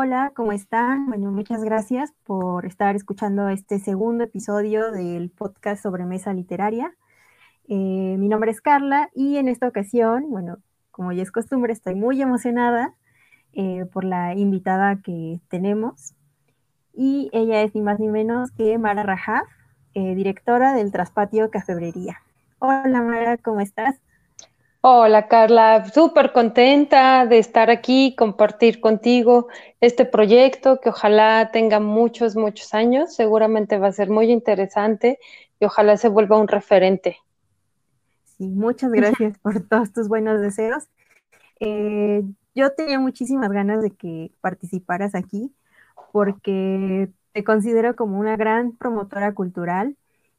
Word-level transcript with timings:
Hola, 0.00 0.30
¿cómo 0.36 0.52
están? 0.52 1.06
Bueno, 1.06 1.32
muchas 1.32 1.64
gracias 1.64 2.12
por 2.22 2.66
estar 2.66 2.94
escuchando 2.94 3.48
este 3.48 3.80
segundo 3.80 4.22
episodio 4.22 4.92
del 4.92 5.28
podcast 5.28 5.82
sobre 5.82 6.04
mesa 6.04 6.32
literaria. 6.32 6.94
Eh, 7.66 8.14
mi 8.16 8.28
nombre 8.28 8.52
es 8.52 8.60
Carla 8.60 9.10
y 9.12 9.38
en 9.38 9.48
esta 9.48 9.66
ocasión, 9.66 10.30
bueno, 10.30 10.58
como 10.92 11.10
ya 11.10 11.24
es 11.24 11.32
costumbre, 11.32 11.72
estoy 11.72 11.96
muy 11.96 12.22
emocionada 12.22 12.94
eh, 13.54 13.86
por 13.92 14.04
la 14.04 14.36
invitada 14.36 15.02
que 15.02 15.40
tenemos. 15.48 16.14
Y 16.94 17.28
ella 17.32 17.62
es 17.62 17.74
ni 17.74 17.80
más 17.80 17.98
ni 17.98 18.06
menos 18.06 18.52
que 18.52 18.78
Mara 18.78 19.02
Rajaf, 19.02 19.48
eh, 19.94 20.14
directora 20.14 20.74
del 20.74 20.92
Traspatio 20.92 21.50
Cafebrería. 21.50 22.22
Hola 22.60 23.02
Mara, 23.02 23.36
¿cómo 23.36 23.60
estás? 23.60 24.00
Hola 24.80 25.26
Carla, 25.26 25.84
súper 25.92 26.32
contenta 26.32 27.26
de 27.26 27.40
estar 27.40 27.68
aquí, 27.68 28.14
compartir 28.16 28.78
contigo 28.78 29.48
este 29.80 30.04
proyecto 30.04 30.78
que 30.80 30.90
ojalá 30.90 31.50
tenga 31.52 31.80
muchos, 31.80 32.36
muchos 32.36 32.72
años. 32.74 33.12
Seguramente 33.12 33.76
va 33.78 33.88
a 33.88 33.92
ser 33.92 34.08
muy 34.08 34.30
interesante 34.30 35.18
y 35.58 35.64
ojalá 35.64 35.96
se 35.96 36.08
vuelva 36.08 36.38
un 36.38 36.46
referente. 36.46 37.16
Sí, 38.22 38.46
muchas 38.46 38.92
gracias 38.92 39.36
por 39.38 39.60
todos 39.66 39.92
tus 39.92 40.06
buenos 40.06 40.40
deseos. 40.40 40.84
Eh, 41.58 42.22
yo 42.54 42.72
tenía 42.74 43.00
muchísimas 43.00 43.50
ganas 43.50 43.82
de 43.82 43.90
que 43.90 44.30
participaras 44.40 45.16
aquí 45.16 45.52
porque 46.12 47.10
te 47.32 47.42
considero 47.42 47.96
como 47.96 48.20
una 48.20 48.36
gran 48.36 48.76
promotora 48.76 49.34
cultural 49.34 49.96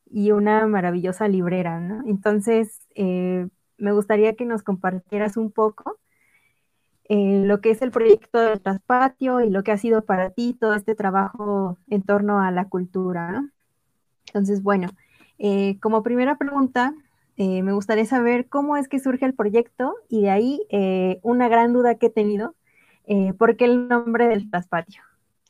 y 0.09 0.31
una 0.31 0.65
maravillosa 0.65 1.27
librera, 1.27 1.81
¿no? 1.81 2.03
Entonces, 2.07 2.79
eh, 2.95 3.49
me 3.79 3.91
gustaría 3.91 4.35
que 4.35 4.45
nos 4.45 4.63
compartieras 4.63 5.37
un 5.37 5.51
poco 5.51 5.97
eh, 7.11 7.41
lo 7.43 7.59
que 7.59 7.71
es 7.71 7.81
el 7.81 7.89
proyecto 7.89 8.39
del 8.39 8.61
Traspatio 8.61 9.41
y 9.41 9.49
lo 9.49 9.63
que 9.63 9.71
ha 9.71 9.77
sido 9.77 10.05
para 10.05 10.29
ti 10.29 10.53
todo 10.53 10.75
este 10.75 10.93
trabajo 10.93 11.75
en 11.89 12.03
torno 12.03 12.39
a 12.39 12.51
la 12.51 12.69
cultura. 12.69 13.49
Entonces, 14.27 14.61
bueno, 14.61 14.89
eh, 15.39 15.79
como 15.79 16.03
primera 16.03 16.37
pregunta, 16.37 16.93
eh, 17.35 17.63
me 17.63 17.73
gustaría 17.73 18.05
saber 18.05 18.47
cómo 18.47 18.77
es 18.77 18.87
que 18.87 18.99
surge 18.99 19.25
el 19.25 19.33
proyecto 19.33 19.95
y 20.07 20.21
de 20.21 20.29
ahí 20.29 21.19
una 21.23 21.47
gran 21.47 21.73
duda 21.73 21.95
que 21.95 22.07
he 22.07 22.11
tenido, 22.11 22.53
¿por 23.39 23.57
qué 23.57 23.65
el 23.65 23.87
nombre 23.87 24.27
del 24.27 24.51
Traspatio? 24.51 25.01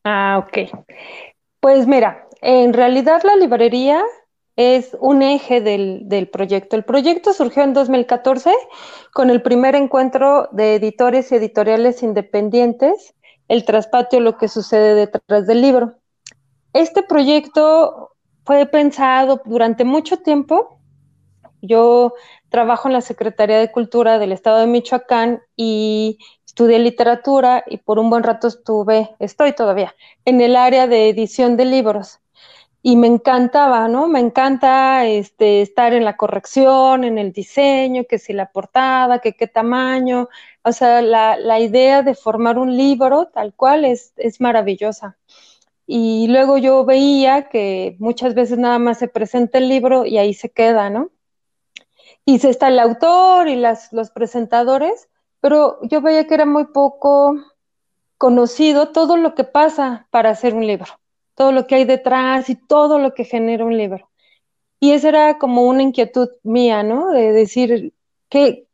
Ah, 0.06 0.42
ok. 0.42 0.70
Pues 1.60 1.88
mira, 1.88 2.26
en 2.42 2.72
realidad 2.72 3.22
la 3.26 3.36
librería 3.36 4.02
es 4.60 4.98
un 5.00 5.22
eje 5.22 5.62
del, 5.62 6.30
proyecto. 6.34 6.76
El 6.76 6.84
proyecto 6.84 7.32
surgió 7.32 7.64
en 7.64 7.74
2014 7.74 8.52
con 9.14 9.30
el 9.30 9.42
primer 9.42 9.74
encuentro 9.74 10.50
de 10.52 10.76
editores 10.76 11.32
y 11.32 11.36
editoriales 11.36 12.04
independientes, 12.04 13.16
el 13.48 13.64
traspatio, 13.64 14.20
lo 14.20 14.38
que 14.38 14.50
sucede 14.50 14.96
detrás 14.96 15.48
del 15.48 15.62
libro. 15.62 15.94
Este 16.74 17.04
proyecto 17.04 18.18
fue 18.44 18.66
pensado 18.66 19.42
durante 19.46 19.86
mucho 19.86 20.18
tiempo. 20.18 20.82
Yo 21.62 22.16
trabajo 22.50 22.90
en 22.90 22.96
la 22.96 23.02
Secretaría 23.02 23.60
de 23.60 23.72
Cultura 23.72 24.20
del 24.20 24.34
Estado 24.34 24.58
de 24.58 24.68
Michoacán 24.68 25.42
y 25.56 26.18
estudié 26.46 26.80
literatura 26.80 27.64
y 27.66 27.78
por 27.78 27.98
un 27.98 28.10
buen 28.10 28.24
rato 28.24 28.50
estuve, 28.50 29.16
estoy 29.20 29.54
todavía, 29.54 29.96
en 30.26 30.42
el 30.42 30.58
área 30.58 30.86
de 30.86 31.08
edición 31.08 31.56
de 31.56 31.64
libros 31.64 32.20
y 32.82 32.96
me 32.96 33.08
encantaba, 33.08 33.88
¿no? 33.90 34.08
Me 34.08 34.20
encanta 34.20 35.06
este, 35.06 35.62
estar 35.62 35.94
en 35.94 36.06
la 36.06 36.16
corrección, 36.16 37.04
en 37.04 37.18
el 37.18 37.34
diseño, 37.34 38.06
que 38.06 38.20
si 38.20 38.34
la 38.34 38.52
portada, 38.52 39.20
que 39.20 39.34
qué 39.34 39.48
tamaño, 39.48 40.30
o 40.64 40.72
sea, 40.72 41.02
la, 41.02 41.38
la 41.38 41.60
idea 41.60 42.04
de 42.04 42.16
formar 42.16 42.58
un 42.58 42.78
libro 42.78 43.28
tal 43.28 43.54
cual 43.54 43.86
es, 43.86 44.14
es 44.18 44.40
maravillosa. 44.42 45.18
Y 45.88 46.28
luego 46.30 46.58
yo 46.58 46.86
veía 46.86 47.50
que 47.50 47.98
muchas 48.00 48.36
veces 48.36 48.58
nada 48.60 48.80
más 48.80 49.00
se 49.00 49.08
presenta 49.08 49.58
el 49.58 49.70
libro 49.70 50.06
y 50.06 50.18
ahí 50.18 50.34
se 50.34 50.50
queda, 50.50 50.90
¿no? 50.90 51.12
Y 52.26 52.40
se 52.40 52.50
está 52.50 52.70
el 52.70 52.80
autor 52.80 53.48
y 53.50 53.56
las, 53.56 53.92
los 53.94 54.12
presentadores, 54.12 55.10
pero 55.42 55.80
yo 55.84 56.02
veía 56.02 56.28
que 56.28 56.36
era 56.36 56.46
muy 56.46 56.66
poco 56.66 57.36
conocido 58.18 58.90
todo 58.90 59.18
lo 59.18 59.36
que 59.36 59.44
pasa 59.44 60.08
para 60.12 60.30
hacer 60.30 60.54
un 60.54 60.68
libro 60.68 61.00
todo 61.40 61.54
lo 61.54 61.68
que 61.68 61.76
hay 61.76 61.86
detrás 61.86 62.50
y 62.50 62.56
todo 62.56 63.00
lo 63.00 63.14
que 63.14 63.24
genera 63.24 63.64
un 63.64 63.78
libro. 63.78 64.10
Y 64.82 64.92
esa 64.92 65.08
era 65.08 65.38
como 65.38 65.64
una 65.64 65.84
inquietud 65.84 66.28
mía, 66.44 66.84
¿no? 66.84 67.12
De 67.12 67.32
decir, 67.32 67.94
que, 68.28 68.68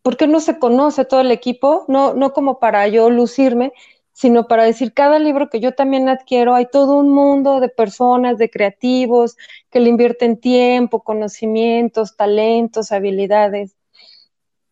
¿por 0.00 0.16
qué 0.16 0.26
no 0.26 0.40
se 0.40 0.58
conoce 0.58 1.04
todo 1.04 1.20
el 1.20 1.30
equipo? 1.30 1.84
No, 1.88 2.14
no 2.14 2.32
como 2.32 2.58
para 2.58 2.88
yo 2.88 3.10
lucirme, 3.10 3.74
sino 4.12 4.48
para 4.48 4.64
decir, 4.64 4.94
cada 4.94 5.18
libro 5.18 5.50
que 5.50 5.60
yo 5.60 5.74
también 5.74 6.08
adquiero, 6.08 6.54
hay 6.54 6.66
todo 6.72 6.96
un 6.96 7.10
mundo 7.10 7.60
de 7.60 7.68
personas, 7.68 8.38
de 8.38 8.48
creativos, 8.48 9.36
que 9.70 9.80
le 9.80 9.90
invierten 9.90 10.40
tiempo, 10.40 11.02
conocimientos, 11.04 12.16
talentos, 12.16 12.92
habilidades. 12.92 13.75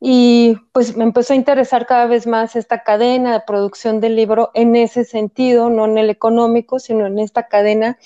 Y 0.07 0.57
pues 0.73 0.99
me 0.99 1.05
empezó 1.05 1.33
a 1.33 1.37
interesar 1.37 1.87
cada 1.87 2.05
vez 2.05 2.27
más 2.27 2.57
esta 2.57 2.83
cadena 2.83 3.33
de 3.33 3.41
producción 3.41 4.01
del 4.03 4.17
libro 4.17 4.51
en 4.53 4.77
ese 4.77 5.07
sentido, 5.07 5.71
no 5.71 5.87
en 5.87 5.97
el 5.97 6.11
económico, 6.11 6.79
sino 6.79 7.07
en 7.07 7.19
esta 7.19 7.49
cadena 7.49 7.99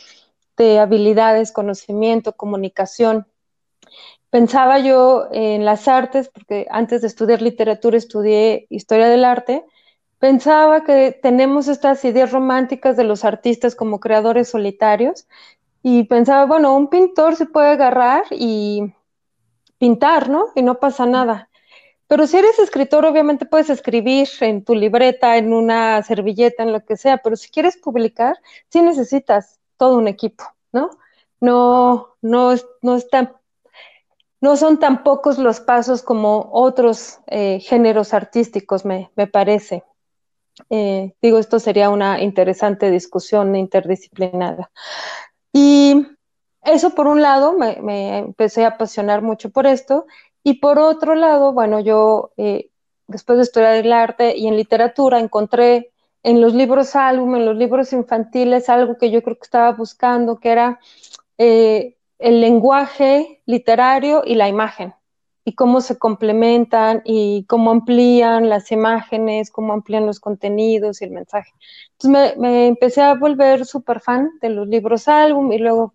de 0.57 0.79
habilidades, 0.79 1.51
conocimiento, 1.51 2.37
comunicación. 2.37 3.27
Pensaba 4.31 4.79
yo 4.79 5.27
en 5.33 5.65
las 5.65 5.89
artes, 5.89 6.29
porque 6.33 6.69
antes 6.71 7.01
de 7.01 7.09
estudiar 7.09 7.43
literatura 7.43 7.97
estudié 7.97 8.69
historia 8.71 9.09
del 9.09 9.25
arte, 9.25 9.65
pensaba 10.21 10.85
que 10.85 11.19
tenemos 11.21 11.67
estas 11.67 12.05
ideas 12.05 12.31
románticas 12.31 12.97
de 12.97 13.03
los 13.03 13.25
artistas 13.25 13.75
como 13.75 13.99
creadores 13.99 14.51
solitarios 14.51 15.27
y 15.83 16.05
pensaba, 16.05 16.47
bueno, 16.47 16.77
un 16.77 16.91
pintor 16.91 17.35
se 17.35 17.47
puede 17.47 17.71
agarrar 17.71 18.23
y 18.31 18.95
pintar, 19.79 20.29
¿no? 20.29 20.47
Y 20.55 20.63
no 20.63 20.79
pasa 20.79 21.05
nada. 21.05 21.48
Pero 22.09 22.27
si 22.27 22.39
eres 22.39 22.59
escritor, 22.59 23.05
obviamente 23.05 23.47
puedes 23.47 23.71
escribir 23.71 24.29
en 24.41 24.65
tu 24.65 24.75
libreta, 24.75 25.37
en 25.37 25.53
una 25.53 26.03
servilleta, 26.03 26.63
en 26.63 26.73
lo 26.73 26.85
que 26.85 26.97
sea, 26.97 27.19
pero 27.19 27.37
si 27.37 27.51
quieres 27.51 27.77
publicar, 27.77 28.37
sí 28.71 28.83
necesitas 28.83 29.61
todo 29.77 29.97
un 29.97 30.09
equipo, 30.09 30.45
¿no? 30.73 30.91
No, 31.41 32.17
no, 32.23 32.55
no 32.83 32.99
no 34.41 34.57
son 34.57 34.79
tan 34.79 35.03
pocos 35.03 35.39
los 35.39 35.61
pasos 35.61 36.03
como 36.03 36.49
otros 36.53 37.19
eh, 37.27 37.61
géneros 37.61 38.15
artísticos, 38.15 38.85
me, 38.85 39.11
parece. 39.33 39.85
Eh, 40.71 41.15
digo, 41.21 41.39
esto 41.39 41.59
sería 41.59 41.91
una 41.91 42.21
interesante 42.23 42.91
discusión 42.91 43.55
interdisciplinada. 43.57 44.71
Y 45.53 46.07
eso 46.63 46.95
por 46.95 47.07
un 47.07 47.23
lado, 47.23 47.55
me, 47.55 48.19
empecé 48.19 48.65
a 48.65 48.69
apasionar 48.69 49.23
mucho 49.23 49.51
por 49.51 49.67
esto, 49.67 50.07
y 50.49 50.55
por 50.55 50.79
otro 50.79 51.15
lado, 51.15 51.53
bueno, 51.53 51.79
yo 51.79 52.31
eh, 52.39 52.71
después 53.07 53.37
de 53.37 53.43
estudiar 53.43 53.75
el 53.75 53.93
arte 53.93 54.35
y 54.35 54.47
en 54.47 54.57
literatura 54.57 55.21
encontré 55.21 55.91
en 56.23 56.41
los 56.41 56.55
libros 56.55 56.97
álbum, 56.97 57.37
en 57.37 57.45
los 57.45 57.55
libros 57.55 57.93
infantiles, 57.93 58.71
algo 58.71 58.97
que 58.97 59.11
yo 59.11 59.23
creo 59.23 59.37
que 59.37 59.45
estaba 59.45 59.73
buscando, 59.73 60.39
que 60.39 60.49
era 60.49 60.81
eh, 61.37 61.99
el 62.19 62.41
lenguaje 62.41 63.43
literario 63.45 64.23
y 64.25 64.37
la 64.37 64.49
imagen, 64.49 64.95
y 65.45 65.53
cómo 65.55 65.83
se 65.83 65.99
complementan 65.99 67.03
y 67.05 67.45
cómo 67.45 67.71
amplían 67.71 68.49
las 68.49 68.73
imágenes, 68.73 69.51
cómo 69.51 69.75
amplían 69.75 70.07
los 70.07 70.19
contenidos 70.19 71.03
y 71.03 71.05
el 71.05 71.11
mensaje. 71.11 71.53
Entonces 71.93 72.39
me, 72.39 72.49
me 72.49 72.67
empecé 72.69 73.03
a 73.03 73.13
volver 73.13 73.67
súper 73.67 74.01
fan 74.01 74.31
de 74.41 74.49
los 74.49 74.67
libros 74.67 75.09
álbum 75.09 75.53
y 75.53 75.59
luego 75.59 75.93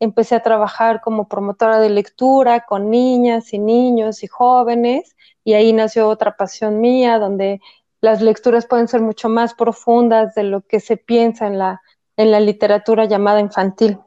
empecé 0.00 0.34
a 0.34 0.42
trabajar 0.42 1.00
como 1.00 1.28
promotora 1.28 1.80
de 1.80 1.90
lectura 1.90 2.64
con 2.66 2.90
niñas 2.90 3.52
y 3.52 3.58
niños 3.58 4.22
y 4.22 4.26
jóvenes 4.26 5.16
y 5.44 5.54
ahí 5.54 5.72
nació 5.72 6.08
otra 6.08 6.36
pasión 6.36 6.80
mía 6.80 7.18
donde 7.18 7.60
las 8.00 8.20
lecturas 8.20 8.66
pueden 8.66 8.88
ser 8.88 9.00
mucho 9.00 9.28
más 9.28 9.54
profundas 9.54 10.34
de 10.34 10.44
lo 10.44 10.60
que 10.62 10.80
se 10.80 10.96
piensa 10.96 11.46
en 11.46 11.58
la, 11.58 11.82
en 12.16 12.30
la 12.30 12.40
literatura 12.40 13.06
llamada 13.06 13.40
infantil. 13.40 13.98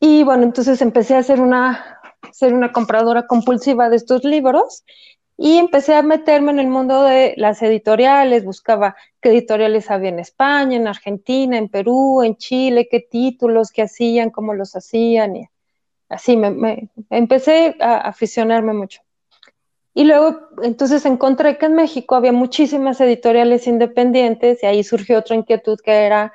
Y 0.00 0.22
bueno, 0.22 0.44
entonces 0.44 0.80
empecé 0.80 1.16
a 1.16 1.22
ser 1.22 1.40
una, 1.40 2.00
ser 2.32 2.54
una 2.54 2.72
compradora 2.72 3.26
compulsiva 3.26 3.90
de 3.90 3.96
estos 3.96 4.24
libros 4.24 4.84
y 5.40 5.56
empecé 5.56 5.94
a 5.94 6.02
meterme 6.02 6.50
en 6.50 6.58
el 6.58 6.66
mundo 6.66 7.04
de 7.04 7.34
las 7.36 7.62
editoriales, 7.62 8.44
buscaba 8.44 8.96
qué 9.20 9.28
editoriales 9.28 9.88
había 9.88 10.08
en 10.08 10.18
España, 10.18 10.76
en 10.76 10.88
Argentina, 10.88 11.56
en 11.56 11.68
Perú, 11.68 12.22
en 12.24 12.36
Chile, 12.36 12.88
qué 12.90 12.98
títulos, 13.00 13.70
qué 13.70 13.82
hacían, 13.82 14.30
cómo 14.30 14.52
los 14.52 14.74
hacían, 14.74 15.36
y 15.36 15.48
así 16.08 16.36
me, 16.36 16.90
empecé 17.10 17.76
a 17.78 17.98
aficionarme 17.98 18.72
mucho. 18.72 19.00
Y 19.94 20.04
luego, 20.04 20.40
entonces 20.62 21.06
encontré 21.06 21.56
que 21.56 21.66
en 21.66 21.74
México 21.74 22.16
había 22.16 22.32
muchísimas 22.32 23.00
editoriales 23.00 23.68
independientes 23.68 24.60
y 24.64 24.66
ahí 24.66 24.82
surgió 24.82 25.20
otra 25.20 25.36
inquietud 25.36 25.78
que 25.78 25.92
era, 25.92 26.32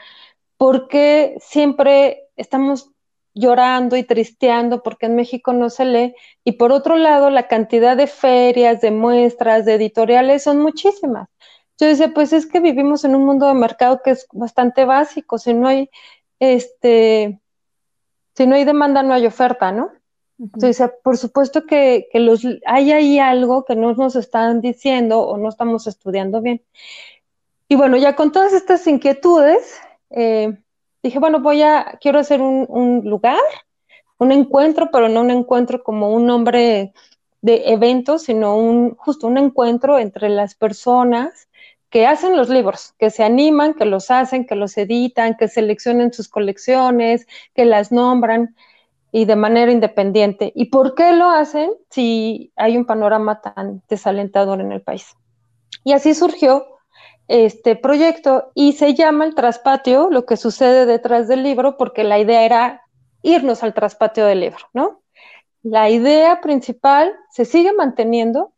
¿por 0.55 0.87
qué 0.87 1.35
siempre 1.41 2.29
estamos 2.37 2.92
llorando 3.33 3.97
y 3.97 4.03
tristeando 4.03 4.83
porque 4.83 5.07
en 5.07 5.15
México 5.15 5.53
no 5.53 5.69
se 5.69 5.85
lee. 5.85 6.15
Y 6.43 6.53
por 6.53 6.71
otro 6.71 6.97
lado, 6.97 7.29
la 7.29 7.47
cantidad 7.47 7.97
de 7.97 8.07
ferias, 8.07 8.81
de 8.81 8.91
muestras, 8.91 9.65
de 9.65 9.75
editoriales 9.75 10.43
son 10.43 10.59
muchísimas. 10.59 11.29
Yo 11.79 11.87
decía, 11.87 12.13
pues 12.13 12.33
es 12.33 12.45
que 12.45 12.59
vivimos 12.59 13.03
en 13.03 13.15
un 13.15 13.25
mundo 13.25 13.47
de 13.47 13.55
mercado 13.55 14.01
que 14.03 14.11
es 14.11 14.27
bastante 14.31 14.85
básico, 14.85 15.37
si 15.37 15.53
no 15.53 15.67
hay, 15.67 15.89
este, 16.39 17.41
si 18.35 18.47
no 18.47 18.55
hay 18.55 18.63
demanda, 18.63 19.03
no 19.03 19.13
hay 19.13 19.25
oferta, 19.25 19.71
¿no? 19.71 19.91
Entonces, 20.39 20.89
por 21.03 21.17
supuesto 21.17 21.65
que, 21.65 22.07
los, 22.13 22.45
hay 22.65 22.91
ahí 22.91 23.19
algo 23.19 23.65
que 23.65 23.75
no 23.75 23.93
nos 23.93 24.15
están 24.15 24.61
diciendo 24.61 25.21
o 25.21 25.37
no 25.37 25.49
estamos 25.49 25.87
estudiando 25.87 26.41
bien. 26.41 26.61
Y 27.67 27.75
bueno, 27.75 27.97
ya 27.97 28.15
con 28.15 28.31
todas 28.31 28.53
estas 28.53 28.85
inquietudes, 28.87 29.79
eh, 30.09 30.57
dije, 31.03 31.19
bueno, 31.19 31.41
voy 31.41 31.61
a, 31.61 31.97
quiero 32.01 32.19
hacer 32.19 32.41
un, 32.41 33.01
lugar, 33.03 33.39
un 34.17 34.31
encuentro, 34.31 34.89
pero 34.91 35.09
no 35.09 35.21
un 35.21 35.31
encuentro 35.31 35.83
como 35.83 36.11
un 36.11 36.25
nombre 36.25 36.93
de 37.41 37.63
evento, 37.73 38.17
sino 38.17 38.55
un, 38.57 38.95
justo 38.95 39.27
un 39.27 39.37
encuentro 39.37 39.99
entre 39.99 40.29
las 40.29 40.55
personas 40.55 41.49
que 41.89 42.07
hacen 42.07 42.35
los 42.35 42.49
libros, 42.49 42.95
que 42.97 43.11
se 43.11 43.23
animan, 43.23 43.75
que 43.75 43.85
los 43.85 44.09
hacen, 44.09 44.47
que 44.47 44.55
los 44.55 44.77
editan, 44.77 45.35
que 45.37 45.47
seleccionen 45.47 46.11
sus 46.13 46.27
colecciones, 46.27 47.27
que 47.53 47.65
las 47.65 47.91
nombran 47.91 48.55
y 49.11 49.25
de 49.25 49.35
manera 49.35 49.71
independiente. 49.71 50.51
¿Y 50.55 50.65
por 50.65 50.95
qué 50.95 51.11
lo 51.11 51.29
hacen 51.29 51.69
si 51.91 52.51
hay 52.55 52.77
un 52.77 52.85
panorama 52.85 53.41
tan 53.41 53.83
desalentador 53.87 54.59
en 54.59 54.71
el 54.71 54.81
país? 54.81 55.15
Y 55.83 55.91
así 55.91 56.15
surgió 56.15 56.72
este 57.27 57.75
proyecto 57.75 58.51
y 58.53 58.73
se 58.73 58.93
llama 58.93 59.25
el 59.25 59.35
traspatio, 59.35 60.09
lo 60.09 60.25
que 60.25 60.37
sucede 60.37 60.85
detrás 60.85 61.27
del 61.27 61.43
libro, 61.43 61.77
porque 61.77 62.03
la 62.03 62.19
idea 62.19 62.43
era 62.43 62.81
irnos 63.21 63.63
al 63.63 63.73
traspatio 63.73 64.25
del 64.25 64.41
libro, 64.41 64.65
¿no? 64.73 65.01
La 65.61 65.89
idea 65.89 66.41
principal 66.41 67.15
se 67.31 67.45
sigue 67.45 67.71
manteniendo, 67.73 68.53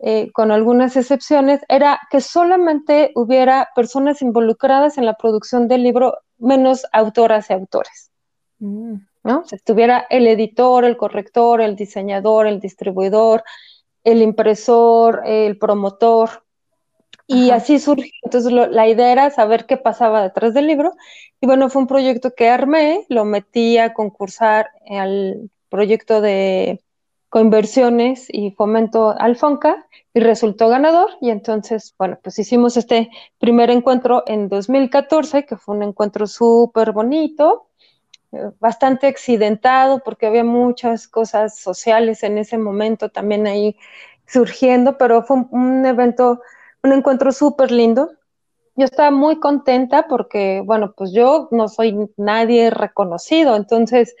eh, 0.00 0.32
con 0.32 0.50
algunas 0.50 0.96
excepciones, 0.96 1.60
era 1.68 2.00
que 2.10 2.20
solamente 2.20 3.12
hubiera 3.14 3.68
personas 3.76 4.22
involucradas 4.22 4.96
en 4.96 5.04
la 5.04 5.14
producción 5.14 5.68
del 5.68 5.82
libro, 5.82 6.18
menos 6.38 6.86
autoras 6.92 7.50
y 7.50 7.52
autores. 7.52 8.10
Mm. 8.58 8.94
¿no? 9.24 9.44
Estuviera 9.50 10.06
el 10.10 10.26
editor, 10.26 10.84
el 10.84 10.96
corrector, 10.96 11.60
el 11.60 11.76
diseñador, 11.76 12.46
el 12.46 12.60
distribuidor, 12.60 13.44
el 14.04 14.22
impresor, 14.22 15.22
el 15.24 15.58
promotor. 15.58 16.41
Y 17.26 17.50
así 17.50 17.78
surgió. 17.78 18.12
Entonces 18.22 18.52
la 18.52 18.88
idea 18.88 19.12
era 19.12 19.30
saber 19.30 19.66
qué 19.66 19.76
pasaba 19.76 20.22
detrás 20.22 20.54
del 20.54 20.66
libro. 20.66 20.94
Y 21.40 21.46
bueno, 21.46 21.70
fue 21.70 21.82
un 21.82 21.88
proyecto 21.88 22.34
que 22.34 22.48
armé, 22.48 23.06
lo 23.08 23.24
metí 23.24 23.78
a 23.78 23.94
concursar 23.94 24.70
al 24.90 25.50
proyecto 25.68 26.20
de 26.20 26.80
coinversiones 27.28 28.26
y 28.28 28.50
fomento 28.50 29.14
Alfonca 29.18 29.86
y 30.12 30.20
resultó 30.20 30.68
ganador. 30.68 31.10
Y 31.20 31.30
entonces, 31.30 31.94
bueno, 31.98 32.18
pues 32.22 32.38
hicimos 32.38 32.76
este 32.76 33.10
primer 33.38 33.70
encuentro 33.70 34.24
en 34.26 34.48
2014, 34.48 35.46
que 35.46 35.56
fue 35.56 35.76
un 35.76 35.82
encuentro 35.82 36.26
súper 36.26 36.92
bonito 36.92 37.68
bastante 38.60 39.06
accidentado 39.06 40.00
porque 40.00 40.26
había 40.26 40.44
muchas 40.44 41.06
cosas 41.06 41.58
sociales 41.58 42.22
en 42.22 42.38
ese 42.38 42.58
momento 42.58 43.10
también 43.10 43.46
ahí 43.46 43.76
surgiendo, 44.26 44.96
pero 44.96 45.22
fue 45.22 45.44
un, 45.50 45.84
evento, 45.84 46.40
un 46.82 46.92
encuentro 46.92 47.32
súper 47.32 47.70
lindo. 47.70 48.10
Yo 48.74 48.84
estaba 48.84 49.10
muy 49.10 49.38
contenta 49.38 50.06
porque, 50.08 50.62
bueno, 50.64 50.94
pues 50.96 51.12
yo 51.12 51.48
no 51.50 51.68
soy 51.68 52.10
nadie 52.16 52.70
reconocido, 52.70 53.56
entonces 53.56 54.16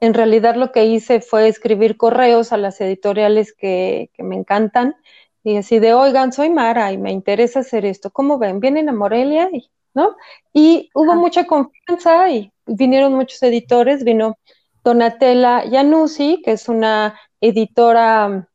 en 0.00 0.12
realidad 0.12 0.56
lo 0.56 0.72
que 0.72 0.84
hice 0.84 1.20
fue 1.20 1.48
escribir 1.48 1.96
correos 1.96 2.52
a 2.52 2.58
las 2.58 2.80
editoriales 2.80 3.54
que, 3.54 4.10
que 4.12 4.22
me 4.22 4.36
encantan 4.36 4.96
y 5.42 5.56
así 5.56 5.78
de, 5.78 5.94
oigan, 5.94 6.32
soy 6.32 6.50
Mara 6.50 6.92
y 6.92 6.98
me 6.98 7.12
interesa 7.12 7.60
hacer 7.60 7.86
esto, 7.86 8.10
¿cómo 8.10 8.36
ven? 8.36 8.60
¿Vienen 8.60 8.88
a 8.90 8.92
Morelia? 8.92 9.48
Y 9.52 9.70
¿no? 9.96 10.14
Y 10.52 10.90
hubo 10.94 11.14
mucha 11.14 11.46
confianza 11.46 12.30
y 12.30 12.52
vinieron 12.66 13.14
muchos 13.14 13.42
editores, 13.42 14.04
vino 14.04 14.36
Donatella 14.84 15.64
Januzzi, 15.68 16.42
que 16.44 16.52
es 16.52 16.68
una 16.68 17.18
editora 17.40 18.46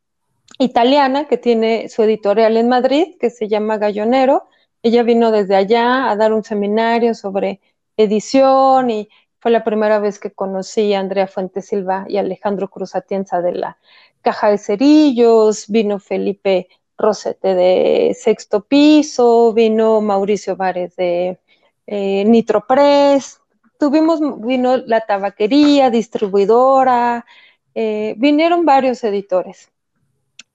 italiana 0.61 1.27
que 1.27 1.37
tiene 1.37 1.89
su 1.89 2.03
editorial 2.03 2.57
en 2.57 2.69
Madrid, 2.69 3.15
que 3.19 3.29
se 3.29 3.47
llama 3.47 3.77
Gallonero. 3.77 4.47
Ella 4.83 5.03
vino 5.03 5.31
desde 5.31 5.55
allá 5.55 6.09
a 6.09 6.15
dar 6.15 6.33
un 6.33 6.43
seminario 6.43 7.15
sobre 7.15 7.59
edición 7.97 8.89
y 8.89 9.09
fue 9.39 9.51
la 9.51 9.63
primera 9.63 9.99
vez 9.99 10.19
que 10.19 10.31
conocí 10.31 10.93
a 10.93 10.99
Andrea 10.99 11.27
Fuentes 11.27 11.67
Silva 11.67 12.05
y 12.07 12.17
Alejandro 12.17 12.69
Cruz 12.69 12.95
Atienza 12.95 13.41
de 13.41 13.53
la 13.53 13.77
Caja 14.21 14.49
de 14.49 14.59
Cerillos, 14.59 15.65
vino 15.67 15.99
Felipe 15.99 16.67
Rosete 16.97 17.55
de 17.55 18.15
sexto 18.19 18.61
piso, 18.61 19.53
vino 19.53 19.99
Mauricio 20.01 20.55
Vares 20.55 20.95
de 20.95 21.39
eh, 21.87 22.23
Nitropress, 22.25 23.41
tuvimos, 23.79 24.19
vino 24.45 24.77
la 24.77 25.01
tabaquería, 25.01 25.89
distribuidora, 25.89 27.25
eh, 27.73 28.13
vinieron 28.17 28.63
varios 28.63 29.03
editores. 29.03 29.70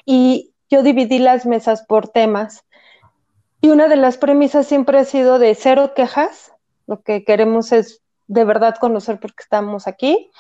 Y 0.07 0.55
yo 0.71 0.83
dividí 0.83 1.19
las 1.19 1.45
mesas 1.45 1.85
por 1.87 2.09
temas. 2.09 2.65
Y 3.61 3.69
una 3.69 3.89
de 3.89 3.97
las 3.97 4.17
premisas 4.17 4.67
siempre 4.67 4.99
ha 4.99 5.05
sido 5.05 5.39
de 5.39 5.55
cero 5.55 5.93
quejas. 5.95 6.53
Lo 6.87 7.03
que 7.03 7.25
queremos 7.25 7.73
es 7.73 8.01
de 8.29 8.45
verdad 8.45 8.77
conocer 8.81 9.21
por 9.21 9.35
qué 9.35 9.43
estamos 9.43 9.87
aquí. 9.87 10.31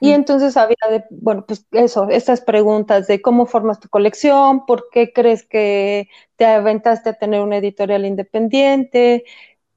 Y 0.00 0.12
entonces 0.12 0.56
había, 0.56 0.76
de, 0.90 1.04
bueno, 1.10 1.46
pues 1.46 1.66
eso, 1.72 2.08
estas 2.10 2.42
preguntas 2.42 3.06
de 3.06 3.22
cómo 3.22 3.46
formas 3.46 3.80
tu 3.80 3.88
colección, 3.88 4.66
por 4.66 4.90
qué 4.90 5.12
crees 5.12 5.46
que 5.46 6.08
te 6.36 6.44
aventaste 6.44 7.10
a 7.10 7.14
tener 7.14 7.40
una 7.40 7.56
editorial 7.56 8.04
independiente, 8.04 9.24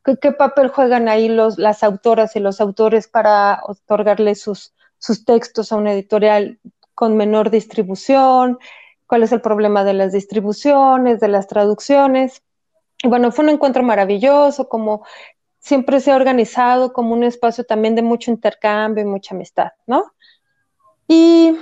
qué, 0.04 0.31
papel 0.33 0.68
juegan 0.69 1.07
ahí 1.07 1.30
los, 1.30 1.57
las 1.57 1.83
autoras 1.83 2.36
y 2.36 2.39
los 2.39 2.60
autores 2.60 3.07
para 3.07 3.62
otorgarle 3.66 4.36
sus, 4.36 4.74
sus 4.98 5.24
textos 5.24 5.72
a 5.72 5.78
una 5.78 5.94
editorial 5.94 6.60
con 6.94 7.16
menor 7.16 7.50
distribución, 7.50 8.60
cuál 9.11 9.23
es 9.23 9.33
el 9.33 9.41
problema 9.41 9.83
de 9.83 9.93
las 9.93 10.13
distribuciones, 10.13 11.19
de 11.19 11.27
las 11.27 11.45
traducciones. 11.45 12.43
Y 13.03 13.09
bueno, 13.09 13.33
fue 13.33 13.43
un 13.43 13.49
encuentro 13.49 13.83
maravilloso, 13.83 14.69
como 14.69 15.05
siempre 15.59 15.99
se 15.99 16.11
ha 16.11 16.15
organizado 16.15 16.93
como 16.93 17.11
un 17.11 17.25
espacio 17.25 17.65
también 17.65 17.93
de 17.95 18.03
mucho 18.03 18.31
intercambio 18.31 19.03
y 19.03 19.07
mucha 19.07 19.35
amistad, 19.35 19.73
¿no? 19.85 20.13
Y 21.09 21.57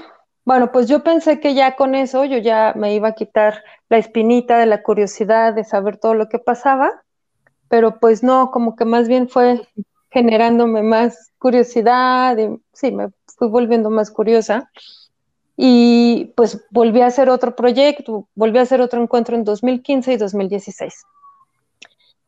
bueno, 0.46 0.72
pues 0.72 0.88
yo 0.88 1.04
pensé 1.04 1.40
que 1.40 1.56
ya 1.56 1.76
con 1.76 1.96
eso 1.96 2.24
yo 2.24 2.38
ya 2.38 2.74
me 2.76 2.94
iba 2.94 3.08
a 3.08 3.16
quitar 3.16 3.64
la 3.90 3.98
espinita 3.98 4.60
de 4.60 4.68
la 4.68 4.84
curiosidad 4.84 5.56
de 5.56 5.64
saber 5.64 5.98
todo 5.98 6.14
lo 6.14 6.30
que 6.30 6.38
pasaba, 6.38 7.02
pero 7.68 8.00
pues 8.00 8.22
no, 8.22 8.52
como 8.52 8.76
que 8.76 8.86
más 8.86 9.08
bien 9.08 9.28
fue 9.28 9.68
generándome 10.12 10.84
más 10.84 11.32
curiosidad 11.40 12.38
y 12.38 12.62
sí, 12.74 12.92
me 12.92 13.10
fui 13.40 13.50
volviendo 13.50 13.90
más 13.90 14.12
curiosa. 14.12 14.70
Y 15.62 16.32
pues 16.38 16.66
volví 16.70 17.02
a 17.02 17.08
hacer 17.08 17.30
otro 17.30 17.54
proyecto, 17.56 18.30
volví 18.34 18.60
a 18.60 18.62
hacer 18.62 18.80
otro 18.80 19.02
encuentro 19.02 19.36
en 19.36 19.44
2015 19.44 20.14
y 20.14 20.18
2016 20.18 20.94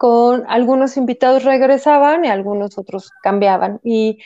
con 0.01 0.45
algunos 0.47 0.97
invitados 0.97 1.43
regresaban 1.43 2.25
y 2.25 2.29
algunos 2.29 2.79
otros 2.79 3.11
cambiaban. 3.21 3.79
Y 3.83 4.17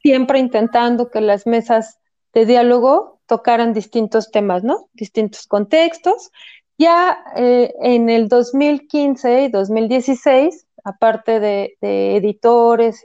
siempre 0.00 0.38
intentando 0.38 1.10
que 1.10 1.20
las 1.20 1.44
mesas 1.44 1.98
de 2.32 2.46
diálogo 2.46 3.18
tocaran 3.26 3.72
distintos 3.72 4.30
temas, 4.30 4.62
¿no? 4.62 4.88
Distintos 4.92 5.48
contextos. 5.48 6.30
Ya 6.78 7.18
eh, 7.34 7.74
en 7.80 8.10
el 8.10 8.28
2015 8.28 9.42
y 9.42 9.48
2016, 9.48 10.68
aparte 10.84 11.40
de, 11.40 11.76
editores, 11.80 13.02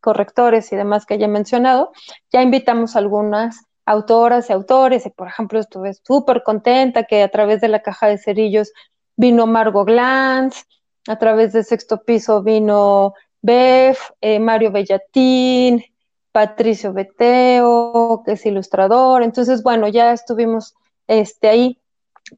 correctores 0.00 0.72
y 0.72 0.76
demás 0.76 1.06
que 1.06 1.18
ya 1.18 1.26
he 1.26 1.28
mencionado, 1.28 1.92
ya 2.32 2.42
invitamos 2.42 2.96
algunas 2.96 3.64
autoras 3.90 4.48
y 4.48 4.52
autores. 4.52 5.08
Por 5.16 5.28
ejemplo, 5.28 5.58
estuve 5.58 5.94
súper 5.94 6.42
contenta 6.42 7.04
que 7.04 7.22
a 7.22 7.28
través 7.28 7.60
de 7.60 7.68
la 7.68 7.82
caja 7.82 8.06
de 8.06 8.18
cerillos 8.18 8.72
vino 9.16 9.46
Margot 9.46 9.86
Glantz, 9.86 10.64
a 11.08 11.18
través 11.18 11.52
de 11.52 11.64
Sexto 11.64 12.02
Piso 12.04 12.42
vino 12.42 13.14
Bef, 13.42 14.10
eh, 14.20 14.38
Mario 14.38 14.70
Bellatín, 14.70 15.84
Patricio 16.30 16.92
Beteo, 16.92 18.22
que 18.24 18.32
es 18.32 18.46
ilustrador. 18.46 19.24
Entonces, 19.24 19.62
bueno, 19.62 19.88
ya 19.88 20.12
estuvimos 20.12 20.74
este, 21.08 21.48
ahí, 21.48 21.80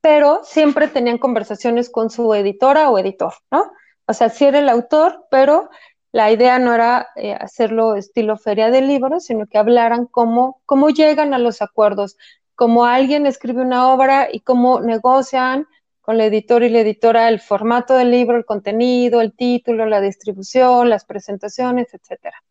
pero 0.00 0.40
siempre 0.44 0.88
tenían 0.88 1.18
conversaciones 1.18 1.90
con 1.90 2.08
su 2.08 2.32
editora 2.32 2.90
o 2.90 2.98
editor, 2.98 3.34
¿no? 3.50 3.70
O 4.06 4.14
sea, 4.14 4.30
sí 4.30 4.46
era 4.46 4.58
el 4.58 4.70
autor, 4.70 5.26
pero 5.30 5.68
la 6.12 6.30
idea 6.30 6.58
no 6.58 6.74
era 6.74 7.08
eh, 7.16 7.32
hacerlo 7.32 7.96
estilo 7.96 8.36
feria 8.36 8.70
de 8.70 8.82
libros, 8.82 9.24
sino 9.24 9.46
que 9.46 9.58
hablaran 9.58 10.06
cómo, 10.06 10.60
cómo 10.66 10.90
llegan 10.90 11.32
a 11.32 11.38
los 11.38 11.62
acuerdos, 11.62 12.16
cómo 12.54 12.84
alguien 12.84 13.26
escribe 13.26 13.62
una 13.62 13.92
obra 13.92 14.28
y 14.30 14.40
cómo 14.40 14.80
negocian 14.80 15.66
con 16.02 16.18
la 16.18 16.26
editor 16.26 16.62
y 16.64 16.68
la 16.68 16.80
editora 16.80 17.28
el 17.28 17.40
formato 17.40 17.94
del 17.94 18.10
libro, 18.10 18.36
el 18.36 18.44
contenido, 18.44 19.20
el 19.20 19.34
título, 19.34 19.86
la 19.86 20.00
distribución, 20.00 20.90
las 20.90 21.04
presentaciones, 21.04 21.94
etcétera. 21.94 22.42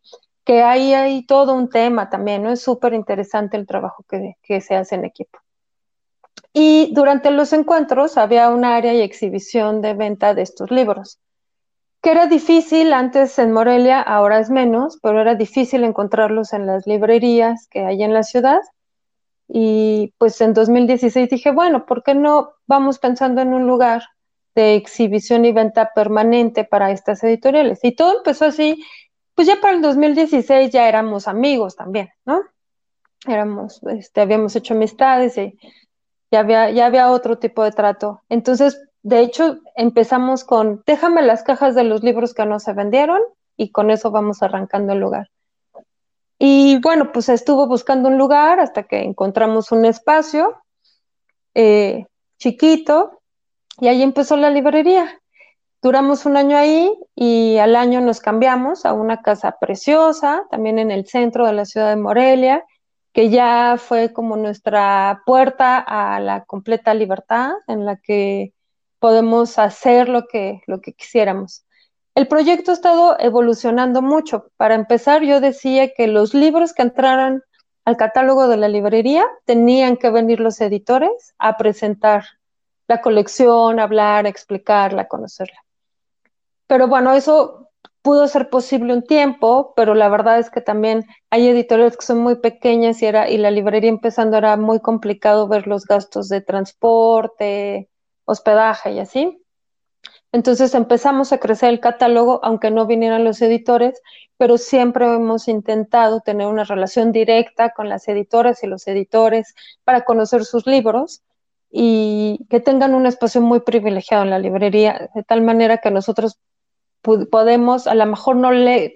Que 0.43 0.63
ahí 0.63 0.93
hay 0.93 1.25
todo 1.25 1.53
un 1.53 1.69
tema 1.69 2.09
también, 2.09 2.43
¿no? 2.43 2.51
Es 2.51 2.61
súper 2.63 2.93
interesante 2.93 3.57
el 3.57 3.67
trabajo 3.67 4.03
que, 4.09 4.61
se 4.61 4.75
hace 4.75 4.95
en 4.95 5.05
equipo. 5.05 5.37
Y 6.53 6.93
durante 6.93 7.29
los 7.29 7.53
encuentros 7.53 8.17
había 8.17 8.49
un 8.49 8.65
área 8.65 8.93
y 8.93 9.01
exhibición 9.01 9.81
de 9.81 9.93
venta 9.93 10.33
de 10.33 10.41
estos 10.41 10.71
libros, 10.71 11.19
que 12.01 12.11
era 12.11 12.25
difícil 12.25 12.93
antes 12.93 13.37
en 13.37 13.51
Morelia, 13.51 14.01
ahora 14.01 14.39
es 14.39 14.49
menos, 14.49 14.97
pero 15.01 15.21
era 15.21 15.35
difícil 15.35 15.83
encontrarlos 15.83 16.53
en 16.53 16.65
las 16.65 16.87
librerías 16.87 17.67
que 17.69 17.85
hay 17.85 18.01
en 18.03 18.13
la 18.13 18.23
ciudad. 18.23 18.61
Y 19.47 20.13
pues 20.17 20.41
en 20.41 20.53
2016 20.53 21.29
dije, 21.29 21.51
bueno, 21.51 21.85
¿por 21.85 22.03
qué 22.03 22.15
no 22.15 22.53
vamos 22.65 22.97
pensando 22.97 23.41
en 23.41 23.53
un 23.53 23.67
lugar 23.67 24.03
de 24.55 24.75
exhibición 24.75 25.45
y 25.45 25.51
venta 25.51 25.91
permanente 25.93 26.63
para 26.63 26.91
estas 26.91 27.23
editoriales? 27.23 27.79
Y 27.83 27.93
todo 27.93 28.17
empezó 28.17 28.45
así, 28.45 28.83
pues 29.35 29.47
ya 29.47 29.61
para 29.61 29.75
el 29.75 29.81
2016 29.81 30.71
ya 30.71 30.87
éramos 30.87 31.27
amigos 31.27 31.75
también, 31.75 32.09
¿no? 32.25 32.41
Éramos, 33.27 33.81
este, 33.83 34.21
habíamos 34.21 34.55
hecho 34.55 34.73
amistades 34.73 35.37
y 35.37 35.59
ya 36.31 36.39
había, 36.39 36.71
ya 36.71 36.87
había 36.87 37.11
otro 37.11 37.37
tipo 37.37 37.63
de 37.63 37.71
trato. 37.71 38.21
Entonces, 38.29 38.81
de 39.03 39.21
hecho, 39.21 39.59
empezamos 39.75 40.43
con, 40.43 40.83
déjame 40.85 41.21
las 41.21 41.43
cajas 41.43 41.73
de 41.75 41.83
los 41.83 42.03
libros 42.03 42.33
que 42.33 42.45
no 42.45 42.59
se 42.59 42.73
vendieron 42.73 43.21
y 43.57 43.71
con 43.71 43.89
eso 43.89 44.11
vamos 44.11 44.43
arrancando 44.43 44.93
el 44.93 44.99
lugar. 44.99 45.29
Y 46.37 46.79
bueno, 46.81 47.11
pues 47.11 47.29
estuvo 47.29 47.67
buscando 47.67 48.09
un 48.09 48.17
lugar 48.17 48.59
hasta 48.59 48.83
que 48.83 49.01
encontramos 49.01 49.71
un 49.71 49.85
espacio 49.85 50.55
eh, 51.53 52.05
chiquito 52.39 53.21
y 53.79 53.87
ahí 53.87 54.01
empezó 54.01 54.37
la 54.37 54.49
librería. 54.49 55.19
Duramos 55.81 56.25
un 56.25 56.37
año 56.37 56.57
ahí 56.57 56.95
y 57.15 57.57
al 57.57 57.75
año 57.75 58.01
nos 58.01 58.19
cambiamos 58.19 58.85
a 58.85 58.93
una 58.93 59.21
casa 59.21 59.57
preciosa, 59.59 60.43
también 60.51 60.77
en 60.77 60.91
el 60.91 61.07
centro 61.07 61.47
de 61.47 61.53
la 61.53 61.65
ciudad 61.65 61.89
de 61.89 61.95
Morelia, 61.95 62.65
que 63.13 63.29
ya 63.29 63.77
fue 63.77 64.13
como 64.13 64.37
nuestra 64.37 65.23
puerta 65.25 65.79
a 65.79 66.19
la 66.19 66.45
completa 66.45 66.93
libertad 66.93 67.51
en 67.67 67.85
la 67.85 67.97
que 67.97 68.53
podemos 69.01 69.57
hacer 69.57 70.07
lo 70.07 70.27
que, 70.27 70.61
lo 70.67 70.79
que 70.79 70.93
quisiéramos. 70.93 71.65
El 72.13 72.27
proyecto 72.27 72.69
ha 72.69 72.75
estado 72.75 73.17
evolucionando 73.19 74.03
mucho. 74.03 74.51
Para 74.57 74.75
empezar, 74.75 75.23
yo 75.23 75.41
decía 75.41 75.91
que 75.93 76.07
los 76.07 76.35
libros 76.35 76.71
que 76.73 76.83
entraran 76.83 77.41
al 77.83 77.97
catálogo 77.97 78.47
de 78.47 78.57
la 78.57 78.67
librería 78.67 79.25
tenían 79.45 79.97
que 79.97 80.11
venir 80.11 80.39
los 80.39 80.61
editores 80.61 81.33
a 81.39 81.57
presentar 81.57 82.25
la 82.87 83.01
colección, 83.01 83.79
hablar, 83.79 84.27
explicarla, 84.27 85.07
conocerla. 85.07 85.65
Pero 86.67 86.87
bueno, 86.87 87.13
eso 87.13 87.69
pudo 88.03 88.27
ser 88.27 88.51
posible 88.51 88.93
un 88.93 89.01
tiempo, 89.03 89.73
pero 89.75 89.95
la 89.95 90.09
verdad 90.09 90.37
es 90.37 90.51
que 90.51 90.61
también 90.61 91.07
hay 91.31 91.47
editoriales 91.47 91.97
que 91.97 92.05
son 92.05 92.19
muy 92.19 92.35
pequeñas 92.35 93.01
y, 93.01 93.07
y 93.07 93.37
la 93.37 93.49
librería 93.49 93.89
empezando 93.89 94.37
era 94.37 94.57
muy 94.57 94.79
complicado 94.79 95.47
ver 95.47 95.65
los 95.65 95.85
gastos 95.85 96.29
de 96.29 96.41
transporte, 96.41 97.90
hospedaje 98.25 98.93
y 98.93 98.99
así. 98.99 99.41
Entonces 100.31 100.73
empezamos 100.75 101.33
a 101.33 101.39
crecer 101.39 101.69
el 101.69 101.79
catálogo, 101.79 102.39
aunque 102.43 102.71
no 102.71 102.85
vinieran 102.85 103.25
los 103.25 103.41
editores, 103.41 104.01
pero 104.37 104.57
siempre 104.57 105.05
hemos 105.05 105.47
intentado 105.47 106.21
tener 106.21 106.47
una 106.47 106.63
relación 106.63 107.11
directa 107.11 107.71
con 107.71 107.89
las 107.89 108.07
editoras 108.07 108.63
y 108.63 108.67
los 108.67 108.87
editores 108.87 109.53
para 109.83 110.05
conocer 110.05 110.45
sus 110.45 110.65
libros 110.65 111.21
y 111.69 112.45
que 112.49 112.59
tengan 112.59 112.95
un 112.95 113.05
espacio 113.05 113.41
muy 113.41 113.61
privilegiado 113.61 114.23
en 114.23 114.29
la 114.29 114.39
librería, 114.39 115.09
de 115.13 115.23
tal 115.23 115.41
manera 115.41 115.77
que 115.77 115.91
nosotros 115.91 116.39
podemos, 117.01 117.87
a 117.87 117.95
lo 117.95 118.05
mejor 118.05 118.35
no 118.35 118.51
leo, 118.51 118.91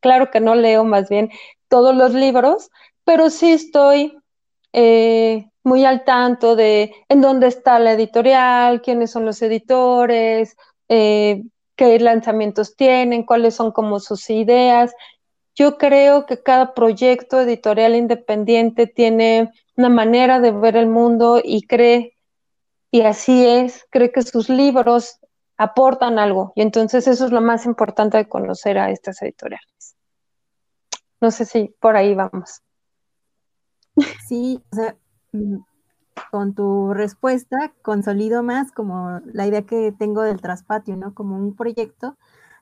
claro 0.00 0.30
que 0.30 0.40
no 0.40 0.54
leo 0.54 0.84
más 0.84 1.08
bien 1.08 1.30
todos 1.68 1.94
los 1.94 2.14
libros, 2.14 2.70
pero 3.04 3.30
sí 3.30 3.52
estoy 3.52 4.16
eh, 4.72 5.48
muy 5.66 5.84
al 5.84 6.04
tanto 6.04 6.54
de 6.54 6.94
en 7.08 7.20
dónde 7.20 7.48
está 7.48 7.80
la 7.80 7.92
editorial, 7.94 8.80
quiénes 8.82 9.10
son 9.10 9.24
los 9.24 9.42
editores, 9.42 10.56
eh, 10.88 11.42
qué 11.74 11.98
lanzamientos 11.98 12.76
tienen, 12.76 13.26
cuáles 13.26 13.56
son 13.56 13.72
como 13.72 13.98
sus 13.98 14.30
ideas. 14.30 14.94
Yo 15.56 15.76
creo 15.76 16.24
que 16.24 16.40
cada 16.40 16.72
proyecto 16.72 17.40
editorial 17.40 17.96
independiente 17.96 18.86
tiene 18.86 19.50
una 19.74 19.88
manera 19.88 20.38
de 20.38 20.52
ver 20.52 20.76
el 20.76 20.86
mundo 20.86 21.40
y 21.42 21.66
cree, 21.66 22.16
y 22.92 23.00
así 23.00 23.44
es, 23.44 23.86
cree 23.90 24.12
que 24.12 24.22
sus 24.22 24.48
libros 24.48 25.18
aportan 25.56 26.20
algo. 26.20 26.52
Y 26.54 26.62
entonces 26.62 27.08
eso 27.08 27.26
es 27.26 27.32
lo 27.32 27.40
más 27.40 27.66
importante 27.66 28.18
de 28.18 28.28
conocer 28.28 28.78
a 28.78 28.92
estas 28.92 29.20
editoriales. 29.20 29.96
No 31.20 31.32
sé 31.32 31.44
si 31.44 31.74
por 31.80 31.96
ahí 31.96 32.14
vamos. 32.14 32.62
Sí, 34.28 34.62
o 34.70 34.76
sea, 34.76 34.96
con 36.30 36.54
tu 36.54 36.94
respuesta 36.94 37.72
consolido 37.82 38.42
más 38.42 38.72
como 38.72 39.20
la 39.26 39.46
idea 39.46 39.62
que 39.62 39.92
tengo 39.92 40.22
del 40.22 40.40
traspatio, 40.40 40.96
¿no? 40.96 41.14
Como 41.14 41.36
un 41.36 41.54
proyecto 41.54 42.16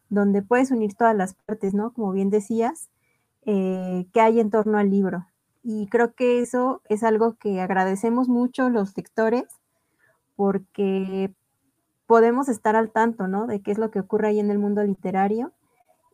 donde 0.09 0.43
puedes 0.43 0.71
unir 0.71 0.95
todas 0.95 1.17
las 1.17 1.35
partes, 1.35 1.75
¿no? 1.75 1.93
Como 1.93 2.13
bien 2.13 2.31
decías, 2.31 2.91
eh, 3.47 4.07
que 4.13 4.21
hay 4.21 4.41
en 4.41 4.51
torno 4.51 4.79
al 4.79 4.91
libro. 4.91 5.27
Y 5.63 5.89
creo 5.89 6.15
que 6.15 6.41
eso 6.41 6.83
es 6.89 7.03
algo 7.03 7.37
que 7.37 7.61
agradecemos 7.61 8.29
mucho 8.29 8.69
los 8.71 8.97
lectores 8.97 9.45
porque 10.37 11.33
podemos 12.07 12.49
estar 12.49 12.77
al 12.77 12.91
tanto, 12.91 13.29
¿no? 13.29 13.47
De 13.47 13.63
qué 13.63 13.73
es 13.73 13.79
lo 13.79 13.91
que 13.91 14.01
ocurre 14.01 14.29
ahí 14.29 14.41
en 14.41 14.51
el 14.51 14.59
mundo 14.59 14.83
literario. 14.83 15.53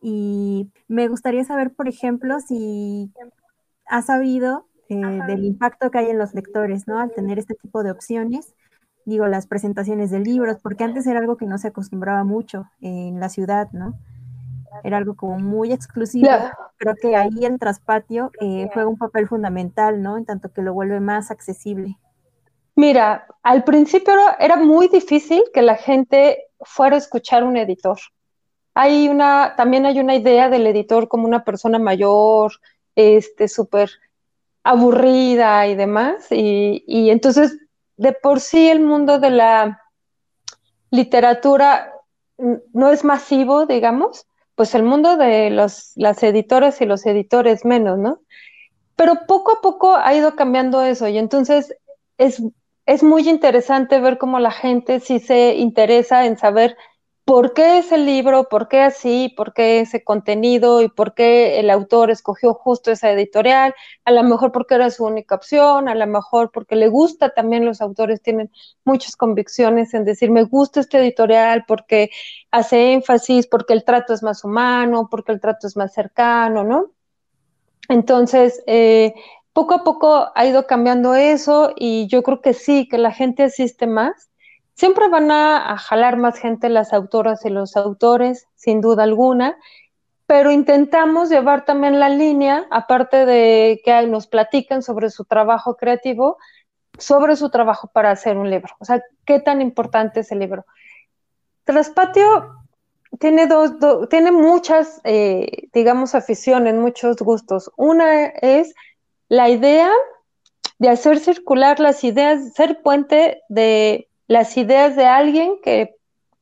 Y 0.01 0.71
me 0.87 1.07
gustaría 1.07 1.43
saber, 1.43 1.73
por 1.73 1.87
ejemplo, 1.87 2.39
si 2.39 3.11
has 3.85 4.05
sabido 4.07 4.67
eh, 4.91 5.21
del 5.25 5.45
impacto 5.45 5.89
que 5.89 5.99
hay 5.99 6.09
en 6.09 6.17
los 6.17 6.33
lectores, 6.33 6.85
¿no? 6.85 6.99
Al 6.99 7.13
tener 7.13 7.39
este 7.39 7.55
tipo 7.55 7.81
de 7.81 7.91
opciones, 7.91 8.53
digo, 9.05 9.25
las 9.27 9.47
presentaciones 9.47 10.11
de 10.11 10.19
libros, 10.19 10.57
porque 10.61 10.83
antes 10.83 11.07
era 11.07 11.19
algo 11.19 11.37
que 11.37 11.45
no 11.45 11.57
se 11.57 11.69
acostumbraba 11.69 12.25
mucho 12.25 12.65
en 12.81 13.17
la 13.21 13.29
ciudad, 13.29 13.69
¿no? 13.71 13.97
Era 14.83 14.97
algo 14.97 15.15
como 15.15 15.39
muy 15.39 15.71
exclusivo. 15.71 16.27
Creo 16.75 16.95
que 17.01 17.15
ahí 17.15 17.45
el 17.45 17.57
traspatio 17.57 18.31
eh, 18.41 18.67
juega 18.73 18.89
un 18.89 18.97
papel 18.97 19.29
fundamental, 19.29 20.01
¿no? 20.01 20.17
En 20.17 20.25
tanto 20.25 20.51
que 20.51 20.61
lo 20.61 20.73
vuelve 20.73 20.99
más 20.99 21.31
accesible. 21.31 21.97
Mira, 22.75 23.27
al 23.43 23.63
principio 23.63 24.13
era 24.39 24.57
muy 24.57 24.89
difícil 24.89 25.41
que 25.53 25.61
la 25.61 25.75
gente 25.75 26.47
fuera 26.59 26.95
a 26.95 26.99
escuchar 26.99 27.45
un 27.45 27.55
editor. 27.55 27.97
Hay 28.73 29.07
una, 29.07 29.55
también 29.55 29.85
hay 29.85 30.01
una 30.01 30.15
idea 30.15 30.49
del 30.49 30.67
editor 30.67 31.07
como 31.07 31.27
una 31.27 31.45
persona 31.45 31.79
mayor, 31.79 32.51
este, 32.95 33.47
súper 33.47 33.89
aburrida 34.63 35.67
y 35.67 35.75
demás. 35.75 36.27
Y, 36.31 37.09
entonces, 37.09 37.57
de 37.97 38.13
por 38.13 38.39
sí 38.39 38.69
el 38.69 38.81
mundo 38.81 39.19
de 39.19 39.29
la 39.29 39.81
literatura 40.89 41.93
no 42.37 42.91
es 42.91 43.03
masivo, 43.03 43.65
digamos, 43.65 44.25
pues 44.55 44.75
el 44.75 44.83
mundo 44.83 45.17
de 45.17 45.49
los, 45.49 45.91
las 45.95 46.21
editoras 46.23 46.81
y 46.81 46.85
los 46.85 47.05
editores 47.05 47.65
menos, 47.65 47.97
¿no? 47.97 48.19
Pero 48.95 49.25
poco 49.27 49.53
a 49.53 49.61
poco 49.61 49.95
ha 49.95 50.13
ido 50.13 50.35
cambiando 50.35 50.81
eso 50.81 51.07
y 51.07 51.17
entonces 51.17 51.75
es, 52.17 52.43
es 52.85 53.03
muy 53.03 53.29
interesante 53.29 53.99
ver 53.99 54.17
cómo 54.17 54.39
la 54.39 54.51
gente 54.51 54.99
sí 54.99 55.19
se 55.19 55.55
interesa 55.55 56.25
en 56.25 56.37
saber 56.37 56.75
por 57.31 57.53
qué 57.53 57.77
ese 57.77 57.97
libro, 57.97 58.49
por 58.49 58.67
qué 58.67 58.81
así, 58.81 59.33
por 59.37 59.53
qué 59.53 59.79
ese 59.79 60.03
contenido 60.03 60.81
y 60.81 60.89
por 60.89 61.13
qué 61.13 61.61
el 61.61 61.69
autor 61.69 62.11
escogió 62.11 62.53
justo 62.53 62.91
esa 62.91 63.09
editorial, 63.09 63.73
a 64.03 64.11
lo 64.11 64.21
mejor 64.23 64.51
porque 64.51 64.75
era 64.75 64.89
su 64.89 65.05
única 65.05 65.35
opción, 65.35 65.87
a 65.87 65.95
lo 65.95 66.05
mejor 66.07 66.51
porque 66.51 66.75
le 66.75 66.89
gusta 66.89 67.29
también 67.29 67.63
los 67.63 67.79
autores 67.79 68.21
tienen 68.21 68.51
muchas 68.83 69.15
convicciones 69.15 69.93
en 69.93 70.03
decir 70.03 70.29
me 70.29 70.43
gusta 70.43 70.81
este 70.81 70.97
editorial 70.97 71.63
porque 71.65 72.09
hace 72.51 72.91
énfasis, 72.91 73.47
porque 73.47 73.71
el 73.71 73.85
trato 73.85 74.13
es 74.13 74.23
más 74.23 74.43
humano, 74.43 75.07
porque 75.09 75.31
el 75.31 75.39
trato 75.39 75.67
es 75.67 75.77
más 75.77 75.93
cercano, 75.93 76.65
¿no? 76.65 76.91
Entonces, 77.87 78.61
eh, 78.67 79.13
poco 79.53 79.75
a 79.75 79.83
poco 79.85 80.31
ha 80.35 80.45
ido 80.45 80.67
cambiando 80.67 81.13
eso 81.13 81.71
y 81.77 82.07
yo 82.07 82.23
creo 82.23 82.41
que 82.41 82.53
sí, 82.53 82.89
que 82.89 82.97
la 82.97 83.13
gente 83.13 83.43
asiste 83.43 83.87
más 83.87 84.30
Siempre 84.73 85.09
van 85.09 85.31
a, 85.31 85.77
jalar 85.77 86.17
más 86.17 86.39
gente 86.39 86.69
las 86.69 86.93
autoras 86.93 87.45
y 87.45 87.49
los 87.49 87.77
autores, 87.77 88.47
sin 88.55 88.81
duda 88.81 89.03
alguna, 89.03 89.57
pero 90.25 90.51
intentamos 90.51 91.29
llevar 91.29 91.65
también 91.65 91.99
la 91.99 92.09
línea, 92.09 92.65
aparte 92.71 93.25
de 93.25 93.81
que 93.83 94.07
nos 94.07 94.27
platiquen 94.27 94.81
sobre 94.81 95.09
su 95.09 95.25
trabajo 95.25 95.75
creativo, 95.75 96.37
sobre 96.97 97.35
su 97.35 97.49
trabajo 97.49 97.89
para 97.93 98.11
hacer 98.11 98.37
un 98.37 98.49
libro. 98.49 98.73
O 98.79 98.85
sea, 98.85 99.01
qué 99.25 99.39
tan 99.39 99.61
importante 99.61 100.21
es 100.21 100.31
el 100.31 100.39
libro. 100.39 100.65
Traspatio 101.65 102.61
tiene 103.19 103.47
dos, 103.47 103.73
tiene 104.09 104.31
muchas, 104.31 105.01
eh, 105.03 105.67
digamos, 105.73 106.15
aficiones, 106.15 106.75
muchos 106.75 107.17
gustos. 107.17 107.71
Una 107.75 108.25
es 108.25 108.73
la 109.27 109.49
idea 109.49 109.91
de 110.79 110.89
hacer 110.89 111.19
circular 111.19 111.79
las 111.79 112.03
ideas, 112.03 112.53
ser 112.53 112.81
puente 112.81 113.41
de 113.49 114.09
las 114.27 114.57
ideas 114.57 114.95
de 114.95 115.05
alguien 115.05 115.57
que, 115.63 115.95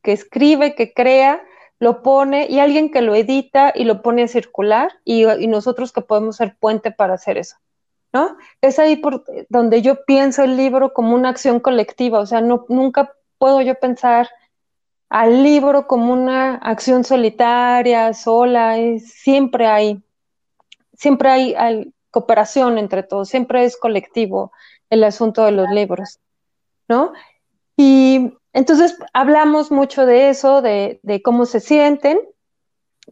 escribe, 0.04 0.76
que 0.76 0.94
crea, 0.94 1.42
lo 1.80 2.02
pone 2.02 2.48
y 2.50 2.60
alguien 2.60 2.92
que 2.92 3.02
lo 3.02 3.16
edita 3.16 3.72
y 3.74 3.84
lo 3.84 4.02
pone 4.02 4.24
a 4.24 4.28
circular 4.28 4.92
y, 5.06 5.26
nosotros 5.48 5.92
que 5.92 6.02
podemos 6.02 6.38
ser 6.38 6.58
puente 6.60 6.92
para 6.92 7.14
hacer 7.14 7.38
eso. 7.38 7.58
¿no? 8.12 8.38
Es 8.62 8.80
ahí 8.80 8.96
por 8.96 9.24
donde 9.50 9.82
yo 9.82 10.04
pienso 10.06 10.44
el 10.44 10.58
libro 10.58 10.94
como 10.94 11.14
una 11.14 11.30
acción 11.30 11.60
colectiva, 11.60 12.20
o 12.20 12.26
sea, 12.26 12.42
no, 12.42 12.66
nunca 12.70 13.14
puedo 13.38 13.62
yo 13.62 13.76
pensar 13.76 14.30
al 15.10 15.44
libro 15.44 15.88
como 15.88 16.14
una 16.14 16.56
acción 16.56 17.04
solitaria, 17.04 18.14
sola, 18.14 18.78
siempre 19.00 19.66
hay, 19.66 20.02
siempre 20.94 21.30
hay, 21.30 21.94
cooperación 22.12 22.80
entre 22.80 23.04
todos, 23.04 23.30
siempre 23.30 23.64
es 23.66 23.78
colectivo 23.78 24.52
el 24.90 25.04
asunto 25.04 25.46
de 25.46 25.52
los 25.52 25.70
libros, 25.70 26.20
¿no? 26.88 27.14
Y 27.82 28.34
entonces 28.52 28.98
hablamos 29.14 29.72
mucho 29.72 30.06
de 30.06 30.30
eso, 30.30 30.62
de, 30.62 31.00
de 31.02 31.22
cómo 31.22 31.46
se 31.46 31.62
sienten. 31.62 32.20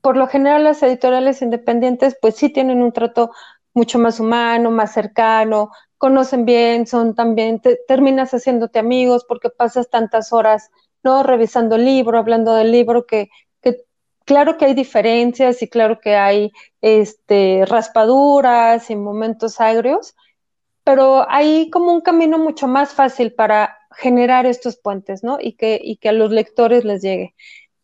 Por 0.02 0.18
lo 0.18 0.28
general 0.28 0.66
las 0.66 0.84
editoriales 0.84 1.42
independientes 1.42 2.18
pues 2.22 2.36
sí 2.36 2.50
tienen 2.50 2.82
un 2.82 2.92
trato 2.92 3.32
mucho 3.74 3.98
más 3.98 4.20
humano, 4.20 4.70
más 4.70 4.92
cercano, 4.92 5.72
conocen 5.98 6.44
bien, 6.44 6.86
son 6.86 7.16
también, 7.16 7.62
terminas 7.88 8.34
haciéndote 8.34 8.78
amigos 8.78 9.24
porque 9.26 9.50
pasas 9.50 9.90
tantas 9.90 10.34
horas, 10.34 10.70
¿no? 11.02 11.24
Revisando 11.24 11.78
el 11.78 11.86
libro, 11.86 12.18
hablando 12.20 12.54
del 12.54 12.74
libro, 12.74 13.06
que, 13.06 13.30
que 13.62 13.86
claro 14.26 14.58
que 14.58 14.66
hay 14.66 14.74
diferencias 14.74 15.62
y 15.62 15.70
claro 15.70 16.02
que 16.02 16.18
hay 16.18 16.52
este, 16.82 17.64
raspaduras 17.66 18.90
y 18.90 18.98
momentos 18.98 19.62
agrios, 19.62 20.14
pero 20.84 21.26
hay 21.30 21.70
como 21.70 21.94
un 21.94 22.02
camino 22.02 22.38
mucho 22.38 22.68
más 22.68 22.94
fácil 22.94 23.34
para 23.34 23.77
generar 23.98 24.46
estos 24.46 24.78
puentes, 24.78 25.24
¿no? 25.24 25.40
Y 25.42 25.54
que, 25.54 25.80
y 25.84 25.98
que 25.98 26.10
a 26.10 26.14
los 26.14 26.32
lectores 26.32 26.86
les 26.86 27.02
llegue. 27.02 27.34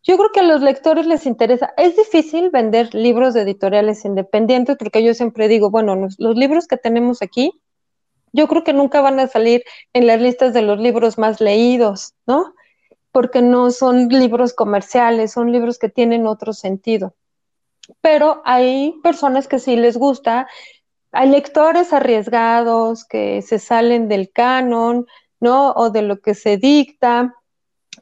Yo 0.04 0.18
creo 0.18 0.32
que 0.32 0.42
a 0.42 0.44
los 0.44 0.62
lectores 0.62 1.08
les 1.08 1.26
interesa. 1.26 1.74
Es 1.78 1.96
difícil 1.96 2.50
vender 2.50 2.94
libros 2.94 3.34
de 3.34 3.42
editoriales 3.42 4.06
independientes 4.06 4.76
porque 4.78 5.04
yo 5.04 5.14
siempre 5.14 5.48
digo, 5.48 5.72
bueno, 5.72 5.96
los, 5.96 6.20
libros 6.20 6.68
que 6.68 6.78
tenemos 6.78 7.22
aquí, 7.22 7.52
yo 8.32 8.48
creo 8.48 8.64
que 8.64 8.74
nunca 8.74 9.02
van 9.02 9.20
a 9.20 9.28
salir 9.28 9.64
en 9.94 10.06
las 10.06 10.22
listas 10.22 10.54
de 10.54 10.62
los 10.62 10.80
libros 10.80 11.18
más 11.18 11.40
leídos, 11.42 12.14
¿no? 12.28 12.54
Porque 13.12 13.42
no 13.42 13.72
son 13.72 14.10
libros 14.10 14.54
comerciales, 14.54 15.32
son 15.32 15.52
libros 15.52 15.80
que 15.80 15.90
tienen 15.90 16.28
otro 16.28 16.54
sentido. 16.54 17.16
Pero 18.02 18.42
hay 18.46 18.94
personas 19.04 19.48
que 19.48 19.60
sí 19.60 19.78
les 19.78 19.98
gusta, 19.98 20.48
hay 21.12 21.30
lectores 21.30 21.94
arriesgados 21.94 23.06
que 23.06 23.42
se 23.42 23.60
salen 23.60 24.10
del 24.10 24.32
canon, 24.32 25.06
¿no? 25.44 25.74
O 25.74 25.92
de 25.92 26.02
lo 26.02 26.22
que 26.22 26.34
se 26.34 26.58
dicta. 26.58 27.36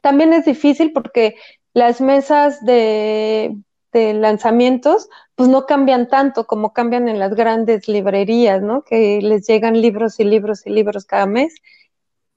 También 0.00 0.32
es 0.32 0.46
difícil 0.46 0.92
porque 0.92 1.34
las 1.74 2.00
mesas 2.00 2.64
de, 2.64 3.54
lanzamientos, 3.92 5.10
pues 5.34 5.50
no 5.50 5.66
cambian 5.66 6.08
tanto 6.08 6.46
como 6.46 6.72
cambian 6.72 7.08
en 7.08 7.18
las 7.18 7.34
grandes 7.34 7.88
librerías, 7.88 8.62
¿no? 8.62 8.82
Que 8.84 9.20
les 9.20 9.46
llegan 9.46 9.82
libros 9.82 10.18
y 10.18 10.24
libros 10.24 10.66
y 10.66 10.70
libros 10.70 11.04
cada 11.04 11.26
mes. 11.26 11.54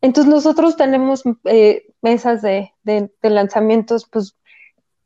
Entonces 0.02 0.30
nosotros 0.34 0.76
tenemos 0.76 1.24
eh, 1.46 1.86
mesas 2.02 2.42
de, 2.42 2.74
lanzamientos, 3.22 4.10
pues, 4.12 4.36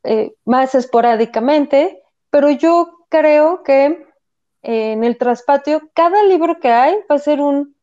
eh, 0.03 0.34
más 0.46 0.74
esporádicamente, 0.75 2.01
pero 2.32 2.50
yo 2.50 3.06
creo 3.10 3.63
que 3.63 4.08
eh, 4.63 4.94
en 4.94 5.03
el 5.03 5.18
traspatio, 5.18 5.89
cada 5.94 6.24
libro 6.24 6.60
que 6.60 6.70
hay 6.70 6.96
va 7.12 7.15
a 7.15 7.20
ser 7.20 7.41
un, 7.41 7.75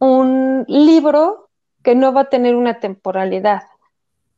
un 0.00 0.64
libro 0.66 1.50
que 1.84 1.94
no 1.94 2.12
va 2.12 2.22
a 2.22 2.30
tener 2.30 2.56
una 2.56 2.80
temporalidad. 2.80 3.62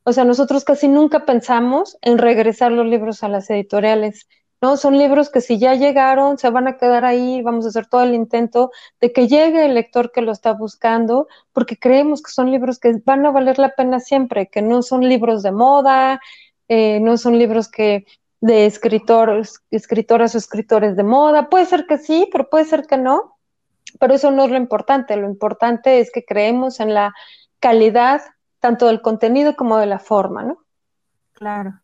O 0.03 0.13
sea, 0.13 0.25
nosotros 0.25 0.63
casi 0.65 0.87
nunca 0.87 1.25
pensamos 1.25 1.97
en 2.01 2.17
regresar 2.17 2.71
los 2.71 2.85
libros 2.85 3.23
a 3.23 3.29
las 3.29 3.49
editoriales, 3.49 4.27
¿no? 4.61 4.75
Son 4.77 4.97
libros 4.97 5.29
que 5.29 5.41
si 5.41 5.57
ya 5.57 5.75
llegaron, 5.75 6.37
se 6.37 6.49
van 6.49 6.67
a 6.67 6.77
quedar 6.77 7.05
ahí, 7.05 7.41
vamos 7.41 7.65
a 7.65 7.69
hacer 7.69 7.87
todo 7.87 8.03
el 8.03 8.13
intento 8.13 8.71
de 8.99 9.13
que 9.13 9.27
llegue 9.27 9.65
el 9.65 9.73
lector 9.73 10.11
que 10.11 10.21
lo 10.21 10.33
está 10.33 10.53
buscando, 10.53 11.27
porque 11.53 11.77
creemos 11.77 12.21
que 12.21 12.31
son 12.31 12.51
libros 12.51 12.79
que 12.79 13.01
van 13.05 13.25
a 13.25 13.31
valer 13.31 13.59
la 13.59 13.75
pena 13.75 13.99
siempre, 14.01 14.47
que 14.47 14.61
no 14.61 14.81
son 14.81 15.07
libros 15.07 15.41
de 15.43 15.53
moda, 15.53 16.19
eh, 16.67 16.99
no 16.99 17.17
son 17.17 17.37
libros 17.39 17.69
que 17.69 18.05
de 18.41 18.65
escritores, 18.65 19.61
escritoras 19.71 20.35
o 20.35 20.37
escritores 20.37 20.97
de 20.97 21.03
moda. 21.03 21.49
Puede 21.49 21.65
ser 21.65 21.85
que 21.85 21.97
sí, 21.97 22.27
pero 22.29 22.49
puede 22.49 22.65
ser 22.65 22.85
que 22.85 22.97
no. 22.97 23.32
Pero 23.99 24.13
eso 24.13 24.31
no 24.31 24.45
es 24.45 24.51
lo 24.51 24.57
importante. 24.57 25.15
Lo 25.15 25.27
importante 25.27 25.99
es 25.99 26.11
que 26.11 26.25
creemos 26.25 26.79
en 26.79 26.93
la 26.93 27.13
calidad 27.59 28.21
tanto 28.59 28.87
del 28.87 29.01
contenido 29.01 29.55
como 29.55 29.77
de 29.77 29.85
la 29.85 29.99
forma, 29.99 30.43
¿no? 30.43 30.57
Claro. 31.33 31.79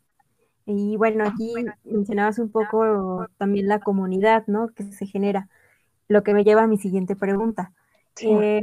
Y 0.65 0.97
bueno, 0.97 1.25
aquí 1.25 1.53
mencionabas 1.83 2.39
un 2.39 2.51
poco 2.51 3.25
también 3.37 3.67
la 3.67 3.79
comunidad, 3.79 4.43
¿no? 4.47 4.69
Que 4.69 4.83
se 4.83 5.05
genera, 5.05 5.49
lo 6.07 6.23
que 6.23 6.33
me 6.33 6.43
lleva 6.43 6.63
a 6.63 6.67
mi 6.67 6.77
siguiente 6.77 7.15
pregunta. 7.15 7.71
Eh, 8.21 8.61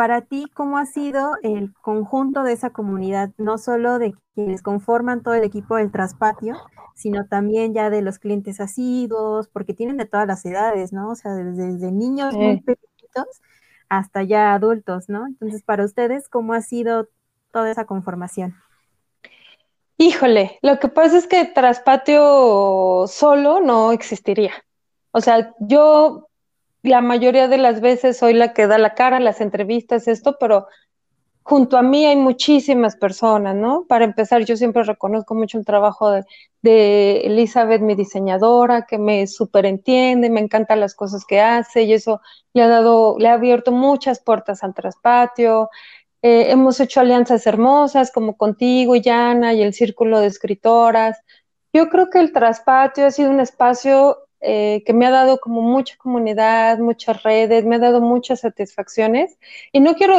para 0.00 0.22
ti, 0.22 0.46
¿cómo 0.54 0.78
ha 0.78 0.86
sido 0.86 1.32
el 1.42 1.74
conjunto 1.74 2.42
de 2.42 2.54
esa 2.54 2.70
comunidad, 2.70 3.32
no 3.36 3.58
solo 3.58 3.98
de 3.98 4.14
quienes 4.34 4.62
conforman 4.62 5.22
todo 5.22 5.34
el 5.34 5.44
equipo 5.44 5.76
del 5.76 5.92
traspatio, 5.92 6.56
sino 6.94 7.26
también 7.26 7.74
ya 7.74 7.90
de 7.90 8.00
los 8.00 8.18
clientes 8.18 8.62
asiduos, 8.62 9.48
porque 9.48 9.74
tienen 9.74 9.98
de 9.98 10.06
todas 10.06 10.26
las 10.26 10.42
edades, 10.46 10.94
¿no? 10.94 11.10
O 11.10 11.16
sea, 11.16 11.34
desde, 11.34 11.92
niños 11.92 12.32
muy 12.32 12.62
pequeñitos 12.62 13.42
hasta 13.90 14.22
ya 14.22 14.54
adultos, 14.54 15.10
¿no? 15.10 15.26
Entonces, 15.26 15.62
para 15.64 15.84
ustedes, 15.84 16.30
¿cómo 16.30 16.54
ha 16.54 16.62
sido 16.62 17.10
toda 17.52 17.70
esa 17.70 17.84
conformación? 17.84 18.54
Híjole, 19.98 20.58
lo 20.62 20.78
que 20.78 20.88
pasa 20.88 21.18
es 21.18 21.26
que 21.26 21.44
Traspatio 21.44 23.04
solo 23.06 23.60
no 23.60 23.92
existiría. 23.92 24.54
O 25.10 25.20
sea, 25.20 25.54
yo 25.58 26.29
la 26.82 27.00
mayoría 27.00 27.48
de 27.48 27.58
las 27.58 27.80
veces 27.80 28.18
soy 28.18 28.34
la 28.34 28.52
que 28.52 28.66
da 28.66 28.78
la 28.78 28.94
cara, 28.94 29.20
las 29.20 29.40
entrevistas, 29.40 30.08
esto, 30.08 30.36
pero 30.40 30.66
junto 31.42 31.76
a 31.78 31.82
mí 31.82 32.06
hay 32.06 32.16
muchísimas 32.16 32.96
personas, 32.96 33.56
¿no? 33.56 33.84
Para 33.88 34.04
empezar, 34.04 34.44
yo 34.44 34.56
siempre 34.56 34.84
reconozco 34.84 35.34
mucho 35.34 35.58
el 35.58 35.64
trabajo 35.64 36.10
de, 36.62 37.20
Elizabeth, 37.24 37.80
mi 37.82 37.94
diseñadora, 37.94 38.86
que 38.86 38.98
me 38.98 39.26
superentiende, 39.26 40.30
me 40.30 40.40
encantan 40.40 40.80
las 40.80 40.94
cosas 40.94 41.24
que 41.24 41.40
hace 41.40 41.82
y 41.82 41.94
eso 41.94 42.20
le 42.52 42.62
ha 42.62 42.68
dado, 42.68 43.16
le 43.18 43.28
ha 43.28 43.34
abierto 43.34 43.72
muchas 43.72 44.20
puertas 44.20 44.62
al 44.62 44.74
traspatio. 44.74 45.70
Eh, 46.22 46.50
hemos 46.50 46.78
hecho 46.80 47.00
alianzas 47.00 47.46
hermosas 47.46 48.12
como 48.12 48.36
contigo 48.36 48.94
Yana 48.94 49.54
y 49.54 49.62
el 49.62 49.72
Círculo 49.74 50.20
de 50.20 50.26
Escritoras. 50.26 51.18
Yo 51.72 51.88
creo 51.88 52.10
que 52.10 52.20
el 52.20 52.32
traspatio 52.32 53.06
ha 53.06 53.10
sido 53.10 53.30
un 53.30 53.40
espacio 53.40 54.18
eh, 54.40 54.82
que 54.86 54.92
me 54.92 55.06
ha 55.06 55.10
dado 55.10 55.38
como 55.38 55.62
mucha 55.62 55.96
comunidad, 55.96 56.78
muchas 56.78 57.22
redes, 57.22 57.64
me 57.64 57.76
ha 57.76 57.78
dado 57.78 58.00
muchas 58.00 58.40
satisfacciones. 58.40 59.38
Y 59.72 59.80
no 59.80 59.94
quiero 59.94 60.18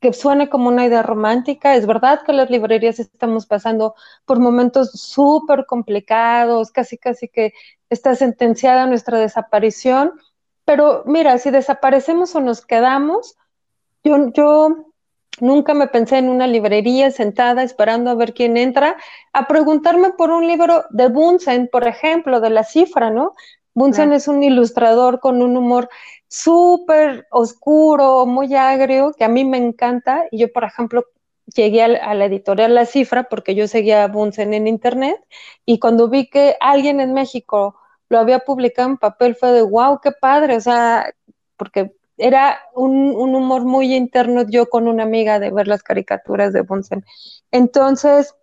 que 0.00 0.12
suene 0.12 0.48
como 0.48 0.68
una 0.68 0.84
idea 0.84 1.02
romántica. 1.02 1.76
Es 1.76 1.86
verdad 1.86 2.22
que 2.26 2.32
las 2.32 2.50
librerías 2.50 2.98
estamos 2.98 3.46
pasando 3.46 3.94
por 4.24 4.40
momentos 4.40 4.90
súper 4.92 5.64
complicados, 5.66 6.72
casi 6.72 6.98
casi 6.98 7.28
que 7.28 7.54
está 7.88 8.14
sentenciada 8.16 8.86
nuestra 8.86 9.18
desaparición. 9.18 10.12
Pero 10.64 11.04
mira, 11.06 11.38
si 11.38 11.50
desaparecemos 11.50 12.34
o 12.34 12.40
nos 12.40 12.66
quedamos, 12.66 13.36
yo, 14.02 14.32
yo 14.32 14.91
nunca 15.40 15.74
me 15.74 15.86
pensé 15.86 16.18
en 16.18 16.28
una 16.28 16.46
librería 16.46 17.10
sentada 17.10 17.62
esperando 17.62 18.10
a 18.10 18.14
ver 18.14 18.34
quién 18.34 18.56
entra, 18.56 18.96
a 19.32 19.46
preguntarme 19.46 20.10
por 20.10 20.30
un 20.30 20.46
libro 20.46 20.84
de 20.90 21.08
Bunsen, 21.08 21.68
por 21.70 21.86
ejemplo, 21.86 22.40
de 22.40 22.50
la 22.50 22.64
cifra, 22.64 23.10
¿no? 23.10 23.32
Bunsen 23.74 24.12
es 24.12 24.28
un 24.28 24.42
ilustrador 24.42 25.20
con 25.20 25.40
un 25.42 25.56
humor 25.56 25.88
súper 26.28 27.26
oscuro, 27.30 28.26
muy 28.26 28.54
agrio, 28.54 29.14
que 29.16 29.24
a 29.24 29.28
mí 29.28 29.44
me 29.44 29.56
encanta. 29.56 30.24
Y 30.30 30.38
yo, 30.38 30.52
por 30.52 30.64
ejemplo, 30.64 31.06
llegué 31.54 31.82
a, 31.82 32.14
la 32.14 32.24
editorial 32.26 32.74
La 32.74 32.86
Cifra 32.86 33.24
porque 33.24 33.54
yo 33.54 33.66
seguía 33.68 34.04
a 34.04 34.08
Bunsen 34.08 34.54
en 34.54 34.66
internet 34.66 35.16
y 35.64 35.78
cuando 35.78 36.08
vi 36.08 36.28
que 36.28 36.56
alguien 36.60 37.00
en 37.00 37.12
México 37.14 37.76
lo 38.08 38.18
había 38.18 38.40
publicado 38.40 38.90
en 38.90 38.98
papel 38.98 39.34
fue 39.36 39.52
de 39.52 39.62
wow, 39.62 40.00
qué 40.02 40.12
padre, 40.12 40.56
o 40.56 40.60
sea, 40.60 41.12
porque 41.56 41.92
era 42.22 42.60
un, 42.74 43.14
humor 43.16 43.64
muy 43.64 43.94
interno 43.94 44.44
yo 44.48 44.68
con 44.68 44.88
una 44.88 45.02
amiga 45.02 45.38
de 45.38 45.50
ver 45.50 45.68
las 45.68 45.82
caricaturas 45.82 46.52
de 46.52 46.62
Bunsen. 46.62 47.04
Entonces, 47.50 48.34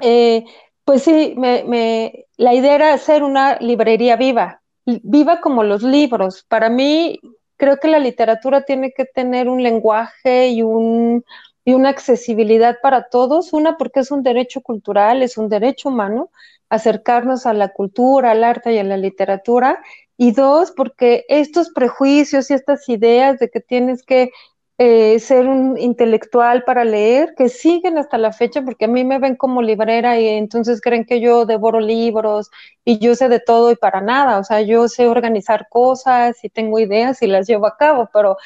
eh, 0.00 0.44
pues 0.84 1.02
sí, 1.02 1.34
me, 1.36 2.26
la 2.36 2.54
idea 2.54 2.74
era 2.74 2.94
hacer 2.94 3.22
una 3.22 3.56
librería 3.60 4.16
viva, 4.16 4.62
viva 4.84 5.40
como 5.40 5.62
los 5.62 5.82
libros. 5.82 6.44
Para 6.48 6.70
mí, 6.70 7.20
creo 7.56 7.76
que 7.78 7.88
la 7.88 7.98
literatura 7.98 8.64
tiene 8.64 8.92
que 8.92 9.04
tener 9.04 9.48
un 9.48 9.62
lenguaje 9.62 10.48
y, 10.48 10.62
un, 10.62 11.24
y 11.64 11.74
una 11.74 11.90
accesibilidad 11.90 12.78
para 12.82 13.08
todos. 13.08 13.52
Una, 13.52 13.76
porque 13.76 14.00
es 14.00 14.10
un 14.10 14.22
derecho 14.22 14.62
cultural, 14.62 15.22
es 15.22 15.36
un 15.38 15.48
derecho 15.48 15.90
humano 15.90 16.30
acercarnos 16.72 17.44
a 17.44 17.52
la 17.52 17.68
cultura, 17.68 18.30
al 18.30 18.42
arte 18.44 18.72
y 18.72 18.78
a 18.78 18.84
la 18.84 18.96
literatura. 18.96 19.82
Y 20.22 20.30
dos, 20.30 20.70
porque 20.70 21.24
estos 21.28 21.70
prejuicios 21.70 22.48
y 22.48 22.54
estas 22.54 22.88
ideas 22.88 23.40
de 23.40 23.50
que 23.50 23.58
tienes 23.58 24.04
que 24.04 24.30
eh, 24.78 25.18
ser 25.18 25.48
un 25.48 25.76
intelectual 25.76 26.62
para 26.62 26.84
leer, 26.84 27.34
que 27.36 27.48
siguen 27.48 27.98
hasta 27.98 28.18
la 28.18 28.30
fecha, 28.32 28.62
porque 28.62 28.84
a 28.84 28.88
mí 28.88 29.02
me 29.04 29.18
ven 29.18 29.34
como 29.34 29.62
librera 29.62 30.20
y 30.20 30.28
entonces 30.28 30.80
creen 30.80 31.06
que 31.06 31.20
yo 31.20 31.44
devoro 31.44 31.80
libros 31.80 32.52
y 32.84 33.00
yo 33.00 33.16
sé 33.16 33.28
de 33.28 33.40
todo 33.40 33.72
y 33.72 33.74
para 33.74 34.00
nada, 34.00 34.38
o 34.38 34.44
sea, 34.44 34.60
yo 34.60 34.86
sé 34.86 35.08
organizar 35.08 35.66
cosas 35.68 36.36
y 36.44 36.48
tengo 36.50 36.78
ideas 36.78 37.20
y 37.22 37.26
las 37.26 37.48
llevo 37.48 37.66
a 37.66 37.76
cabo, 37.76 38.08
pero 38.12 38.36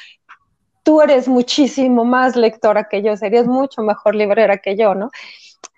tú 0.81 1.01
eres 1.01 1.27
muchísimo 1.27 2.05
más 2.05 2.35
lectora 2.35 2.87
que 2.89 3.03
yo, 3.03 3.15
serías 3.17 3.45
mucho 3.45 3.83
mejor 3.83 4.15
librera 4.15 4.57
que 4.57 4.75
yo, 4.75 4.95
¿no? 4.95 5.11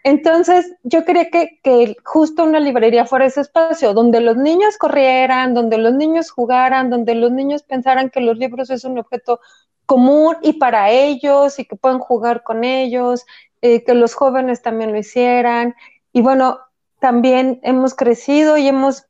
Entonces, 0.09 0.73
yo 0.81 1.05
quería 1.05 1.29
que, 1.29 1.95
justo 2.03 2.43
una 2.43 2.59
librería 2.59 3.05
fuera 3.05 3.27
ese 3.27 3.41
espacio 3.41 3.93
donde 3.93 4.21
los 4.21 4.37
niños 4.37 4.75
corrieran, 4.79 5.53
donde 5.53 5.77
los 5.77 5.93
niños 5.93 6.31
jugaran, 6.31 6.89
donde 6.89 7.13
los 7.13 7.31
niños 7.31 7.61
pensaran 7.61 8.09
que 8.09 8.19
los 8.19 8.35
libros 8.39 8.71
es 8.71 8.85
un 8.85 8.97
objeto 8.97 9.39
común 9.85 10.35
y 10.41 10.53
para 10.53 10.89
ellos 10.89 11.59
y 11.59 11.65
que 11.65 11.75
pueden 11.75 11.99
jugar 11.99 12.41
con 12.41 12.63
ellos, 12.63 13.23
eh, 13.61 13.83
que 13.83 13.93
los 13.93 14.15
jóvenes 14.15 14.63
también 14.63 14.93
lo 14.93 14.97
hicieran. 14.97 15.75
Y 16.11 16.23
bueno, 16.23 16.57
también 16.99 17.59
hemos 17.61 17.93
crecido 17.93 18.57
y 18.57 18.67
hemos 18.67 19.05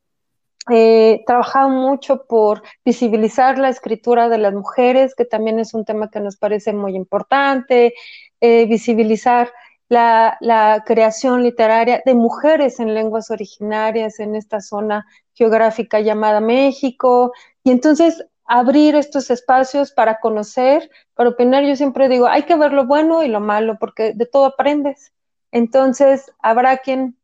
eh, 0.69 1.23
trabajado 1.25 1.69
mucho 1.69 2.25
por 2.25 2.61
visibilizar 2.83 3.57
la 3.57 3.69
escritura 3.69 4.27
de 4.27 4.37
las 4.37 4.53
mujeres, 4.53 5.15
que 5.15 5.23
también 5.23 5.59
es 5.59 5.73
un 5.73 5.85
tema 5.85 6.09
que 6.11 6.19
nos 6.19 6.35
parece 6.35 6.73
muy 6.73 6.93
importante, 6.97 7.93
eh, 8.41 8.65
visibilizar 8.65 9.49
la, 9.89 10.37
la, 10.39 10.83
creación 10.85 11.43
literaria 11.43 12.01
de 12.05 12.13
mujeres 12.13 12.79
en 12.79 12.93
lenguas 12.93 13.31
originarias 13.31 14.19
en 14.19 14.35
esta 14.35 14.61
zona 14.61 15.05
geográfica 15.33 15.99
llamada 15.99 16.39
México. 16.39 17.33
Y 17.63 17.71
entonces 17.71 18.23
abrir 18.49 18.95
estos 18.95 19.29
espacios 19.29 19.91
para 19.91 20.19
conocer, 20.19 20.89
para 21.13 21.29
opinar. 21.29 21.63
Yo 21.63 21.75
siempre 21.75 22.09
digo, 22.09 22.25
hay 22.25 22.43
que 22.43 22.55
ver 22.55 22.73
lo 22.73 22.87
bueno 22.87 23.21
y 23.23 23.27
lo 23.27 23.39
malo, 23.39 23.77
porque 23.79 24.13
de 24.13 24.25
todo 24.25 24.45
aprendes. 24.45 25.13
Entonces, 25.51 26.31
habrá 26.39 26.77
quien, 26.77 27.15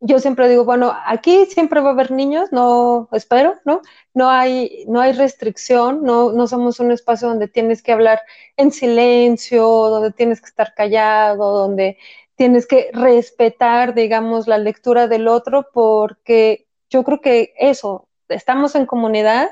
yo 0.00 0.20
siempre 0.20 0.48
digo, 0.48 0.64
bueno, 0.64 0.96
aquí 1.06 1.46
siempre 1.46 1.80
va 1.80 1.90
a 1.90 1.92
haber 1.92 2.10
niños, 2.10 2.52
no, 2.52 3.08
espero, 3.12 3.56
¿no? 3.64 3.80
No 4.14 4.30
hay, 4.30 4.84
no 4.86 5.00
hay 5.00 5.12
restricción, 5.12 6.04
no, 6.04 6.32
no 6.32 6.46
somos 6.46 6.78
un 6.80 6.92
espacio 6.92 7.28
donde 7.28 7.48
tienes 7.48 7.82
que 7.82 7.92
hablar 7.92 8.20
en 8.56 8.70
silencio, 8.70 9.64
donde 9.64 10.12
tienes 10.12 10.40
que 10.40 10.46
estar 10.48 10.74
callado, 10.74 11.52
donde 11.52 11.98
tienes 12.36 12.66
que 12.66 12.90
respetar, 12.92 13.94
digamos, 13.94 14.46
la 14.46 14.58
lectura 14.58 15.08
del 15.08 15.26
otro, 15.26 15.68
porque 15.72 16.68
yo 16.88 17.02
creo 17.02 17.20
que 17.20 17.52
eso, 17.58 18.08
estamos 18.28 18.76
en 18.76 18.86
comunidad 18.86 19.48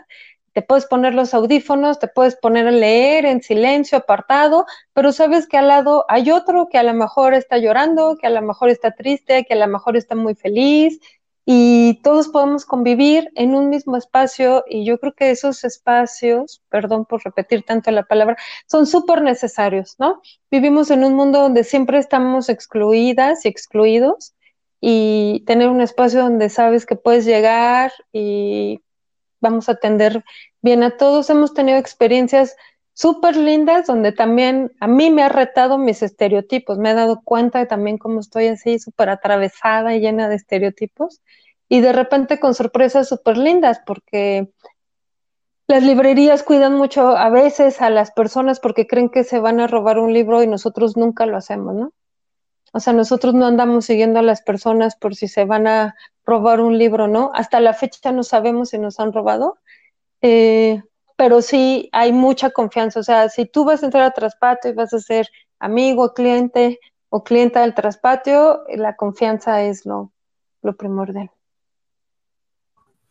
te 0.57 0.63
puedes 0.63 0.87
poner 0.87 1.13
los 1.13 1.35
audífonos, 1.35 1.99
te 1.99 2.09
puedes 2.09 2.35
poner 2.35 2.67
a 2.67 2.71
leer 2.71 3.27
en 3.27 3.43
silencio, 3.43 3.99
apartado, 3.99 4.65
pero 4.95 5.13
sabes 5.13 5.47
que 5.47 5.59
al 5.59 5.69
lado 5.69 6.07
hay 6.09 6.31
otro 6.31 6.71
que 6.71 6.79
a 6.79 6.83
lo 6.83 6.95
mejor 6.95 7.35
está 7.35 7.59
llorando, 7.59 8.17
que 8.17 8.27
a 8.27 8.31
lo 8.31 8.41
mejor 8.41 8.71
está 8.71 8.93
triste, 8.93 9.45
que 9.45 9.53
a 9.53 9.59
lo 9.59 9.69
mejor 9.69 9.99
está 9.99 10.15
muy 10.15 10.35
feliz 10.35 10.99
y 11.45 12.01
todos 12.03 12.29
podemos 12.29 12.65
convivir 12.65 13.31
en 13.35 13.55
un 13.55 13.69
mismo 13.69 13.99
espacio 13.99 14.65
y 14.67 14.87
yo 14.87 14.99
creo 14.99 15.13
que 15.13 15.31
esos 15.31 15.63
espacios, 15.63 16.63
perdón 16.71 17.05
por 17.05 17.23
repetir 17.23 17.63
tanto 17.63 17.91
la 17.91 18.05
palabra, 18.05 18.39
son 18.67 18.87
súper 18.87 19.21
necesarios, 19.21 19.97
¿no? 19.99 20.23
Vivimos 20.51 20.91
en 20.91 21.05
un 21.05 21.13
mundo 21.13 21.43
donde 21.43 21.65
siempre 21.65 21.99
estamos 21.99 22.49
excluidas 22.49 23.45
y 23.45 23.49
excluidos 23.49 24.35
y 24.81 25.45
tener 25.47 25.69
un 25.69 25.83
espacio 25.83 26.23
donde 26.23 26.49
sabes 26.49 26.87
que 26.87 26.97
puedes 26.97 27.27
llegar 27.27 27.93
y 28.11 28.81
vamos 29.41 29.69
a 29.69 29.73
atender 29.73 30.25
bien 30.63 30.83
a 30.83 30.97
todos. 30.97 31.31
Hemos 31.31 31.55
tenido 31.55 31.79
experiencias 31.79 32.57
súper 32.93 33.37
lindas 33.37 33.87
donde 33.87 34.13
también 34.13 34.73
a 34.81 34.87
mí 34.87 35.11
me 35.11 35.23
ha 35.23 35.29
retado 35.29 35.79
mis 35.79 36.03
estereotipos. 36.03 36.79
Me 36.79 36.91
he 36.91 36.95
dado 36.95 37.21
cuenta 37.23 37.67
también 37.67 37.99
cómo 37.99 38.21
estoy 38.21 38.47
así 38.47 38.79
súper 38.79 39.11
atravesada 39.11 39.95
y 39.95 40.01
llena 40.01 40.29
de 40.29 40.37
estereotipos. 40.37 41.21
Y 41.69 41.81
de 41.81 41.93
repente 41.93 42.41
con 42.41 42.55
sorpresas 42.55 43.09
súper 43.09 43.37
lindas 43.37 43.81
porque 43.85 44.49
las 45.69 45.83
librerías 45.83 46.43
cuidan 46.43 46.75
mucho 46.75 47.17
a 47.17 47.29
veces 47.29 47.81
a 47.83 47.91
las 47.91 48.13
personas 48.13 48.61
porque 48.61 48.87
creen 48.87 49.11
que 49.11 49.25
se 49.25 49.41
van 49.41 49.61
a 49.61 49.67
robar 49.67 49.99
un 49.99 50.13
libro 50.13 50.43
y 50.43 50.47
nosotros 50.47 50.97
nunca 50.97 51.27
lo 51.27 51.37
hacemos, 51.37 51.75
¿no? 51.75 51.93
O 52.73 52.81
sea, 52.81 52.93
nosotros 52.93 53.35
no 53.35 53.47
andamos 53.47 53.87
siguiendo 53.87 54.19
a 54.19 54.23
las 54.23 54.43
personas 54.43 54.97
por 54.97 55.15
si 55.15 55.29
se 55.29 55.45
van 55.45 55.67
a 55.67 55.95
robar 56.25 56.61
un 56.61 56.77
libro, 56.77 57.09
¿no? 57.09 57.31
Hasta 57.35 57.61
la 57.61 57.73
fecha 57.73 58.13
no 58.13 58.23
sabemos 58.23 58.71
si 58.71 58.79
nos 58.79 59.01
han 59.01 59.13
robado, 59.13 59.59
eh, 60.21 60.83
pero 61.17 61.41
sí 61.41 61.89
hay 61.93 62.13
mucha 62.13 62.51
confianza. 62.51 63.01
O 63.01 63.03
sea, 63.03 63.29
si 63.29 63.47
tú 63.47 63.65
vas 63.65 63.83
a 63.83 63.87
entrar 63.87 64.05
a 64.05 64.11
Traspatio 64.11 64.71
y 64.71 64.75
vas 64.75 64.93
a 64.93 64.99
ser 64.99 65.29
amigo, 65.59 66.13
cliente 66.13 66.79
o 67.09 67.25
clienta 67.25 67.61
del 67.61 67.75
Traspatio, 67.75 68.65
la 68.69 68.97
confianza 68.97 69.63
es 69.63 69.87
lo, 69.87 70.13
lo 70.63 70.77
primordial. 70.77 71.31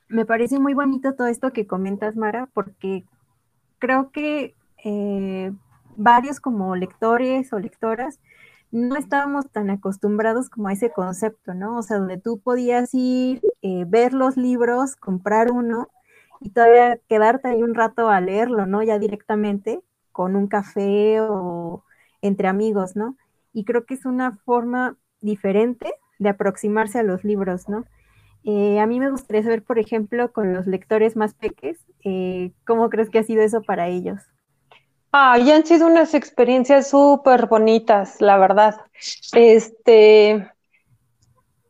Me 0.08 0.26
parece 0.26 0.60
muy 0.60 0.74
bonito 0.74 1.16
todo 1.16 1.28
esto 1.28 1.52
que 1.52 1.66
comentas, 1.66 2.16
Mara, 2.16 2.48
porque 2.54 3.06
creo 3.80 4.12
que 4.12 4.56
eh, 4.84 5.52
varios 5.96 6.40
como 6.40 6.76
lectores 6.76 7.52
o 7.54 7.60
lectoras 7.60 8.20
no 8.76 8.98
estábamos 8.98 9.50
tan 9.52 9.70
acostumbrados 9.70 10.50
como 10.50 10.68
a 10.68 10.74
ese 10.74 10.92
concepto, 10.92 11.54
¿no? 11.54 11.78
O 11.78 11.82
sea, 11.82 11.98
donde 11.98 12.18
tú 12.18 12.40
podías 12.40 12.94
ir, 12.94 13.42
eh, 13.62 13.86
ver 13.88 14.14
los 14.14 14.36
libros, 14.36 14.98
comprar 14.98 15.50
uno 15.50 15.88
y 16.42 16.50
todavía 16.50 17.00
quedarte 17.08 17.48
ahí 17.48 17.64
un 17.64 17.74
rato 17.74 18.10
a 18.10 18.20
leerlo, 18.20 18.66
¿no? 18.66 18.84
Ya 18.84 19.00
directamente 19.00 19.80
con 20.12 20.36
un 20.36 20.48
café 20.48 21.22
o 21.22 21.86
entre 22.22 22.50
amigos, 22.50 22.98
¿no? 22.98 23.16
Y 23.54 23.64
creo 23.64 23.86
que 23.86 23.94
es 23.94 24.06
una 24.06 24.36
forma 24.44 24.98
diferente 25.22 25.94
de 26.20 26.30
aproximarse 26.30 27.00
a 27.00 27.04
los 27.04 27.24
libros, 27.24 27.70
¿no? 27.70 27.86
Eh, 28.44 28.82
a 28.82 28.86
mí 28.88 29.00
me 29.00 29.10
gustaría 29.10 29.44
saber, 29.44 29.64
por 29.64 29.80
ejemplo, 29.80 30.34
con 30.34 30.54
los 30.54 30.68
lectores 30.68 31.16
más 31.16 31.34
peques, 31.34 31.80
eh, 32.04 32.52
¿cómo 32.68 32.90
crees 32.90 33.10
que 33.10 33.20
ha 33.20 33.24
sido 33.24 33.42
eso 33.42 33.62
para 33.62 33.88
ellos? 33.88 34.22
Ah, 35.18 35.40
y 35.40 35.50
han 35.50 35.66
sido 35.66 35.88
unas 35.88 36.14
experiencias 36.14 36.90
súper 36.90 37.46
bonitas, 37.46 38.20
la 38.20 38.38
verdad. 38.38 38.82
Este, 39.32 40.52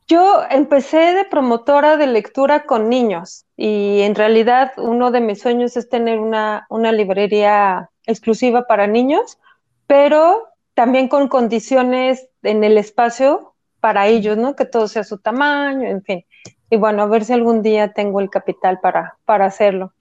yo 0.08 0.42
empecé 0.50 1.14
de 1.14 1.26
promotora 1.26 1.96
de 1.96 2.08
lectura 2.08 2.66
con 2.66 2.90
niños 2.90 3.46
y 3.56 4.02
en 4.02 4.16
realidad 4.16 4.72
uno 4.78 5.12
de 5.12 5.22
mis 5.22 5.42
sueños 5.42 5.78
es 5.78 5.88
tener 5.90 6.18
una, 6.18 6.66
una 6.72 6.92
librería 6.92 7.92
exclusiva 8.08 8.66
para 8.66 8.88
niños, 8.88 9.38
pero 9.86 10.48
también 10.74 11.08
con 11.08 11.28
condiciones 11.28 12.28
en 12.42 12.64
el 12.64 12.80
espacio 12.80 13.54
para 13.80 14.08
ellos, 14.08 14.38
¿no? 14.38 14.56
Que 14.56 14.66
todo 14.66 14.88
sea 14.88 15.04
su 15.04 15.20
tamaño, 15.20 15.88
en 15.88 16.02
fin. 16.02 16.26
Y 16.72 16.78
bueno, 16.78 17.04
a 17.04 17.06
ver 17.06 17.24
si 17.24 17.34
algún 17.34 17.62
día 17.62 17.94
tengo 17.94 18.22
el 18.22 18.32
capital 18.32 18.80
para, 18.80 19.20
para 19.24 19.46
hacerlo. 19.46 19.94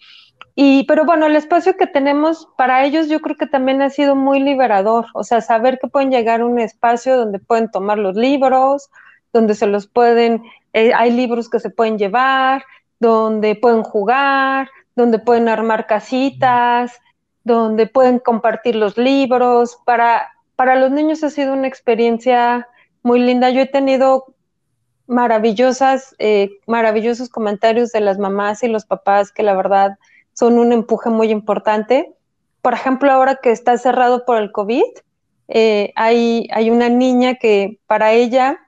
Y, 0.57 0.85
pero 0.85 1.05
bueno, 1.05 1.27
el 1.27 1.35
espacio 1.35 1.77
que 1.77 1.87
tenemos 1.87 2.49
para 2.57 2.85
ellos 2.85 3.09
yo 3.09 3.21
creo 3.21 3.37
que 3.37 3.47
también 3.47 3.83
ha 3.83 3.91
sido 3.91 4.15
muy 4.15 4.39
liberador, 4.39 5.07
o 5.15 5.25
sea, 5.25 5.41
saber 5.41 5.79
que 5.81 5.89
pueden 5.89 6.11
llegar 6.11 6.41
a 6.41 6.47
un 6.47 6.61
espacio 6.61 7.17
donde 7.17 7.41
pueden 7.41 7.71
tomar 7.71 7.99
los 7.99 8.15
libros, 8.15 8.89
donde 9.33 9.57
se 9.57 9.67
los 9.67 9.89
pueden, 9.89 10.45
eh, 10.73 10.93
hay 10.95 11.11
libros 11.11 11.51
que 11.51 11.59
se 11.59 11.71
pueden 11.71 11.99
llevar, 11.99 12.65
donde 13.01 13.57
pueden 13.57 13.83
jugar, 13.83 14.69
donde 14.95 15.19
pueden 15.19 15.49
armar 15.49 15.87
casitas, 15.87 17.01
donde 17.43 17.87
pueden 17.87 18.21
compartir 18.21 18.77
los 18.77 18.97
libros. 18.97 19.79
Para, 19.85 20.31
para 20.57 20.77
los 20.77 20.93
niños 20.93 21.25
ha 21.25 21.31
sido 21.31 21.53
una 21.53 21.67
experiencia 21.67 22.69
muy 23.03 23.19
linda. 23.19 23.51
Yo 23.51 23.61
he 23.61 23.67
tenido 23.67 24.35
maravillosas, 25.07 26.15
eh, 26.19 26.51
maravillosos 26.67 27.29
comentarios 27.29 27.93
de 27.93 28.01
las 28.01 28.19
mamás 28.19 28.63
y 28.63 28.69
los 28.69 28.87
papás 28.87 29.33
que 29.33 29.43
la 29.43 29.55
verdad 29.55 29.99
son 30.35 30.59
un 30.59 30.73
empuje 30.73 31.11
muy 31.11 31.31
importante. 31.31 32.15
Por 32.61 32.75
ejemplo, 32.75 33.11
ahora 33.11 33.37
que 33.43 33.51
está 33.51 33.79
cerrado 33.79 34.25
por 34.25 34.37
el 34.37 34.53
COVID, 34.53 34.85
eh, 35.49 35.93
hay, 35.97 36.49
hay 36.53 36.71
una 36.71 36.89
niña 36.89 37.37
que 37.37 37.79
para 37.87 38.13
ella 38.13 38.59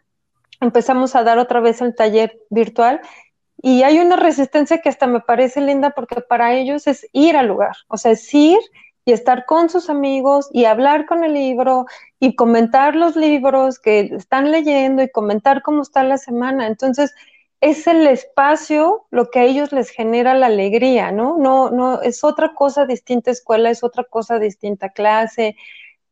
empezamos 0.61 1.15
a 1.15 1.23
dar 1.23 1.39
otra 1.39 1.61
vez 1.61 1.81
el 1.81 1.95
taller 1.95 2.39
virtual 2.51 3.01
y 3.63 3.83
hay 3.83 3.99
una 3.99 4.17
resistencia 4.17 4.79
que 4.79 4.89
hasta 4.89 5.07
me 5.07 5.21
parece 5.21 5.61
linda 5.61 5.91
porque 5.91 6.21
para 6.21 6.55
ellos 6.55 6.87
es 6.87 7.07
ir 7.13 7.37
al 7.37 7.47
lugar, 7.47 7.77
o 7.89 7.97
sea, 7.97 8.13
es 8.13 8.33
ir 8.35 8.59
y 9.05 9.13
estar 9.13 9.47
con 9.47 9.71
sus 9.71 9.89
amigos 9.89 10.49
y 10.53 10.65
hablar 10.65 11.07
con 11.07 11.25
el 11.25 11.35
libro 11.35 11.87
y 12.19 12.35
comentar 12.35 12.97
los 12.97 13.17
libros 13.17 13.79
que 13.79 14.01
están 14.01 14.51
leyendo 14.51 15.03
y 15.03 15.11
comentar 15.11 15.63
cómo 15.63 15.83
está 15.83 16.03
la 16.03 16.19
semana. 16.19 16.67
Entonces, 16.67 17.15
es 17.61 17.87
el 17.87 18.07
espacio 18.07 19.07
lo 19.11 19.31
que 19.31 19.41
a 19.41 19.45
ellos 19.45 19.73
les 19.73 19.91
genera 19.91 20.35
la 20.35 20.47
alegría, 20.47 21.11
¿no? 21.13 21.39
No, 21.39 21.71
no, 21.71 22.03
es 22.03 22.23
otra 22.25 22.55
cosa 22.55 22.87
distinta 22.87 23.31
escuela, 23.31 23.71
es 23.71 23.83
otra 23.83 24.05
cosa 24.05 24.39
distinta 24.39 24.91
clase. 24.91 25.57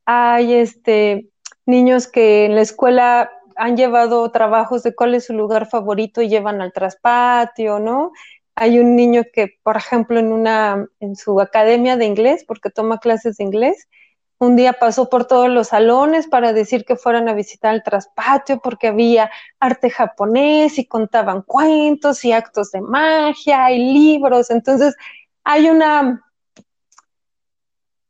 Hay 0.07 0.55
este 0.55 1.29
niños 1.67 2.09
que 2.09 2.47
en 2.47 2.55
la 2.55 2.63
escuela 2.63 3.31
han 3.57 3.77
llevado 3.77 4.31
trabajos 4.31 4.83
de 4.83 4.95
cuál 4.95 5.15
es 5.15 5.27
su 5.27 5.35
lugar 5.35 5.69
favorito 5.69 6.23
y 6.23 6.29
llevan 6.29 6.61
al 6.61 6.73
traspatio, 6.73 7.79
¿no? 7.79 8.13
Hay 8.57 8.79
un 8.79 8.97
niño 8.97 9.23
que, 9.33 9.59
por 9.63 9.77
ejemplo, 9.77 10.19
en 10.19 10.33
una, 10.33 10.89
en 11.01 11.17
su 11.17 11.41
academia 11.41 11.97
de 11.97 12.07
inglés, 12.07 12.45
porque 12.47 12.71
toma 12.71 12.99
clases 12.99 13.37
de 13.37 13.45
inglés, 13.45 13.89
un 14.45 14.57
día 14.57 14.75
pasó 14.75 15.09
por 15.09 15.27
todos 15.27 15.49
los 15.49 15.69
salones 15.69 16.27
para 16.29 16.53
decir 16.53 16.85
que 16.85 16.97
fueran 16.97 17.29
a 17.29 17.35
visitar 17.35 17.75
el 17.75 17.83
traspatio 17.83 18.61
porque 18.61 18.89
había 18.89 19.31
arte 19.61 19.91
japonés 19.91 20.79
y 20.79 20.87
contaban 20.87 21.43
cuentos 21.43 22.25
y 22.25 22.33
actos 22.33 22.71
de 22.71 22.81
magia 22.81 23.71
y 23.73 23.93
libros. 23.93 24.51
Entonces, 24.51 24.95
hay 25.45 25.69
una 25.69 26.21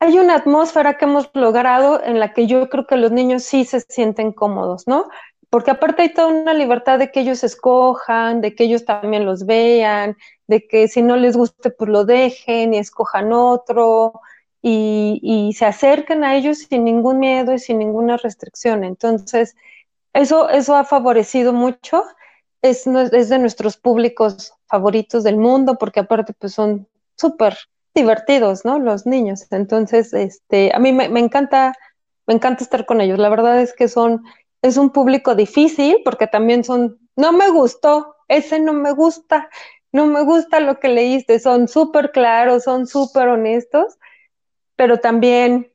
hay 0.00 0.18
una 0.18 0.34
atmósfera 0.34 0.98
que 0.98 1.06
hemos 1.06 1.30
logrado 1.32 2.02
en 2.04 2.20
la 2.20 2.34
que 2.34 2.46
yo 2.46 2.68
creo 2.68 2.86
que 2.86 2.96
los 2.96 3.10
niños 3.10 3.44
sí 3.44 3.64
se 3.64 3.80
sienten 3.80 4.32
cómodos, 4.32 4.86
¿no? 4.86 5.08
Porque 5.48 5.70
aparte 5.70 6.02
hay 6.02 6.12
toda 6.12 6.28
una 6.28 6.52
libertad 6.52 6.98
de 6.98 7.10
que 7.10 7.20
ellos 7.20 7.42
escojan, 7.42 8.40
de 8.40 8.54
que 8.54 8.64
ellos 8.64 8.84
también 8.84 9.24
los 9.24 9.46
vean, 9.46 10.16
de 10.46 10.66
que 10.66 10.88
si 10.88 11.00
no 11.00 11.16
les 11.16 11.36
guste, 11.36 11.70
pues 11.70 11.88
lo 11.88 12.04
dejen 12.04 12.74
y 12.74 12.78
escojan 12.78 13.32
otro 13.32 14.20
y, 14.66 15.52
se 15.52 15.66
acerquen 15.66 16.24
a 16.24 16.36
ellos 16.36 16.58
sin 16.58 16.84
ningún 16.84 17.18
miedo 17.18 17.52
y 17.52 17.58
sin 17.58 17.78
ninguna 17.78 18.16
restricción. 18.16 18.82
Entonces, 18.82 19.56
eso, 20.14 20.48
eso 20.48 20.74
ha 20.74 20.84
favorecido 20.84 21.52
mucho. 21.52 22.02
Es, 22.62 22.86
es 22.86 23.28
de 23.28 23.38
nuestros 23.38 23.76
públicos 23.76 24.54
favoritos 24.66 25.22
del 25.22 25.36
mundo 25.36 25.76
porque 25.78 26.00
aparte 26.00 26.32
pues 26.32 26.54
son 26.54 26.88
súper 27.14 27.58
divertidos, 27.94 28.64
¿no? 28.64 28.78
Los 28.78 29.04
niños. 29.04 29.46
Entonces, 29.50 30.14
este, 30.14 30.74
a 30.74 30.78
mí 30.78 30.92
me, 30.92 31.10
me, 31.10 31.20
encanta, 31.20 31.74
me 32.26 32.32
encanta 32.32 32.64
estar 32.64 32.86
con 32.86 33.02
ellos. 33.02 33.18
La 33.18 33.28
verdad 33.28 33.60
es 33.60 33.74
que 33.74 33.88
son, 33.88 34.24
es 34.62 34.78
un 34.78 34.90
público 34.90 35.34
difícil 35.34 36.00
porque 36.06 36.26
también 36.26 36.64
son, 36.64 36.98
no 37.16 37.32
me 37.32 37.50
gustó, 37.50 38.16
ese 38.28 38.60
no 38.60 38.72
me 38.72 38.92
gusta, 38.92 39.50
no 39.92 40.06
me 40.06 40.22
gusta 40.22 40.58
lo 40.60 40.80
que 40.80 40.88
leíste, 40.88 41.38
son 41.38 41.68
súper 41.68 42.12
claros, 42.12 42.64
son 42.64 42.86
súper 42.86 43.28
honestos 43.28 43.98
pero 44.76 44.98
también 44.98 45.72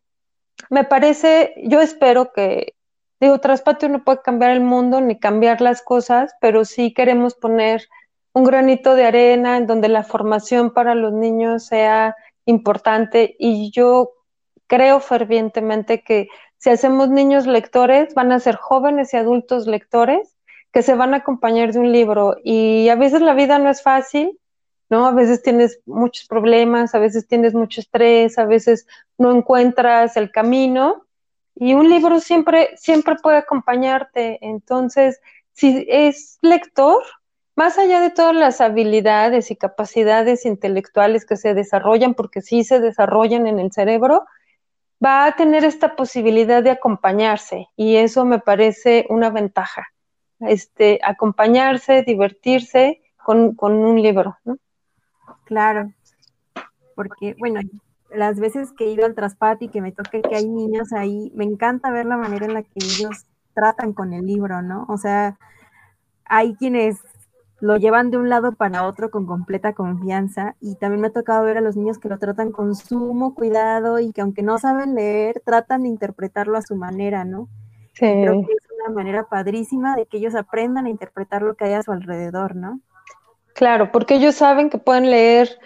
me 0.69 0.83
parece, 0.83 1.53
yo 1.63 1.81
espero 1.81 2.31
que, 2.33 2.75
digo, 3.19 3.39
Traspatio 3.39 3.89
no 3.89 4.03
puede 4.03 4.21
cambiar 4.21 4.51
el 4.51 4.61
mundo 4.61 5.01
ni 5.01 5.19
cambiar 5.19 5.61
las 5.61 5.81
cosas, 5.81 6.35
pero 6.41 6.65
sí 6.65 6.93
queremos 6.93 7.35
poner 7.35 7.87
un 8.33 8.43
granito 8.43 8.95
de 8.95 9.05
arena 9.05 9.57
en 9.57 9.67
donde 9.67 9.89
la 9.89 10.03
formación 10.03 10.71
para 10.71 10.95
los 10.95 11.13
niños 11.13 11.65
sea 11.65 12.15
importante. 12.45 13.35
Y 13.39 13.71
yo 13.71 14.11
creo 14.67 14.99
fervientemente 14.99 16.03
que 16.03 16.27
si 16.57 16.69
hacemos 16.69 17.09
niños 17.09 17.47
lectores, 17.47 18.13
van 18.13 18.31
a 18.31 18.39
ser 18.39 18.55
jóvenes 18.55 19.13
y 19.13 19.17
adultos 19.17 19.65
lectores 19.65 20.35
que 20.71 20.83
se 20.83 20.93
van 20.93 21.13
a 21.13 21.17
acompañar 21.17 21.71
de 21.71 21.79
un 21.79 21.91
libro. 21.91 22.35
Y 22.43 22.89
a 22.89 22.95
veces 22.95 23.21
la 23.21 23.33
vida 23.33 23.59
no 23.59 23.69
es 23.69 23.81
fácil 23.81 24.37
¿no? 24.89 25.05
A 25.05 25.11
veces 25.11 25.41
tienes 25.41 25.79
muchos 25.85 26.27
problemas, 26.27 26.95
a 26.95 26.99
veces 26.99 27.27
tienes 27.27 27.53
mucho 27.53 27.81
estrés, 27.81 28.37
a 28.37 28.45
veces 28.45 28.87
no 29.17 29.31
encuentras 29.35 30.17
el 30.17 30.31
camino 30.31 31.05
y 31.55 31.73
un 31.73 31.89
libro 31.89 32.19
siempre, 32.19 32.75
siempre 32.77 33.15
puede 33.15 33.37
acompañarte. 33.37 34.39
Entonces, 34.41 35.21
si 35.53 35.85
es 35.89 36.39
lector, 36.41 37.03
más 37.55 37.77
allá 37.77 37.99
de 37.99 38.09
todas 38.09 38.35
las 38.35 38.61
habilidades 38.61 39.51
y 39.51 39.57
capacidades 39.57 40.45
intelectuales 40.45 41.25
que 41.25 41.35
se 41.35 41.53
desarrollan, 41.53 42.13
porque 42.13 42.41
sí 42.41 42.63
se 42.63 42.79
desarrollan 42.79 43.45
en 43.47 43.59
el 43.59 43.71
cerebro, 43.71 44.25
va 45.03 45.25
a 45.25 45.35
tener 45.35 45.65
esta 45.65 45.95
posibilidad 45.95 46.63
de 46.63 46.71
acompañarse 46.71 47.67
y 47.75 47.97
eso 47.97 48.25
me 48.25 48.39
parece 48.39 49.05
una 49.09 49.29
ventaja. 49.29 49.87
Este, 50.39 51.01
acompañarse, 51.03 52.03
divertirse 52.03 53.01
con, 53.17 53.55
con 53.55 53.73
un 53.73 54.01
libro, 54.01 54.37
¿no? 54.45 54.57
Claro, 55.45 55.91
porque 56.95 57.35
bueno, 57.39 57.61
las 58.13 58.39
veces 58.39 58.71
que 58.71 58.85
he 58.85 58.91
ido 58.91 59.05
al 59.05 59.15
traspati 59.15 59.65
y 59.65 59.69
que 59.69 59.81
me 59.81 59.91
toque 59.91 60.21
que 60.21 60.35
hay 60.35 60.47
niños 60.47 60.93
ahí, 60.93 61.31
me 61.35 61.45
encanta 61.45 61.91
ver 61.91 62.05
la 62.05 62.17
manera 62.17 62.45
en 62.45 62.53
la 62.53 62.63
que 62.63 62.71
ellos 62.75 63.25
tratan 63.53 63.93
con 63.93 64.13
el 64.13 64.25
libro, 64.25 64.61
¿no? 64.61 64.85
O 64.89 64.97
sea, 64.97 65.37
hay 66.25 66.55
quienes 66.55 66.99
lo 67.61 67.75
llevan 67.77 68.09
de 68.09 68.17
un 68.17 68.29
lado 68.29 68.53
para 68.53 68.85
otro 68.87 69.11
con 69.11 69.25
completa 69.25 69.73
confianza 69.73 70.55
y 70.61 70.75
también 70.75 71.01
me 71.01 71.07
ha 71.07 71.13
tocado 71.13 71.43
ver 71.43 71.57
a 71.57 71.61
los 71.61 71.75
niños 71.75 71.99
que 71.99 72.09
lo 72.09 72.17
tratan 72.17 72.51
con 72.51 72.75
sumo 72.75 73.35
cuidado 73.35 73.99
y 73.99 74.13
que 74.13 74.21
aunque 74.21 74.43
no 74.43 74.57
saben 74.59 74.95
leer, 74.95 75.41
tratan 75.45 75.83
de 75.83 75.89
interpretarlo 75.89 76.57
a 76.57 76.61
su 76.61 76.75
manera, 76.75 77.25
¿no? 77.25 77.49
Sí. 77.93 78.05
Creo 78.05 78.45
que 78.45 78.53
es 78.53 78.67
una 78.79 78.95
manera 78.95 79.27
padrísima 79.27 79.95
de 79.95 80.05
que 80.05 80.17
ellos 80.17 80.35
aprendan 80.35 80.85
a 80.85 80.89
interpretar 80.89 81.41
lo 81.41 81.55
que 81.55 81.65
hay 81.65 81.73
a 81.73 81.83
su 81.83 81.91
alrededor, 81.91 82.55
¿no? 82.55 82.79
Claro, 83.59 83.91
porque 83.91 84.15
ellos 84.15 84.35
saben 84.35 84.69
que 84.69 84.77
pueden 84.77 85.11
leer, 85.11 85.59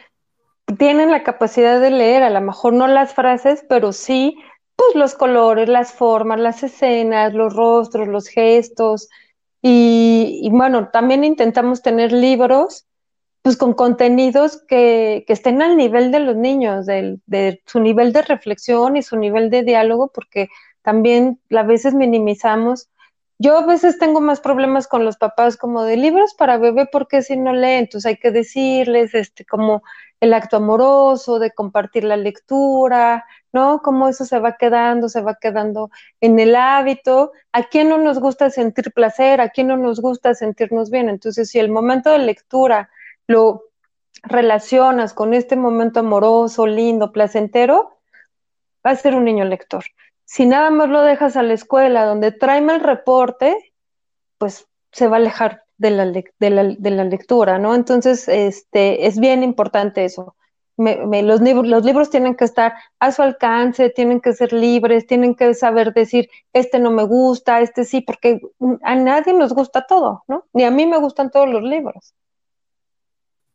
tienen 0.80 1.12
la 1.12 1.22
capacidad 1.22 1.80
de 1.80 1.92
leer, 1.92 2.24
a 2.24 2.32
lo 2.32 2.42
mejor 2.42 2.74
no 2.74 2.88
las 2.88 3.14
frases, 3.14 3.64
pero 3.70 3.94
sí, 3.94 4.36
pues 4.76 4.96
los 4.96 5.14
colores, 5.14 5.70
las 5.70 5.94
formas, 5.94 6.40
las 6.40 6.64
escenas, 6.64 7.36
los 7.36 7.56
rostros, 7.56 8.08
los 8.08 8.30
gestos. 8.30 9.10
Y, 9.62 10.50
bueno, 10.52 10.90
también 10.90 11.24
intentamos 11.24 11.84
tener 11.84 12.12
libros 12.12 12.88
pues 13.44 13.58
con 13.58 13.74
contenidos 13.76 14.64
que, 14.68 15.24
que 15.28 15.34
estén 15.34 15.62
al 15.62 15.78
nivel 15.78 16.12
de 16.12 16.20
los 16.22 16.36
niños, 16.36 16.88
de, 16.88 17.20
de, 17.28 17.62
su 17.68 17.80
nivel 17.80 18.12
de 18.12 18.24
reflexión 18.24 18.98
y 18.98 19.04
su 19.04 19.18
nivel 19.18 19.52
de 19.52 19.62
diálogo, 19.62 20.08
porque 20.12 20.48
también 20.82 21.40
a 21.52 21.62
veces 21.62 21.94
minimizamos 21.94 22.90
yo 23.44 23.58
a 23.58 23.66
veces 23.66 24.00
tengo 24.00 24.22
más 24.22 24.40
problemas 24.40 24.88
con 24.88 25.04
los 25.04 25.18
papás 25.18 25.58
como 25.58 25.84
de 25.84 25.98
libros 25.98 26.34
para 26.34 26.58
bebé 26.58 26.88
porque 26.90 27.22
si 27.22 27.36
no 27.36 27.52
leen, 27.52 27.80
entonces 27.84 28.08
hay 28.08 28.16
que 28.16 28.32
decirles 28.32 29.14
este 29.14 29.44
como 29.44 29.84
el 30.22 30.34
acto 30.34 30.56
amoroso 30.56 31.40
de 31.40 31.52
compartir 31.52 32.06
la 32.06 32.16
lectura, 32.16 33.26
¿no? 33.52 33.82
Cómo 33.84 34.08
eso 34.08 34.24
se 34.24 34.40
va 34.40 34.56
quedando, 34.56 35.10
se 35.10 35.22
va 35.22 35.36
quedando 35.42 35.92
en 36.22 36.40
el 36.40 36.56
hábito. 36.56 37.34
¿A 37.52 37.64
quién 37.64 37.90
no 37.90 37.98
nos 37.98 38.20
gusta 38.20 38.50
sentir 38.50 38.94
placer? 38.94 39.42
¿A 39.42 39.50
quién 39.50 39.68
no 39.68 39.76
nos 39.76 40.00
gusta 40.00 40.34
sentirnos 40.36 40.90
bien? 40.90 41.10
Entonces, 41.10 41.50
si 41.50 41.60
el 41.60 41.70
momento 41.70 42.12
de 42.12 42.20
lectura 42.20 42.90
lo 43.28 43.66
relacionas 44.24 45.14
con 45.14 45.34
este 45.34 45.58
momento 45.58 46.00
amoroso, 46.00 46.66
lindo, 46.66 47.12
placentero, 47.12 48.00
va 48.86 48.92
a 48.92 48.96
ser 48.96 49.16
un 49.16 49.26
niño 49.26 49.44
lector 49.44 49.84
si 50.26 50.46
nada 50.46 50.70
más 50.70 50.90
lo 50.90 51.02
dejas 51.02 51.36
a 51.36 51.44
la 51.44 51.54
escuela 51.54 52.06
donde 52.06 52.32
tráeme 52.32 52.74
el 52.74 52.80
reporte, 52.82 53.74
pues 54.38 54.68
se 54.92 55.08
va 55.08 55.18
a 55.18 55.20
alejar 55.20 55.64
de 55.78 55.92
la, 55.92 56.06
de 56.06 56.92
la, 56.92 57.04
lectura, 57.04 57.58
¿no? 57.58 57.76
Entonces, 57.76 58.28
este, 58.28 59.08
es 59.08 59.20
bien 59.20 59.44
importante 59.44 60.06
eso. 60.06 60.36
los, 60.78 61.42
libros, 61.42 61.68
los 61.68 61.84
libros 61.84 62.10
tienen 62.10 62.36
que 62.36 62.46
estar 62.46 62.74
a 63.00 63.12
su 63.12 63.22
alcance, 63.22 63.90
tienen 63.90 64.22
que 64.22 64.34
ser 64.34 64.54
libres, 64.54 65.08
tienen 65.08 65.36
que 65.36 65.54
saber 65.54 65.94
decir, 65.94 66.30
este 66.54 66.80
no 66.80 66.92
me 66.92 67.04
gusta, 67.04 67.62
este 67.62 67.84
sí, 67.84 68.02
porque 68.02 68.40
a 68.84 68.96
nadie 68.96 69.34
nos 69.34 69.54
gusta 69.54 69.86
todo, 69.86 70.24
¿no? 70.28 70.46
Ni 70.54 70.64
a 70.64 70.72
mí 70.72 70.86
me 70.86 70.98
gustan 70.98 71.32
todos 71.32 71.50
los 71.50 71.64
libros. 71.64 72.14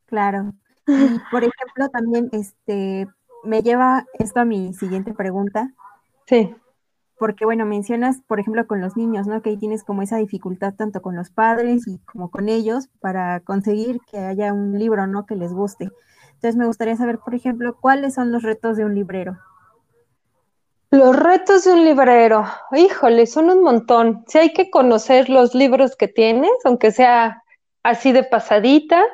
Claro. 0.07 0.53
Por 1.31 1.45
ejemplo, 1.45 1.89
también 1.93 2.31
este, 2.33 3.07
me 3.45 3.63
lleva 3.63 4.07
esto 4.19 4.41
a 4.41 4.45
mi 4.45 4.73
siguiente 4.75 5.13
pregunta. 5.13 5.73
Sí 6.29 6.55
porque 7.19 7.45
bueno, 7.45 7.67
mencionas, 7.67 8.21
por 8.27 8.41
ejemplo, 8.41 8.67
con 8.67 8.81
los 8.81 8.97
niños, 8.97 9.27
¿no? 9.27 9.43
Que 9.43 9.51
ahí 9.51 9.57
tienes 9.57 9.83
como 9.83 10.03
esa 10.03 10.17
dificultad 10.19 10.75
tanto 10.75 11.03
con 11.03 11.17
los 11.17 11.31
padres 11.31 11.87
y 11.87 11.99
como 11.99 12.31
con 12.31 12.49
ellos 12.49 12.89
para 13.01 13.41
conseguir 13.41 14.01
que 14.11 14.19
haya 14.19 14.53
un 14.53 14.79
libro, 14.79 15.07
¿no? 15.07 15.27
Que 15.27 15.35
les 15.35 15.53
guste. 15.53 15.91
Entonces 16.29 16.57
me 16.57 16.67
gustaría 16.67 16.97
saber, 16.97 17.19
por 17.19 17.35
ejemplo, 17.35 17.77
cuáles 17.79 18.15
son 18.15 18.31
los 18.31 18.43
retos 18.43 18.77
de 18.77 18.85
un 18.85 18.95
librero. 18.95 19.37
Los 20.91 21.15
retos 21.17 21.65
de 21.65 21.73
un 21.73 21.85
librero, 21.85 22.47
híjole, 22.73 23.27
son 23.27 23.51
un 23.51 23.63
montón. 23.63 24.25
Si 24.29 24.39
hay 24.39 24.53
que 24.53 24.71
conocer 24.71 25.29
los 25.29 25.55
libros 25.55 25.97
que 25.97 26.09
tienes, 26.09 26.53
aunque 26.65 26.93
sea 26.93 27.43
así 27.83 28.13
de 28.13 28.23
pasadita, 28.23 29.05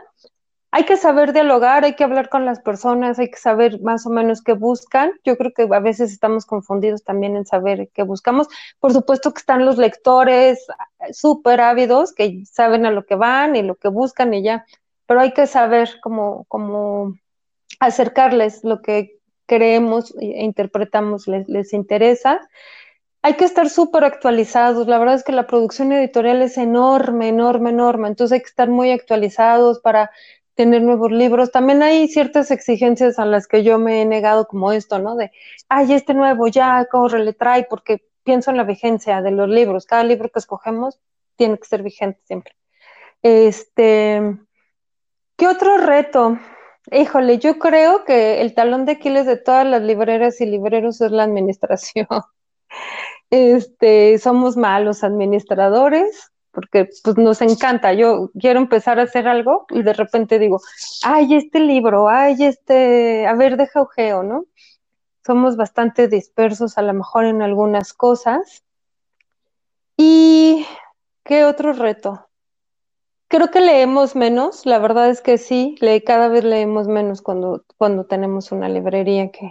hay 0.77 0.87
que 0.87 0.97
saber 0.97 1.33
dialogar, 1.33 1.85
hay 1.85 1.95
que 1.95 2.03
hablar 2.03 2.29
con 2.29 2.45
las 2.45 2.59
personas, 2.59 3.21
hay 3.21 3.31
que 3.31 3.39
saber 3.39 3.81
más 3.81 4.07
o 4.07 4.11
menos 4.11 4.43
qué 4.43 4.55
buscan. 4.55 5.13
Yo 5.23 5.37
creo 5.37 5.53
que 5.53 5.69
a 5.73 5.79
veces 5.79 6.11
estamos 6.11 6.47
confundidos 6.47 7.05
también 7.05 7.37
en 7.37 7.47
saber 7.47 7.91
qué 7.95 8.03
buscamos. 8.03 8.49
Por 8.81 8.93
supuesto 8.93 9.33
que 9.33 9.39
están 9.39 9.65
los 9.65 9.79
lectores 9.79 10.67
súper 11.13 11.61
ávidos 11.61 12.13
que 12.13 12.43
saben 12.45 12.87
a 12.87 12.91
lo 12.91 13.07
que 13.07 13.15
van 13.15 13.55
y 13.55 13.63
lo 13.63 13.77
que 13.77 13.87
buscan 13.87 14.35
y 14.35 14.43
ya, 14.43 14.67
pero 15.07 15.21
hay 15.21 15.31
que 15.33 15.47
saber 15.47 15.91
cómo, 16.03 16.45
cómo 16.49 17.15
acercarles 17.79 18.65
lo 18.65 18.83
que 18.83 19.21
creemos 19.47 20.13
e 20.19 20.43
interpretamos 20.43 21.29
les, 21.29 21.49
les 21.49 21.73
interesa. 21.73 22.41
Hay 23.23 23.35
que 23.35 23.45
estar 23.45 23.71
súper 23.71 24.03
actualizados. 24.03 24.89
La 24.89 24.99
verdad 24.99 25.15
es 25.15 25.23
que 25.23 25.31
la 25.31 25.47
producción 25.47 25.93
editorial 25.93 26.43
es 26.43 26.59
enorme, 26.59 27.29
enorme, 27.29 27.71
enorme. 27.71 28.09
Entonces 28.09 28.35
hay 28.35 28.41
que 28.41 28.49
estar 28.49 28.69
muy 28.69 28.91
actualizados 28.91 29.79
para 29.79 30.11
tener 30.55 30.83
nuevos 30.83 31.11
libros. 31.13 31.51
También 31.51 31.83
hay 31.83 32.09
ciertas 32.09 32.51
exigencias 32.51 33.19
a 33.19 33.27
las 33.27 33.47
que 33.47 33.63
yo 33.63 33.79
me 33.79 34.03
he 34.03 34.05
negado 34.05 34.47
como 34.47 34.73
esto, 34.73 34.99
¿no? 34.99 35.17
De, 35.17 35.33
ay, 35.69 35.93
este 35.93 36.15
nuevo 36.15 36.49
ya, 36.49 36.87
corre, 36.91 37.25
le 37.25 37.33
trae, 37.33 37.67
porque 37.69 38.05
pienso 38.23 38.51
en 38.51 38.57
la 38.57 38.65
vigencia 38.65 39.23
de 39.23 39.31
los 39.31 39.49
libros. 39.49 39.87
Cada 39.87 40.05
libro 40.05 40.29
que 40.29 40.39
escogemos 40.39 41.01
tiene 41.37 41.59
que 41.59 41.67
ser 41.67 41.83
vigente 41.83 42.21
siempre. 42.25 42.55
Este, 43.23 44.39
¿qué 45.37 45.49
otro 45.49 45.79
reto? 45.79 46.39
Híjole, 46.93 47.39
yo 47.39 47.59
creo 47.59 48.05
que 48.05 48.43
el 48.43 48.55
talón 48.55 48.85
de 48.85 48.93
Aquiles 48.93 49.27
de 49.27 49.37
todas 49.37 49.67
las 49.67 49.83
libreras 49.83 50.41
y 50.41 50.47
libreros 50.47 51.01
es 51.01 51.11
la 51.11 51.25
administración. 51.25 52.07
Este, 53.31 54.19
somos 54.19 54.57
malos 54.57 55.03
administradores 55.03 56.31
porque 56.55 56.89
pues 57.03 57.19
nos 57.19 57.43
encanta. 57.43 57.93
Yo 57.93 58.31
quiero 58.39 58.61
empezar 58.61 58.99
a 58.99 59.03
hacer 59.03 59.29
algo 59.29 59.67
y 59.71 59.83
de 59.83 59.93
repente 59.93 60.39
digo, 60.39 60.61
ay, 61.03 61.35
este 61.35 61.61
libro, 61.61 62.09
ay, 62.09 62.45
este, 62.45 63.27
a 63.27 63.35
ver, 63.35 63.57
deja 63.57 63.83
ojeo, 63.83 64.23
¿no? 64.23 64.47
Somos 65.27 65.57
bastante 65.57 66.09
dispersos 66.09 66.79
a 66.79 66.83
lo 66.83 66.95
mejor 66.95 67.25
en 67.25 67.43
algunas 67.43 67.93
cosas. 67.93 68.65
¿Y 69.97 70.67
qué 71.25 71.45
otro 71.45 71.73
reto? 71.73 72.29
Creo 73.29 73.51
que 73.51 73.61
leemos 73.61 74.15
menos, 74.17 74.65
la 74.67 74.79
verdad 74.79 75.11
es 75.11 75.21
que 75.21 75.39
sí, 75.39 75.77
le, 75.81 76.05
cada 76.05 76.29
vez 76.29 76.45
leemos 76.45 76.89
menos 76.89 77.23
cuando, 77.23 77.65
cuando 77.77 78.05
tenemos 78.05 78.53
una 78.53 78.69
librería 78.69 79.31
que 79.31 79.51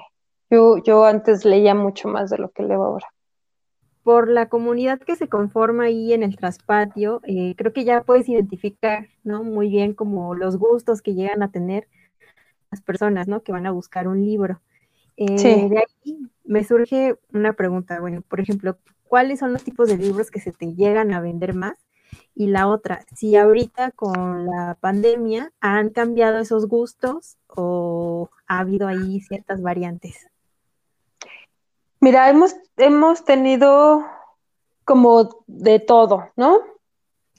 yo, 0.49 0.77
yo 0.77 1.05
antes 1.05 1.43
leía 1.43 1.75
mucho 1.75 2.07
más 2.07 2.29
de 2.29 2.37
lo 2.37 2.51
que 2.51 2.63
leo 2.63 2.83
ahora 2.83 3.12
por 4.03 4.29
la 4.29 4.49
comunidad 4.49 4.99
que 4.99 5.15
se 5.15 5.29
conforma 5.29 5.85
ahí 5.85 6.13
en 6.13 6.23
el 6.23 6.35
traspatio, 6.35 7.21
eh, 7.23 7.55
creo 7.57 7.71
que 7.71 7.85
ya 7.85 8.03
puedes 8.03 8.27
identificar, 8.27 9.07
¿no? 9.23 9.43
Muy 9.43 9.69
bien 9.69 9.93
como 9.93 10.35
los 10.35 10.57
gustos 10.57 11.01
que 11.01 11.13
llegan 11.13 11.41
a 11.41 11.51
tener 11.51 11.87
las 12.69 12.81
personas, 12.81 13.27
¿no? 13.27 13.43
Que 13.43 13.53
van 13.53 13.65
a 13.65 13.71
buscar 13.71 14.07
un 14.07 14.25
libro. 14.25 14.61
Eh, 15.15 15.37
sí. 15.37 15.69
De 15.69 15.77
ahí 15.77 16.29
me 16.43 16.63
surge 16.63 17.15
una 17.31 17.53
pregunta, 17.53 17.99
bueno, 18.01 18.21
por 18.21 18.41
ejemplo, 18.41 18.77
¿cuáles 19.03 19.39
son 19.39 19.53
los 19.53 19.63
tipos 19.63 19.87
de 19.87 19.97
libros 19.97 20.31
que 20.31 20.41
se 20.41 20.51
te 20.51 20.73
llegan 20.73 21.13
a 21.13 21.21
vender 21.21 21.53
más? 21.53 21.77
Y 22.35 22.47
la 22.47 22.67
otra, 22.67 23.05
si 23.15 23.35
ahorita 23.35 23.91
con 23.91 24.45
la 24.45 24.77
pandemia 24.79 25.51
han 25.61 25.89
cambiado 25.89 26.39
esos 26.39 26.67
gustos 26.67 27.37
o 27.47 28.29
ha 28.47 28.59
habido 28.59 28.87
ahí 28.87 29.21
ciertas 29.21 29.61
variantes. 29.61 30.27
Mira, 32.03 32.29
hemos, 32.29 32.53
hemos 32.75 33.23
tenido 33.23 34.03
como 34.83 35.45
de 35.47 35.79
todo, 35.79 36.31
¿no? 36.35 36.59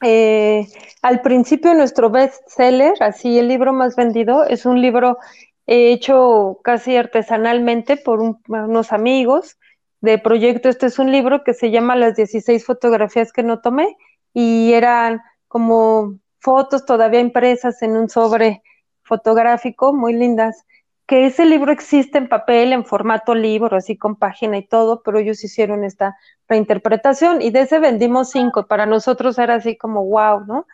Eh, 0.03 0.67
al 1.03 1.21
principio 1.21 1.75
nuestro 1.75 2.09
bestseller, 2.09 2.95
así 3.01 3.39
el 3.39 3.49
libro 3.49 3.75
más 3.75 3.95
vendido, 3.95 4.47
es 4.47 4.65
un 4.65 4.81
libro 4.81 5.19
hecho 5.67 6.61
casi 6.65 6.97
artesanalmente 6.97 7.99
por 7.99 8.39
unos 8.49 8.93
amigos 8.93 9.59
de 10.01 10.17
proyecto. 10.17 10.71
Este 10.71 10.87
es 10.87 10.99
un 10.99 11.13
libro 11.13 11.45
que 11.45 11.53
se 11.53 11.71
llama 11.71 11.95
Las 11.95 12.17
16 12.17 12.65
fotografías 12.65 13.35
que 13.35 13.43
no 13.43 13.61
tomé 13.61 13.99
y 14.33 14.73
eran 14.73 15.21
como 15.47 16.21
fotos 16.41 16.87
todavía 16.87 17.21
impresas 17.21 17.83
en 17.83 17.99
un 17.99 18.09
sobre 18.09 18.63
fotográfico, 19.03 19.93
muy 19.93 20.15
lindas 20.15 20.65
que 21.07 21.27
ese 21.27 21.45
libro 21.45 21.71
existe 21.73 22.19
en 22.19 22.29
papel, 22.29 22.73
en 22.73 22.85
formato 22.85 23.35
libro, 23.35 23.77
así 23.77 23.97
con 23.97 24.17
página 24.17 24.57
y 24.57 24.67
todo, 24.67 25.03
pero 25.03 25.19
ellos 25.19 25.45
hicieron 25.45 25.85
esta 25.85 26.17
reinterpretación 26.49 27.43
y 27.43 27.51
de 27.51 27.63
ese 27.63 27.79
vendimos 27.79 28.31
cinco. 28.31 28.67
Para 28.67 28.87
nosotros 28.87 29.39
era 29.39 29.57
así 29.57 29.77
como 29.77 30.05
wow, 30.05 30.45
¿no? 30.47 30.67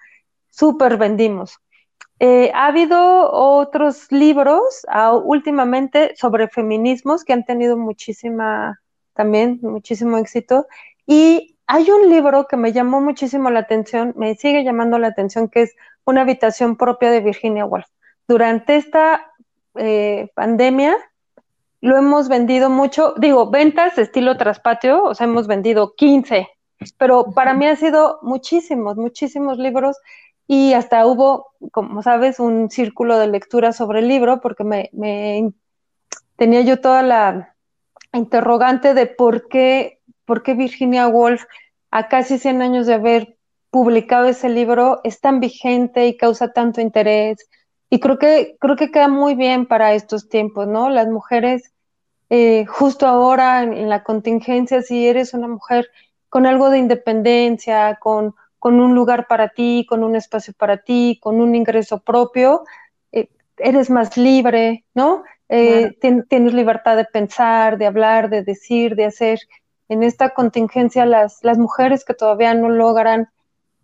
Súper 0.50 0.96
vendimos. 0.98 1.58
Eh, 2.20 2.52
ha 2.54 2.66
habido 2.66 3.32
otros 3.32 4.12
libros 4.12 4.60
uh, 4.94 5.16
últimamente 5.16 6.14
sobre 6.16 6.48
feminismos 6.48 7.24
que 7.24 7.32
han 7.32 7.44
tenido 7.44 7.76
muchísima, 7.76 8.80
también 9.14 9.58
muchísimo 9.62 10.18
éxito. 10.18 10.66
Y 11.06 11.56
hay 11.66 11.90
un 11.90 12.10
libro 12.10 12.46
que 12.46 12.56
me 12.56 12.72
llamó 12.72 13.00
muchísimo 13.00 13.50
la 13.50 13.60
atención, 13.60 14.12
me 14.16 14.34
sigue 14.36 14.64
llamando 14.64 14.98
la 14.98 15.08
atención, 15.08 15.48
que 15.48 15.62
es 15.62 15.74
Una 16.04 16.22
habitación 16.22 16.76
propia 16.76 17.10
de 17.10 17.20
Virginia 17.20 17.64
Woolf. 17.64 17.86
Durante 18.26 18.76
esta 18.76 19.29
eh, 19.76 20.30
pandemia, 20.34 20.96
lo 21.80 21.96
hemos 21.96 22.28
vendido 22.28 22.68
mucho, 22.68 23.14
digo, 23.16 23.50
ventas 23.50 23.96
estilo 23.98 24.36
traspatio, 24.36 25.04
o 25.04 25.14
sea, 25.14 25.26
hemos 25.26 25.46
vendido 25.46 25.94
15, 25.94 26.48
pero 26.98 27.32
para 27.32 27.54
mí 27.54 27.66
ha 27.66 27.76
sido 27.76 28.18
muchísimos, 28.22 28.96
muchísimos 28.96 29.58
libros 29.58 29.96
y 30.46 30.74
hasta 30.74 31.06
hubo, 31.06 31.52
como 31.72 32.02
sabes, 32.02 32.40
un 32.40 32.70
círculo 32.70 33.18
de 33.18 33.28
lectura 33.28 33.72
sobre 33.72 34.00
el 34.00 34.08
libro 34.08 34.40
porque 34.40 34.64
me, 34.64 34.90
tenía 36.36 36.62
yo 36.62 36.80
toda 36.80 37.02
la 37.02 37.54
interrogante 38.12 38.92
de 38.92 39.06
por 39.06 39.48
qué, 39.48 40.00
por 40.24 40.42
qué 40.42 40.54
Virginia 40.54 41.08
Woolf, 41.08 41.44
a 41.90 42.08
casi 42.08 42.38
100 42.38 42.62
años 42.62 42.86
de 42.86 42.94
haber 42.94 43.36
publicado 43.70 44.26
ese 44.26 44.48
libro, 44.48 45.00
es 45.04 45.20
tan 45.20 45.40
vigente 45.40 46.06
y 46.06 46.16
causa 46.16 46.52
tanto 46.52 46.80
interés 46.80 47.48
y 47.90 47.98
creo 47.98 48.18
que, 48.18 48.56
creo 48.60 48.76
que 48.76 48.92
queda 48.92 49.08
muy 49.08 49.34
bien 49.34 49.66
para 49.66 49.94
estos 49.94 50.28
tiempos, 50.28 50.68
¿no? 50.68 50.88
Las 50.88 51.08
mujeres, 51.08 51.72
eh, 52.30 52.64
justo 52.66 53.06
ahora 53.06 53.64
en, 53.64 53.88
la 53.88 54.04
contingencia, 54.04 54.80
si 54.82 55.08
eres 55.08 55.34
una 55.34 55.48
mujer 55.48 55.90
con 56.28 56.46
algo 56.46 56.70
de 56.70 56.78
independencia, 56.78 57.98
con, 58.00 58.36
con 58.60 58.80
un 58.80 58.94
lugar 58.94 59.26
para 59.26 59.48
ti, 59.48 59.84
con 59.88 60.04
un 60.04 60.14
espacio 60.14 60.54
para 60.56 60.78
ti, 60.78 61.18
con 61.20 61.40
un 61.40 61.56
ingreso 61.56 61.98
propio, 61.98 62.62
eh, 63.10 63.28
eres 63.58 63.90
más 63.90 64.16
libre, 64.16 64.84
¿no? 64.94 65.24
Eh, 65.48 65.98
tienes 66.28 66.54
libertad 66.54 66.96
de 66.96 67.06
pensar, 67.06 67.76
de 67.76 67.86
hablar, 67.86 68.30
de 68.30 68.44
decir, 68.44 68.94
de 68.94 69.06
hacer. 69.06 69.40
En 69.88 70.04
esta 70.04 70.30
contingencia, 70.30 71.04
las, 71.04 71.42
las 71.42 71.58
mujeres 71.58 72.04
que 72.04 72.14
todavía 72.14 72.54
no 72.54 72.68
logran 72.68 73.28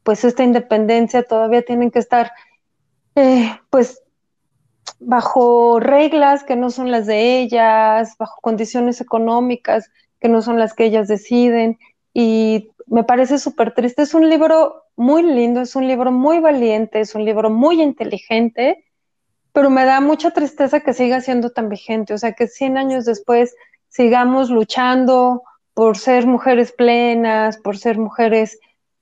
pues 0.07 0.23
esta 0.23 0.45
independencia 0.45 1.25
todavía 1.25 1.62
tienen 1.62 1.90
que 1.90 1.99
estar 1.99 2.31
eh, 3.16 3.59
pues 3.70 4.02
bajo 5.00 5.81
reglas 5.81 6.44
que 6.44 6.57
no 6.57 6.70
son 6.70 6.90
las 6.90 7.07
de 7.07 7.40
ellas, 7.40 8.14
bajo 8.18 8.40
condiciones 8.40 9.00
económicas 9.00 9.90
que 10.20 10.29
no 10.29 10.42
son 10.42 10.59
las 10.59 10.74
que 10.74 10.85
ellas 10.85 11.09
deciden. 11.09 11.79
Y 12.14 12.70
me 12.87 13.05
parece 13.05 13.38
súper 13.38 13.74
triste. 13.74 14.02
Es 14.02 14.14
un 14.14 14.29
libro 14.29 14.85
muy 14.96 15.22
lindo, 15.22 15.61
es 15.61 15.76
un 15.76 15.87
libro 15.87 16.12
muy 16.12 16.38
valiente, 16.40 17.00
es 17.00 17.14
un 17.14 17.24
libro 17.24 17.50
muy 17.50 17.83
inteligente, 17.83 18.85
pero 19.52 19.70
me 19.70 19.85
da 19.85 20.00
mucha 20.00 20.31
tristeza 20.31 20.81
que 20.81 20.94
siga 20.94 21.20
siendo 21.20 21.50
tan 21.50 21.68
vigente. 21.68 22.14
O 22.14 22.18
sea, 22.18 22.33
que 22.33 22.48
100 22.48 22.79
años 22.79 23.05
después 23.05 23.55
sigamos 23.88 24.50
luchando 24.50 25.42
por 25.74 25.98
ser 25.98 26.26
mujeres 26.26 26.72
plenas, 26.72 27.59
por 27.59 27.76
ser 27.76 27.98
mujeres 27.98 28.59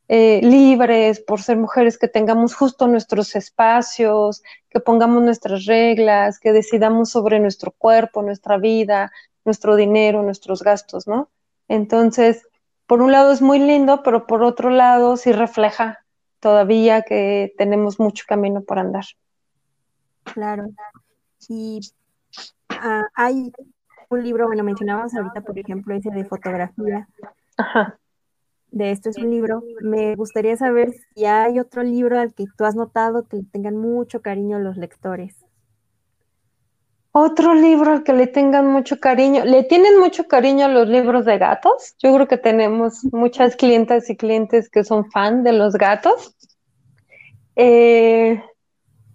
eh, 0.09 0.41
libres, 0.43 1.21
por 1.21 1.41
ser 1.41 1.57
mujeres 1.57 1.99
que 1.99 2.09
tengamos 2.09 2.55
justo 2.55 2.87
nuestros 2.87 3.35
espacios, 3.37 4.43
que 4.69 4.81
pongamos 4.81 5.23
nuestras 5.23 5.65
reglas, 5.65 6.39
que 6.39 6.53
decidamos 6.53 7.11
sobre 7.11 7.41
nuestro 7.41 7.71
cuerpo, 7.71 8.23
nuestra 8.23 8.59
vida, 8.59 9.13
nuestro 9.45 9.77
dinero, 9.77 10.23
nuestros 10.23 10.63
gastos, 10.63 11.07
¿no? 11.07 11.31
Entonces, 11.69 12.47
por 12.87 13.01
un 13.01 13.13
lado 13.13 13.33
es 13.33 13.41
muy 13.41 13.59
lindo, 13.59 14.03
pero 14.03 14.27
por 14.27 14.43
otro 14.43 14.69
lado 14.69 15.17
sí 15.17 15.33
refleja 15.33 16.05
todavía 16.39 17.03
que 17.03 17.55
tenemos 17.57 17.99
mucho 17.99 18.25
camino 18.29 18.61
por 18.61 18.79
andar. 18.79 19.05
Claro. 20.25 20.67
Y 21.49 21.81
ah, 22.69 23.05
hay 23.15 23.51
un 24.11 24.23
libro, 24.23 24.47
bueno, 24.47 24.65
mencionábamos 24.65 25.15
ahorita, 25.15 25.41
por 25.41 25.59
ejemplo, 25.59 25.95
ese 25.95 26.11
de 26.11 26.27
fotografía. 26.27 27.09
Ajá 27.57 27.99
de 28.75 28.91
esto 28.91 29.09
es 29.09 29.19
un 29.19 29.31
libro, 29.31 29.63
me 29.83 30.17
gustaría 30.17 30.57
saber 30.57 30.93
si 31.15 31.25
hay 31.27 31.61
otro 31.61 31.85
libro 31.85 32.19
al 32.19 32.35
que 32.35 32.45
tú 32.59 32.65
has 32.65 32.75
notado 32.75 33.27
que 33.29 33.37
le 33.37 33.45
tengan 33.45 33.77
mucho 33.77 34.21
cariño 34.21 34.59
los 34.59 34.77
lectores. 34.77 35.37
Otro 37.13 37.55
libro 37.55 37.93
al 37.93 38.03
que 38.03 38.13
le 38.13 38.27
tengan 38.27 38.67
mucho 38.67 38.99
cariño. 38.99 39.45
¿Le 39.45 39.63
tienen 39.63 40.01
mucho 40.01 40.27
cariño 40.27 40.67
a 40.67 40.69
los 40.69 40.89
libros 40.89 41.25
de 41.25 41.39
gatos? 41.39 41.95
Yo 42.01 42.13
creo 42.13 42.27
que 42.27 42.37
tenemos 42.37 43.05
muchas 43.13 43.55
clientas 43.55 44.11
y 44.11 44.17
clientes 44.17 44.69
que 44.69 44.83
son 44.83 45.09
fan 45.13 45.45
de 45.45 45.53
los 45.53 45.75
gatos. 45.75 46.35
Eh, 47.55 48.43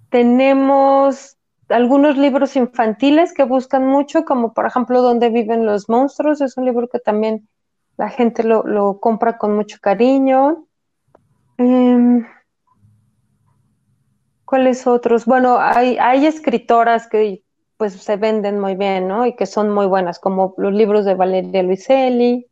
tenemos 0.10 1.38
algunos 1.68 2.18
libros 2.18 2.56
infantiles 2.56 3.34
que 3.34 3.44
buscan 3.44 3.86
mucho, 3.86 4.24
como 4.24 4.54
por 4.54 4.66
ejemplo 4.66 5.02
Dónde 5.02 5.30
viven 5.30 5.66
los 5.66 5.90
monstruos. 5.90 6.40
Es 6.40 6.56
un 6.56 6.64
libro 6.64 6.88
que 6.88 7.00
también 7.00 7.50
la 8.00 8.10
gente 8.10 8.44
lo, 8.44 9.00
compra 9.02 9.38
con 9.38 9.58
mucho 9.58 9.78
cariño. 9.82 10.66
Em, 11.58 12.26
¿Cuáles 14.46 14.88
otros? 14.88 15.26
Bueno, 15.26 15.58
hay, 15.60 16.26
escritoras 16.26 17.10
que 17.10 17.44
pues 17.76 17.92
se 17.96 18.16
venden 18.16 18.58
muy 18.58 18.76
bien, 18.76 19.10
¿no? 19.10 19.26
Y 19.26 19.36
que 19.36 19.46
son 19.46 19.70
muy 19.70 19.86
buenas, 19.86 20.18
como 20.18 20.54
los 20.58 20.74
libros 20.74 21.04
de 21.04 21.16
Valeria 21.16 21.62
Luiselli, 21.62 22.48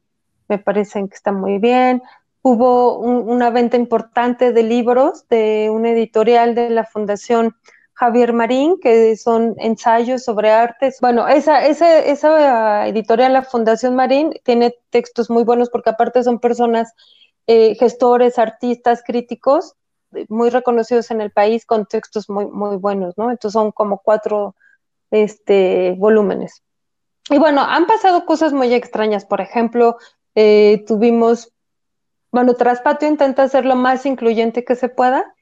me 0.49 0.59
parecen 0.59 1.07
que 1.07 1.15
están 1.15 1.35
muy 1.39 1.59
bien. 1.59 2.03
Hubo 2.41 2.99
una 2.99 3.49
venta 3.49 3.77
importante 3.77 4.51
de 4.51 4.63
libros 4.63 5.29
de 5.29 5.69
una 5.71 5.91
editorial 5.91 6.55
de 6.55 6.71
la 6.71 6.83
Fundación 6.83 7.55
Javier 7.97 8.31
Marín, 8.31 8.79
que 8.79 9.17
son 9.17 9.55
ensayos 9.57 10.23
sobre 10.23 10.51
artes. 10.51 10.99
Bueno, 11.01 11.27
esa, 11.27 11.65
esa, 11.65 11.97
esa 11.97 12.87
editorial, 12.87 13.33
la 13.33 13.41
Fundación 13.41 13.95
Marín, 13.95 14.33
tiene 14.43 14.75
textos 14.91 15.31
muy 15.31 15.43
buenos 15.43 15.71
porque 15.71 15.89
aparte 15.89 16.23
son 16.23 16.39
personas, 16.39 16.93
eh, 17.47 17.73
gestores, 17.73 18.37
artistas, 18.37 19.01
críticos, 19.03 19.73
muy 20.29 20.51
reconocidos 20.51 21.09
en 21.09 21.21
el 21.21 21.31
país 21.31 21.65
con 21.65 21.87
textos 21.87 22.29
muy, 22.29 22.45
muy 22.45 22.77
buenos, 22.77 23.17
¿no? 23.17 23.31
Entonces 23.31 23.53
son 23.53 23.71
como 23.71 23.97
cuatro 23.97 24.55
este, 25.09 25.95
volúmenes. 25.97 26.61
Y 27.31 27.39
bueno, 27.39 27.61
han 27.61 27.87
pasado 27.87 28.27
cosas 28.27 28.53
muy 28.53 28.71
extrañas. 28.75 29.25
Por 29.25 29.41
ejemplo, 29.41 29.97
eh, 30.35 30.83
tuvimos, 30.85 31.51
bueno, 32.31 32.53
Traspatio 32.53 33.07
intenta 33.07 33.41
hacer 33.41 33.65
lo 33.65 33.75
más 33.75 34.05
incluyente 34.05 34.63
que 34.63 34.75
se 34.75 34.87
pueda. 34.87 35.33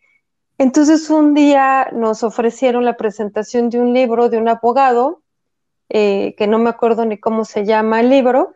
Entonces 0.58 1.10
un 1.10 1.34
día 1.34 1.90
nos 1.92 2.24
ofrecieron 2.24 2.86
la 2.86 2.98
presentación 2.98 3.70
de 3.70 3.80
un 3.80 3.94
libro 3.94 4.30
de 4.30 4.38
un 4.38 4.48
abogado, 4.48 5.22
eh, 5.90 6.34
que 6.38 6.48
no 6.48 6.58
me 6.58 6.70
acuerdo 6.70 7.06
ni 7.06 7.18
cómo 7.18 7.46
se 7.46 7.66
llama 7.66 8.00
el 8.00 8.10
libro, 8.10 8.56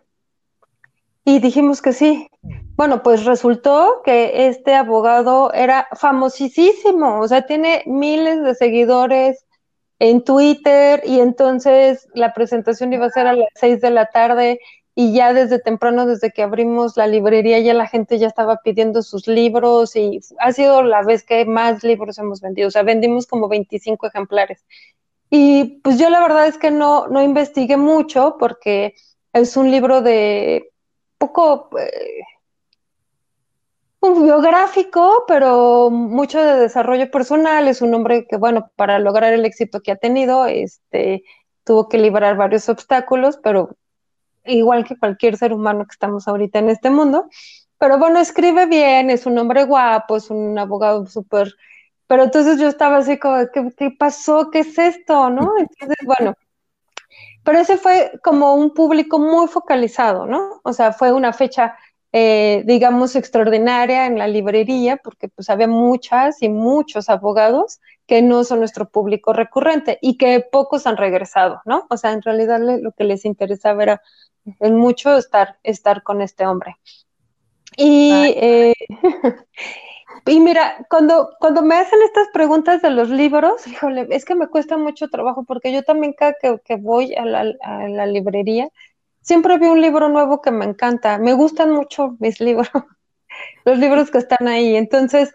y 1.25 1.39
dijimos 1.39 1.81
que 1.81 1.93
sí. 1.93 2.29
Bueno, 2.75 3.03
pues 3.03 3.25
resultó 3.25 4.01
que 4.03 4.47
este 4.47 4.73
abogado 4.73 5.53
era 5.53 5.87
famosísimo, 5.91 7.19
o 7.19 7.27
sea, 7.27 7.45
tiene 7.45 7.83
miles 7.85 8.41
de 8.41 8.55
seguidores 8.55 9.45
en 9.99 10.23
Twitter 10.23 11.01
y 11.05 11.19
entonces 11.19 12.07
la 12.13 12.33
presentación 12.33 12.93
iba 12.93 13.05
a 13.05 13.11
ser 13.11 13.27
a 13.27 13.33
las 13.33 13.49
seis 13.55 13.81
de 13.81 13.89
la 13.89 14.05
tarde 14.05 14.59
y 14.95 15.13
ya 15.13 15.33
desde 15.33 15.59
temprano, 15.59 16.05
desde 16.05 16.31
que 16.31 16.43
abrimos 16.43 16.97
la 16.97 17.07
librería, 17.07 17.59
ya 17.59 17.73
la 17.73 17.87
gente 17.87 18.17
ya 18.19 18.27
estaba 18.27 18.57
pidiendo 18.63 19.01
sus 19.01 19.27
libros 19.27 19.95
y 19.95 20.19
ha 20.39 20.51
sido 20.51 20.83
la 20.83 21.03
vez 21.03 21.23
que 21.23 21.45
más 21.45 21.83
libros 21.83 22.17
hemos 22.17 22.41
vendido, 22.41 22.67
o 22.67 22.71
sea, 22.71 22.83
vendimos 22.83 23.27
como 23.27 23.47
25 23.47 24.07
ejemplares. 24.07 24.65
Y 25.29 25.79
pues 25.83 25.99
yo 25.99 26.09
la 26.09 26.21
verdad 26.21 26.47
es 26.47 26.57
que 26.57 26.71
no, 26.71 27.07
no 27.07 27.21
investigué 27.21 27.77
mucho 27.77 28.35
porque 28.39 28.95
es 29.33 29.55
un 29.57 29.71
libro 29.71 30.01
de 30.01 30.71
poco 31.17 31.69
eh, 31.77 32.23
un 34.01 34.23
biográfico, 34.23 35.25
pero 35.27 35.89
mucho 35.91 36.41
de 36.41 36.55
desarrollo 36.55 37.11
personal. 37.11 37.67
Es 37.67 37.81
un 37.81 37.93
hombre 37.93 38.25
que, 38.27 38.37
bueno, 38.37 38.71
para 38.75 38.99
lograr 38.99 39.33
el 39.33 39.45
éxito 39.45 39.81
que 39.81 39.91
ha 39.91 39.97
tenido, 39.97 40.45
este, 40.45 41.23
tuvo 41.63 41.89
que 41.89 41.97
liberar 41.97 42.37
varios 42.37 42.69
obstáculos, 42.69 43.39
pero 43.43 43.77
igual 44.49 44.85
que 44.85 44.97
cualquier 44.97 45.37
ser 45.37 45.53
humano 45.53 45.85
que 45.85 45.93
estamos 45.93 46.27
ahorita 46.27 46.59
en 46.59 46.69
este 46.69 46.89
mundo. 46.89 47.29
Pero 47.77 47.97
bueno, 47.97 48.19
escribe 48.19 48.65
bien, 48.65 49.09
es 49.09 49.25
un 49.25 49.37
hombre 49.37 49.63
guapo, 49.63 50.17
es 50.17 50.29
un 50.29 50.57
abogado 50.59 51.05
súper... 51.07 51.53
Pero 52.07 52.23
entonces 52.23 52.59
yo 52.59 52.67
estaba 52.67 52.97
así 52.97 53.19
como, 53.19 53.37
¿qué, 53.53 53.71
¿qué 53.77 53.91
pasó? 53.91 54.49
¿Qué 54.51 54.59
es 54.59 54.77
esto? 54.77 55.29
¿No? 55.29 55.53
Entonces, 55.59 55.97
bueno, 56.05 56.33
pero 57.43 57.59
ese 57.59 57.77
fue 57.77 58.11
como 58.23 58.53
un 58.53 58.73
público 58.73 59.19
muy 59.19 59.47
focalizado, 59.47 60.25
¿no? 60.25 60.61
O 60.63 60.73
sea, 60.73 60.93
fue 60.93 61.11
una 61.11 61.33
fecha, 61.33 61.75
eh, 62.11 62.63
digamos, 62.65 63.15
extraordinaria 63.15 64.05
en 64.05 64.17
la 64.17 64.27
librería, 64.27 64.97
porque 64.97 65.27
pues 65.29 65.49
había 65.49 65.67
muchas 65.67 66.41
y 66.41 66.49
muchos 66.49 67.09
abogados 67.09 67.79
que 68.07 68.21
no 68.21 68.43
son 68.43 68.59
nuestro 68.59 68.89
público 68.89 69.33
recurrente 69.33 69.99
y 70.01 70.17
que 70.17 70.39
pocos 70.39 70.87
han 70.87 70.97
regresado, 70.97 71.61
¿no? 71.65 71.85
O 71.89 71.97
sea, 71.97 72.11
en 72.11 72.21
realidad 72.21 72.59
lo 72.59 72.91
que 72.93 73.03
les 73.03 73.25
interesaba 73.25 73.83
era 73.83 74.01
en 74.59 74.75
mucho 74.75 75.15
estar, 75.17 75.59
estar 75.63 76.01
con 76.01 76.21
este 76.21 76.47
hombre. 76.47 76.77
Y, 77.77 78.11
eh, 78.35 78.73
Y 80.25 80.39
mira, 80.39 80.85
cuando, 80.89 81.31
cuando 81.39 81.61
me 81.61 81.75
hacen 81.75 81.99
estas 82.03 82.27
preguntas 82.33 82.81
de 82.81 82.89
los 82.91 83.09
libros, 83.09 83.65
híjole, 83.67 84.07
es 84.11 84.25
que 84.25 84.35
me 84.35 84.47
cuesta 84.47 84.77
mucho 84.77 85.07
trabajo 85.07 85.43
porque 85.43 85.71
yo 85.71 85.83
también 85.83 86.13
cada 86.13 86.35
que, 86.39 86.59
que 86.63 86.75
voy 86.75 87.15
a 87.15 87.25
la, 87.25 87.53
a 87.61 87.87
la, 87.87 88.05
librería, 88.05 88.69
siempre 89.29 89.59
veo 89.59 89.73
un 89.73 89.81
libro 89.81 90.09
nuevo 90.09 90.41
que 90.41 90.49
me 90.49 90.65
encanta. 90.65 91.19
Me 91.19 91.33
gustan 91.33 91.69
mucho 91.71 92.15
mis 92.19 92.39
libros, 92.47 92.67
los 93.63 93.77
libros 93.77 94.09
que 94.09 94.17
están 94.17 94.47
ahí. 94.47 94.75
Entonces, 94.75 95.31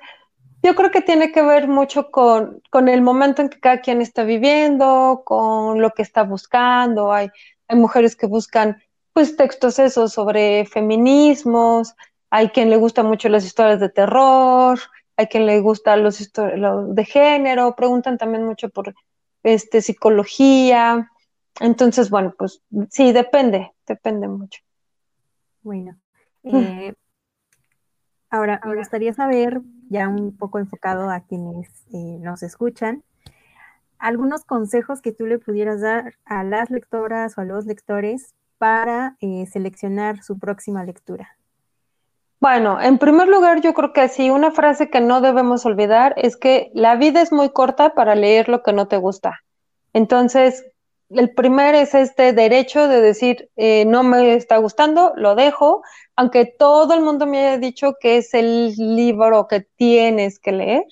yo 0.64 0.74
creo 0.74 0.90
que 0.90 1.01
tiene 1.01 1.30
que 1.30 1.42
ver 1.42 1.68
mucho 1.68 2.11
con, 2.11 2.61
el 2.88 3.03
momento 3.03 3.40
en 3.40 3.51
que 3.51 3.61
cada 3.61 3.80
quien 3.80 4.01
está 4.01 4.24
viviendo, 4.24 5.22
con 5.24 5.80
lo 5.80 5.90
que 5.92 6.03
está 6.03 6.24
buscando. 6.24 7.12
Hay, 7.12 7.30
mujeres 7.70 8.14
que 8.14 8.26
buscan 8.26 8.82
pues 9.12 9.36
textos 9.36 9.78
esos 9.78 10.12
sobre 10.12 10.66
feminismos, 10.66 11.95
hay 12.30 12.49
quien 12.49 12.70
le 12.70 12.76
gusta 12.76 13.03
mucho 13.03 13.28
las 13.28 13.45
historias 13.45 13.80
de 13.80 13.88
terror, 13.88 14.78
hay 15.16 15.26
quien 15.26 15.47
le 15.47 15.61
gusta 15.61 15.97
los, 15.97 16.18
de 16.30 17.05
género, 17.05 17.74
preguntan 17.74 18.18
también 18.18 18.45
mucho 18.45 18.68
por 18.68 18.95
este, 19.42 19.80
psicología. 19.82 21.11
Entonces, 21.61 22.11
bueno, 22.11 22.34
pues 22.36 22.62
sí, 22.90 23.12
depende, 23.12 23.72
depende 23.86 24.28
mucho. 24.28 24.61
Bueno, 25.62 25.96
eh, 26.42 26.94
ahora 28.28 28.61
me 28.64 28.76
gustaría 28.76 29.12
saber, 29.14 29.62
ya 29.88 30.09
un 30.09 30.36
poco 30.36 30.59
enfocado 30.59 31.11
a 31.11 31.20
quienes 31.20 31.68
eh, 31.92 32.18
nos 32.20 32.42
escuchan, 32.42 33.02
algunos 33.98 34.44
consejos 34.44 35.00
que 35.00 35.12
tú 35.12 35.26
le 35.26 35.38
pudieras 35.38 35.80
dar 35.80 36.14
a 36.24 36.44
las 36.44 36.70
lectoras 36.70 37.38
o 37.38 37.40
a 37.40 37.44
los 37.44 37.64
lectores 37.64 38.34
para 38.59 39.16
eh, 39.20 39.46
seleccionar 39.46 40.22
su 40.22 40.38
próxima 40.38 40.84
lectura. 40.84 41.36
Bueno, 42.40 42.78
en 42.78 42.98
primer 42.98 43.28
lugar, 43.28 43.62
yo 43.62 43.72
creo 43.72 43.94
que 43.94 44.09
sí, 44.09 44.28
una 44.28 44.50
frase 44.50 44.90
que 44.90 45.00
no 45.00 45.22
debemos 45.22 45.64
olvidar 45.64 46.12
es 46.18 46.36
que 46.36 46.70
la 46.74 46.96
vida 46.96 47.22
es 47.22 47.32
muy 47.32 47.50
corta 47.50 47.94
para 47.94 48.14
leer 48.14 48.50
lo 48.50 48.62
que 48.62 48.74
no 48.74 48.86
te 48.86 48.98
gusta. 48.98 49.40
Entonces, 49.94 50.66
el 51.11 51.34
primer 51.34 51.74
es 51.74 51.94
este 51.94 52.32
derecho 52.32 52.88
de 52.88 53.00
decir, 53.00 53.50
eh, 53.57 53.84
no 53.84 54.02
me 54.02 54.34
está 54.34 54.57
gustando, 54.57 55.12
lo 55.16 55.34
dejo, 55.34 55.82
aunque 56.16 56.44
todo 56.46 56.94
el 56.94 57.02
mundo 57.02 57.26
me 57.26 57.38
haya 57.38 57.59
dicho 57.59 57.94
que 58.00 58.18
es 58.18 58.34
el 58.34 58.74
libro 58.76 59.46
que 59.48 59.61
tienes 59.61 60.38
que 60.38 60.52
leer, 60.52 60.84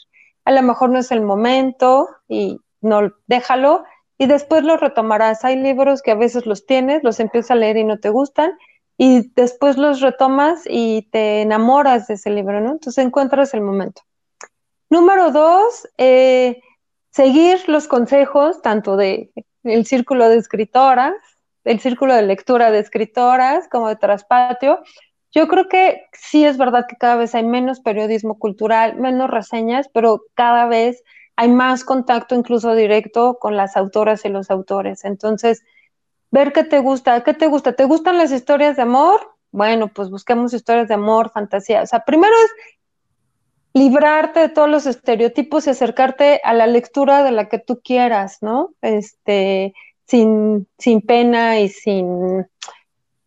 a 0.44 0.52
lo 0.52 0.62
mejor 0.62 0.90
no 0.90 0.98
es 0.98 1.10
el 1.12 1.22
momento 1.22 2.08
y 2.28 2.58
no, 2.80 3.12
déjalo 3.26 3.84
y 4.18 4.26
después 4.26 4.64
lo 4.64 4.76
retomarás. 4.76 5.44
Hay 5.44 5.56
libros 5.56 6.02
que 6.02 6.10
a 6.10 6.16
veces 6.16 6.46
los 6.46 6.66
tienes, 6.66 7.02
los 7.02 7.20
empiezas 7.20 7.52
a 7.52 7.54
leer 7.54 7.76
y 7.76 7.84
no 7.84 7.98
te 7.98 8.10
gustan 8.10 8.52
y 8.98 9.32
después 9.34 9.78
los 9.78 10.00
retomas 10.00 10.62
y 10.68 11.08
te 11.10 11.42
enamoras 11.42 12.08
de 12.08 12.14
ese 12.14 12.30
libro, 12.30 12.60
¿no? 12.60 12.72
Entonces 12.72 13.04
encuentras 13.04 13.54
el 13.54 13.62
momento. 13.62 14.02
Número 14.90 15.30
dos, 15.30 15.88
eh, 15.96 16.60
seguir 17.10 17.68
los 17.68 17.88
consejos 17.88 18.60
tanto 18.62 18.96
de 18.96 19.32
el 19.64 19.86
círculo 19.86 20.28
de 20.28 20.36
escritoras, 20.36 21.14
el 21.64 21.80
círculo 21.80 22.14
de 22.14 22.22
lectura 22.22 22.70
de 22.70 22.80
escritoras 22.80 23.68
como 23.68 23.88
de 23.88 23.96
Traspatio. 23.96 24.82
Yo 25.30 25.48
creo 25.48 25.68
que 25.68 26.02
sí 26.12 26.44
es 26.44 26.58
verdad 26.58 26.86
que 26.88 26.96
cada 26.96 27.16
vez 27.16 27.34
hay 27.34 27.44
menos 27.44 27.80
periodismo 27.80 28.38
cultural, 28.38 28.96
menos 28.96 29.30
reseñas, 29.30 29.88
pero 29.92 30.22
cada 30.34 30.66
vez 30.66 31.02
hay 31.36 31.48
más 31.48 31.84
contacto 31.84 32.34
incluso 32.34 32.74
directo 32.74 33.38
con 33.40 33.56
las 33.56 33.76
autoras 33.76 34.24
y 34.24 34.28
los 34.28 34.50
autores. 34.50 35.04
Entonces, 35.04 35.62
ver 36.30 36.52
qué 36.52 36.64
te 36.64 36.80
gusta, 36.80 37.22
qué 37.24 37.34
te 37.34 37.46
gusta. 37.46 37.72
¿Te 37.74 37.84
gustan 37.84 38.18
las 38.18 38.32
historias 38.32 38.76
de 38.76 38.82
amor? 38.82 39.20
Bueno, 39.50 39.88
pues 39.88 40.10
busquemos 40.10 40.52
historias 40.52 40.88
de 40.88 40.94
amor, 40.94 41.30
fantasía. 41.30 41.82
O 41.82 41.86
sea, 41.86 42.00
primero 42.00 42.34
es 42.44 42.50
librarte 43.74 44.40
de 44.40 44.48
todos 44.48 44.68
los 44.68 44.86
estereotipos 44.86 45.66
y 45.66 45.70
acercarte 45.70 46.40
a 46.44 46.52
la 46.52 46.66
lectura 46.66 47.22
de 47.24 47.32
la 47.32 47.48
que 47.48 47.58
tú 47.58 47.80
quieras, 47.82 48.38
¿no? 48.42 48.74
Este, 48.82 49.74
sin, 50.06 50.68
sin 50.78 51.00
pena 51.00 51.60
y 51.60 51.68
sin 51.68 52.46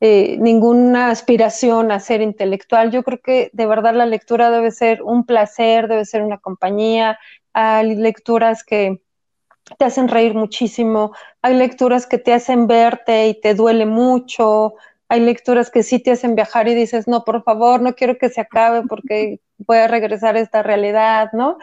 eh, 0.02 0.38
ninguna 0.40 1.10
aspiración 1.10 1.92
a 1.92 2.00
ser 2.00 2.22
intelectual. 2.22 2.92
Yo 2.92 3.04
creo 3.04 3.20
que 3.22 3.50
de 3.54 3.66
verdad 3.66 3.96
la 3.96 4.06
lectura 4.06 4.52
debe 4.52 4.72
ser 4.72 5.02
un 5.02 5.26
placer, 5.26 5.88
debe 5.88 6.06
ser 6.06 6.22
una 6.22 6.38
compañía. 6.38 7.18
Hay 7.54 7.96
lecturas 7.96 8.64
que 8.64 9.02
te 9.80 9.86
hacen 9.86 10.08
reír 10.08 10.36
muchísimo, 10.36 11.14
hay 11.42 11.56
lecturas 11.56 12.06
que 12.06 12.20
te 12.20 12.34
hacen 12.34 12.68
verte 12.68 13.30
y 13.30 13.42
te 13.42 13.56
duele 13.56 13.88
mucho, 13.88 14.76
hay 15.08 15.22
lecturas 15.22 15.72
que 15.72 15.82
sí 15.82 16.00
te 16.00 16.12
hacen 16.12 16.36
viajar 16.36 16.68
y 16.68 16.76
dices, 16.76 17.08
no, 17.08 17.24
por 17.24 17.44
favor, 17.44 17.82
no 17.82 17.96
quiero 17.96 18.18
que 18.18 18.30
se 18.30 18.42
acabe 18.42 18.84
porque 18.88 19.40
voy 19.58 19.78
a 19.78 19.88
regresar 19.88 20.36
a 20.36 20.40
esta 20.40 20.64
realidad, 20.64 21.30
¿no? 21.34 21.58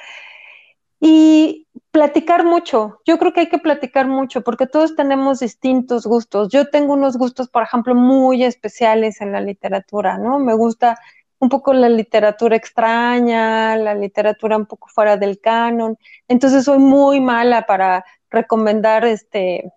Y 1.00 1.66
platicar 1.90 2.44
mucho, 2.44 3.00
yo 3.04 3.18
creo 3.18 3.32
que 3.32 3.40
hay 3.40 3.48
que 3.48 3.58
platicar 3.58 4.06
mucho 4.06 4.42
porque 4.42 4.66
todos 4.66 4.94
tenemos 4.94 5.40
distintos 5.40 6.06
gustos. 6.06 6.48
Yo 6.48 6.70
tengo 6.70 6.94
unos 6.94 7.16
gustos, 7.16 7.48
por 7.48 7.64
ejemplo, 7.64 7.94
muy 7.94 8.44
especiales 8.44 9.20
en 9.20 9.32
la 9.32 9.40
literatura, 9.40 10.16
¿no? 10.16 10.38
Me 10.38 10.54
gusta 10.54 10.98
un 11.40 11.48
poco 11.48 11.72
la 11.72 11.88
literatura 11.88 12.54
extraña, 12.54 13.76
la 13.76 13.96
literatura 13.96 14.56
un 14.56 14.66
poco 14.66 14.88
fuera 14.88 15.16
del 15.16 15.40
canon. 15.40 15.98
Entonces 16.28 16.64
soy 16.64 16.78
muy 16.78 17.20
mala 17.20 17.66
para 17.66 18.04
recomendar 18.30 19.04
este 19.04 19.72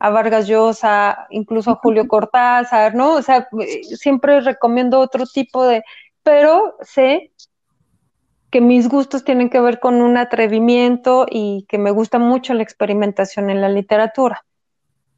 a 0.00 0.10
Vargas 0.10 0.48
Llosa, 0.48 1.26
incluso 1.30 1.70
a 1.70 1.76
Julio 1.76 2.08
Cortázar, 2.08 2.94
¿no? 2.96 3.14
O 3.14 3.22
sea, 3.22 3.48
siempre 3.96 4.40
recomiendo 4.40 4.98
otro 4.98 5.24
tipo 5.24 5.64
de, 5.64 5.84
pero 6.28 6.76
sé 6.82 7.32
que 8.50 8.60
mis 8.60 8.86
gustos 8.86 9.24
tienen 9.24 9.48
que 9.48 9.60
ver 9.60 9.80
con 9.80 10.02
un 10.02 10.18
atrevimiento 10.18 11.24
y 11.26 11.64
que 11.70 11.78
me 11.78 11.90
gusta 11.90 12.18
mucho 12.18 12.52
la 12.52 12.62
experimentación 12.62 13.48
en 13.48 13.62
la 13.62 13.70
literatura. 13.70 14.44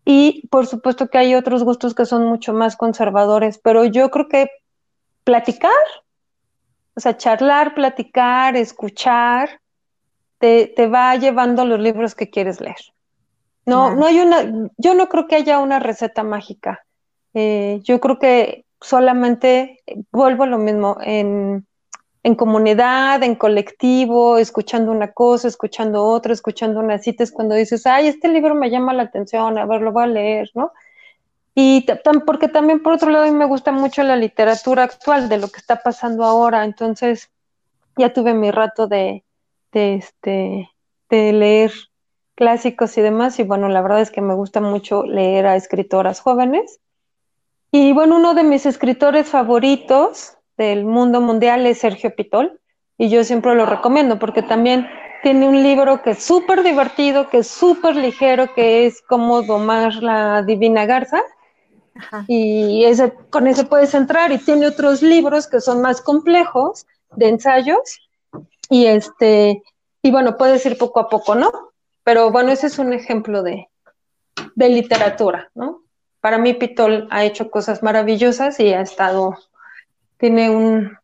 Y 0.05 0.47
por 0.53 0.69
supuesto 0.69 1.09
que 1.09 1.19
hay 1.19 1.35
otros 1.35 1.65
gustos 1.65 1.97
que 1.97 2.07
son 2.07 2.27
mucho 2.27 2.53
más 2.53 2.77
conservadores, 2.77 3.59
pero 3.59 3.85
yo 3.85 4.09
creo 4.13 4.29
que 4.29 4.51
platicar, 5.25 5.73
O 6.95 7.01
sea, 7.01 7.17
charlar, 7.17 7.75
platicar, 7.75 8.55
escuchar, 8.55 9.61
te, 10.39 10.69
te 10.69 10.87
va 10.87 11.17
llevando 11.17 11.65
los 11.65 11.81
libros 11.81 12.15
que 12.15 12.31
quieres 12.31 12.61
leer. 12.61 12.95
No, 13.67 13.97
no 13.97 14.07
hay 14.07 14.21
una, 14.21 14.71
yo 14.77 14.95
no 14.95 15.09
creo 15.09 15.27
que 15.27 15.35
haya 15.35 15.59
una 15.59 15.81
receta 15.81 16.23
mágica. 16.23 16.87
Eh, 17.35 17.81
yo 17.83 17.99
creo 17.99 18.21
que 18.21 18.65
solamente 18.81 19.81
vuelvo 20.11 20.45
a 20.45 20.47
lo 20.47 20.59
mismo 20.59 20.97
en, 21.03 21.67
en, 22.23 22.35
comunidad, 22.35 23.23
en 23.23 23.35
colectivo, 23.35 24.39
escuchando 24.39 24.91
una 24.91 25.13
cosa, 25.13 25.49
escuchando 25.49 26.05
otra, 26.05 26.33
escuchando 26.33 26.81
una 26.81 26.99
cita, 26.99 27.25
es 27.25 27.33
cuando 27.33 27.55
dices, 27.55 27.87
ay, 27.87 28.09
este 28.09 28.29
libro 28.29 28.55
me 28.55 28.71
llama 28.71 28.93
la 28.95 29.05
atención, 29.05 29.59
a 29.59 29.67
ver, 29.67 29.83
lo 29.83 29.93
voy 29.93 30.05
a 30.05 30.07
leer, 30.07 30.51
¿no? 30.55 30.73
Y 31.55 31.87
porque 32.27 32.49
también 32.49 32.83
por 32.83 32.95
otro 32.95 33.11
lado 33.11 33.25
a 33.25 33.31
mí 33.31 33.37
me 33.37 33.45
gusta 33.45 33.73
mucho 33.73 34.03
la 34.03 34.17
literatura 34.17 34.85
actual, 34.85 35.29
de 35.29 35.39
lo 35.39 35.49
que 35.49 35.59
está 35.59 35.83
pasando 35.83 36.25
ahora, 36.25 36.65
entonces 36.65 37.31
ya 37.97 38.13
tuve 38.13 38.35
mi 38.35 38.51
rato 38.51 38.87
de, 38.87 39.25
de, 39.73 39.95
este, 39.95 40.71
de 41.11 41.33
leer 41.33 41.73
clásicos 42.35 42.97
y 42.97 43.03
demás, 43.03 43.39
y 43.39 43.43
bueno, 43.43 43.69
la 43.69 43.83
verdad 43.83 44.01
es 44.01 44.11
que 44.11 44.23
me 44.23 44.35
gusta 44.35 44.61
mucho 44.61 45.05
leer 45.05 45.47
a 45.47 45.57
escritoras 45.57 46.21
jóvenes. 46.21 46.81
Y 47.71 47.93
bueno, 47.93 48.17
uno 48.17 48.35
de 48.35 48.43
mis 48.43 48.67
escritores 48.67 49.29
favoritos 49.29 50.37
del 50.57 50.85
mundo 50.85 51.21
mundial 51.21 51.67
es 51.67 51.79
Sergio 51.79 52.15
Pitol, 52.15 52.61
y 52.99 53.09
yo 53.09 53.25
siempre 53.25 53.55
lo 53.55 53.65
recomiendo 53.67 54.19
porque 54.19 54.43
también 54.43 54.87
tiene 55.23 55.49
un 55.49 55.63
libro 55.63 56.03
que 56.03 56.11
es 56.11 56.23
súper 56.23 56.63
divertido, 56.63 57.29
que 57.29 57.39
es 57.39 57.47
súper 57.47 57.97
ligero, 57.97 58.53
que 58.55 58.87
es 58.87 59.03
Cómo 59.03 59.43
domar 59.43 59.95
la 60.03 60.43
divina 60.43 60.87
garza. 60.87 61.23
Y 62.27 62.85
ese, 62.85 63.13
con 63.31 63.47
ese 63.47 63.65
puedes 63.65 63.95
entrar 63.95 64.33
y 64.33 64.39
tiene 64.39 64.67
otros 64.67 65.03
libros 65.03 65.47
que 65.47 65.61
son 65.61 65.83
más 65.83 66.01
complejos 66.01 66.87
de 67.17 67.29
ensayos 67.29 68.11
y 68.71 68.87
este 68.87 69.63
y 70.01 70.11
bueno 70.11 70.39
puedes 70.39 70.65
ir 70.65 70.79
poco 70.79 71.01
a 71.01 71.09
poco 71.09 71.35
no 71.35 71.71
pero 72.11 72.31
bueno, 72.31 72.51
ese 72.51 72.67
es 72.67 72.79
un 72.79 72.93
ejemplo 72.93 73.43
de, 73.43 73.69
literatura, 74.57 75.51
¿no? 75.55 75.83
Para 76.21 76.39
mí 76.39 76.55
Pitol 76.55 77.09
ha 77.11 77.25
hecho 77.25 77.51
cosas 77.51 77.83
maravillosas 77.83 78.61
y 78.61 78.73
ha 78.73 78.81
estado, 78.81 79.37
tiene 80.19 80.51
un, 80.51 80.99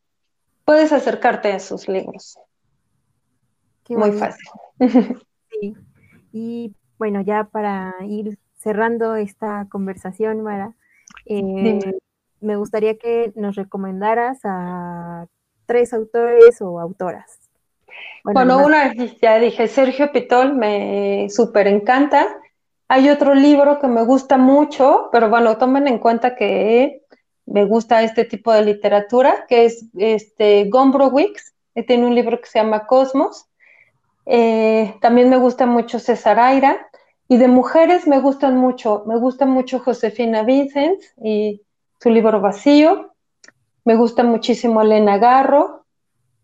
puedes 0.65 0.93
acercarte 0.93 1.53
a 1.53 1.59
sus 1.59 1.89
libros. 1.89 2.39
Muy 3.89 4.13
fácil. 4.13 4.47
Sí. 5.59 5.75
Y 6.33 6.75
bueno, 6.99 7.23
ya 7.23 7.45
para 7.45 7.95
ir 8.07 8.37
cerrando 8.59 9.17
esta 9.17 9.67
conversación, 9.71 10.43
Mara, 10.43 10.75
eh, 11.25 11.81
me 12.43 12.57
gustaría 12.57 12.99
que 12.99 13.33
nos 13.37 13.57
recomendaras 13.57 14.41
a 14.45 15.29
tres 15.65 15.95
autores 15.95 16.61
o 16.61 16.79
autoras. 16.79 17.39
Bueno, 18.25 18.65
una, 18.65 18.93
ya 19.23 19.39
dije, 19.39 19.69
Sergio 19.69 20.13
Pitol 20.13 20.55
me 20.55 21.29
súper 21.31 21.69
encanta. 21.69 22.37
Hay 22.89 23.09
otro 23.09 23.35
libro 23.35 23.79
que 23.79 23.89
me 23.89 24.03
gusta 24.03 24.37
mucho, 24.37 25.09
pero 25.11 25.29
bueno, 25.29 25.57
tomen 25.59 25.89
en 25.89 25.99
cuenta 25.99 26.37
que 26.37 27.03
me 27.45 27.65
gusta 27.65 28.03
este 28.03 28.25
tipo 28.25 28.53
de 28.53 28.65
literatura, 28.65 29.47
que 29.49 29.65
es 29.65 29.87
este 29.97 30.69
Gombrowicz, 30.69 31.55
tiene 31.87 32.07
un 32.07 32.15
libro 32.15 32.41
que 32.41 32.47
se 32.47 32.59
llama 32.59 32.87
Cosmos. 32.87 33.47
Eh, 34.25 34.95
también 35.01 35.29
me 35.29 35.37
gusta 35.37 35.67
mucho 35.67 35.99
César 35.99 36.39
Aira. 36.39 36.89
Y 37.29 37.39
de 37.39 37.49
mujeres 37.49 38.07
me 38.07 38.21
gustan 38.21 38.57
mucho, 38.57 39.03
me 39.07 39.19
gusta 39.19 39.47
mucho 39.47 39.81
Josefina 39.81 40.45
Vincent 40.45 41.03
y 41.23 41.61
su 42.01 42.11
libro 42.11 42.41
Vacío. 42.41 43.13
Me 43.85 43.97
gusta 43.97 44.23
muchísimo 44.23 44.81
Elena 44.81 45.19
Garro, 45.19 45.87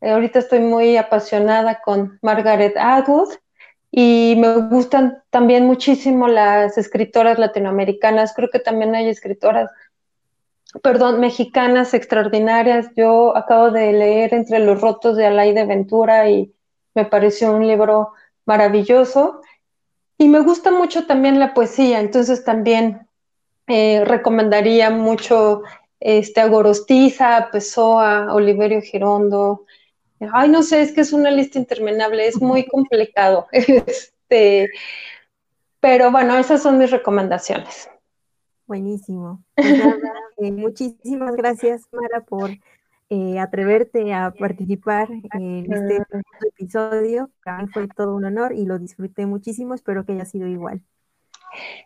eh, 0.03 0.11
ahorita 0.11 0.41
estoy 0.41 0.59
muy 0.59 0.97
apasionada 0.97 1.81
con 1.81 2.19
Margaret 2.23 2.77
Atwood 2.77 3.29
y 3.95 4.37
me 4.39 4.57
gustan 4.57 5.23
también 5.29 5.67
muchísimo 5.67 6.27
las 6.27 6.79
escritoras 6.79 7.39
latinoamericanas. 7.39 8.33
Creo 8.35 8.49
que 8.51 8.59
también 8.59 8.95
hay 8.95 9.11
escritoras, 9.11 9.71
perdón, 10.83 11.21
mexicanas 11.21 11.93
extraordinarias. 11.93 12.89
Yo 12.97 13.37
acabo 13.37 13.71
de 13.71 13.93
leer 13.93 14.33
Entre 14.33 14.61
los 14.61 14.81
rotos 14.81 15.19
de 15.19 15.27
Alaide 15.27 15.67
Ventura 15.67 16.31
y 16.31 16.55
me 16.95 17.05
pareció 17.05 17.53
un 17.53 17.67
libro 17.67 18.15
maravilloso. 18.47 19.43
Y 20.17 20.29
me 20.29 20.41
gusta 20.41 20.71
mucho 20.71 21.07
también 21.07 21.39
la 21.39 21.53
poesía, 21.53 22.01
entonces 22.01 22.45
también 22.45 23.07
eh, 23.67 24.05
recomendaría 24.07 24.89
mucho 24.89 25.63
este, 26.01 26.41
a 26.41 26.47
Gorostiza, 26.47 27.49
Pessoa, 27.53 28.33
Oliverio 28.33 28.81
Girondo, 28.81 29.67
Ay, 30.33 30.49
no 30.49 30.63
sé, 30.63 30.83
es 30.83 30.93
que 30.93 31.01
es 31.01 31.13
una 31.13 31.31
lista 31.31 31.59
interminable, 31.59 32.27
es 32.27 32.41
muy 32.41 32.67
complicado. 32.67 33.47
Este, 34.33 34.71
pero 35.81 36.11
bueno, 36.11 36.39
esas 36.39 36.63
son 36.63 36.79
mis 36.79 36.91
recomendaciones. 36.91 37.91
Buenísimo. 38.67 39.43
Pues 39.55 39.67
eh, 40.39 40.53
muchísimas 40.53 41.37
gracias, 41.37 41.83
Mara, 41.93 42.21
por 42.21 42.51
eh, 43.11 43.39
atreverte 43.39 44.15
a 44.15 44.31
participar 44.31 45.09
en 45.35 45.71
este 45.71 46.03
episodio. 46.49 47.29
Para 47.45 47.59
mí 47.59 47.69
fue 47.69 47.89
todo 47.89 48.15
un 48.15 48.25
honor 48.25 48.55
y 48.55 48.65
lo 48.65 48.79
disfruté 48.79 49.27
muchísimo. 49.27 49.75
Espero 49.75 50.07
que 50.07 50.13
haya 50.13 50.25
sido 50.25 50.47
igual. 50.47 50.81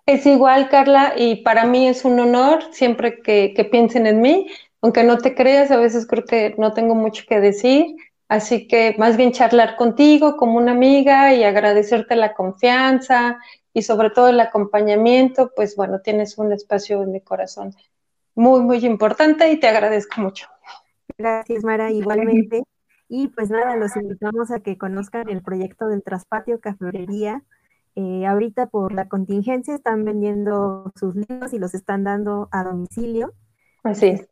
Es 0.07 0.25
igual, 0.27 0.69
Carla, 0.69 1.15
y 1.17 1.43
para 1.43 1.65
mí 1.65 1.89
es 1.89 2.05
un 2.05 2.21
honor 2.21 2.63
siempre 2.71 3.21
que, 3.23 3.53
que 3.57 3.65
piensen 3.65 4.07
en 4.07 4.21
mí. 4.21 4.47
Aunque 4.83 5.03
no 5.03 5.19
te 5.19 5.35
creas, 5.35 5.73
a 5.73 5.79
veces 5.79 6.07
creo 6.07 6.25
que 6.25 6.55
no 6.59 6.73
tengo 6.73 6.95
mucho 6.95 7.25
que 7.29 7.41
decir 7.41 7.97
Así 8.29 8.67
que 8.67 8.95
más 8.99 9.17
bien 9.17 9.33
charlar 9.33 9.77
contigo 9.77 10.37
como 10.37 10.57
una 10.57 10.73
amiga 10.73 11.33
y 11.35 11.45
agradecerte 11.45 12.17
la 12.17 12.35
confianza 12.35 13.39
y 13.73 13.83
sobre 13.83 14.11
todo 14.11 14.29
el 14.29 14.41
acompañamiento, 14.41 15.53
pues 15.55 15.77
bueno, 15.77 16.01
tienes 16.01 16.37
un 16.39 16.53
espacio 16.53 17.03
en 17.03 17.13
mi 17.13 17.21
corazón 17.21 17.75
muy, 18.35 18.61
muy 18.61 18.85
importante 18.85 19.51
y 19.51 19.59
te 19.59 19.69
agradezco 19.69 20.21
mucho. 20.21 20.47
Gracias, 21.19 21.65
Mara, 21.65 21.91
igualmente. 21.91 22.63
Y 23.09 23.29
pues 23.29 23.51
nada, 23.51 23.77
los 23.77 23.97
invitamos 23.97 24.51
a 24.51 24.61
que 24.61 24.77
conozcan 24.77 25.29
el 25.29 25.43
proyecto 25.43 25.87
del 25.87 26.03
Traspatio 26.03 26.61
Caflorería. 26.61 27.43
Eh, 27.95 28.27
ahorita 28.27 28.67
por 28.67 28.93
la 28.93 29.09
contingencia 29.09 29.75
están 29.75 30.05
vendiendo 30.05 30.93
sus 30.97 31.15
libros 31.15 31.53
y 31.53 31.59
los 31.59 31.75
están 31.75 32.05
dando 32.05 32.49
a 32.53 32.65
domicilio. 32.65 33.33
Así 33.83 34.09
es. 34.09 34.29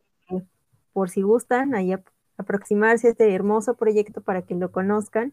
Por 0.92 1.09
si 1.09 1.22
gustan, 1.22 1.74
ahí 1.74 1.92
aproximarse 2.37 3.09
a 3.09 3.11
este 3.11 3.35
hermoso 3.35 3.74
proyecto 3.74 4.20
para 4.20 4.43
que 4.43 4.55
lo 4.55 4.70
conozcan 4.72 5.32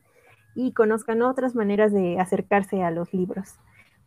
y 0.56 0.74
conozcan 0.74 1.22
otras 1.22 1.56
maneras 1.56 1.93
de 1.93 2.20
acercarse 2.20 2.84
a 2.84 2.91
los 2.91 3.14
libros. 3.14 3.56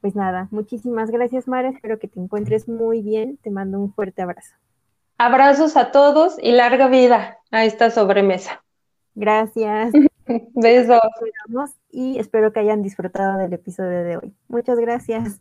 Pues 0.00 0.14
nada, 0.14 0.48
muchísimas 0.50 1.10
gracias 1.10 1.48
Mara, 1.48 1.70
espero 1.70 1.98
que 1.98 2.08
te 2.08 2.20
encuentres 2.20 2.68
muy 2.68 3.00
bien, 3.02 3.38
te 3.38 3.50
mando 3.50 3.80
un 3.80 3.92
fuerte 3.92 4.22
abrazo. 4.22 4.54
Abrazos 5.16 5.76
a 5.76 5.92
todos 5.92 6.36
y 6.42 6.52
larga 6.52 6.88
vida 6.88 7.38
a 7.50 7.64
esta 7.64 7.90
sobremesa. 7.90 8.64
Gracias. 9.14 9.92
Besos. 10.54 11.00
Y 11.90 12.18
espero 12.18 12.52
que 12.52 12.60
hayan 12.60 12.82
disfrutado 12.82 13.38
del 13.38 13.52
episodio 13.52 14.02
de 14.02 14.16
hoy. 14.16 14.34
Muchas 14.48 14.78
gracias. 14.78 15.40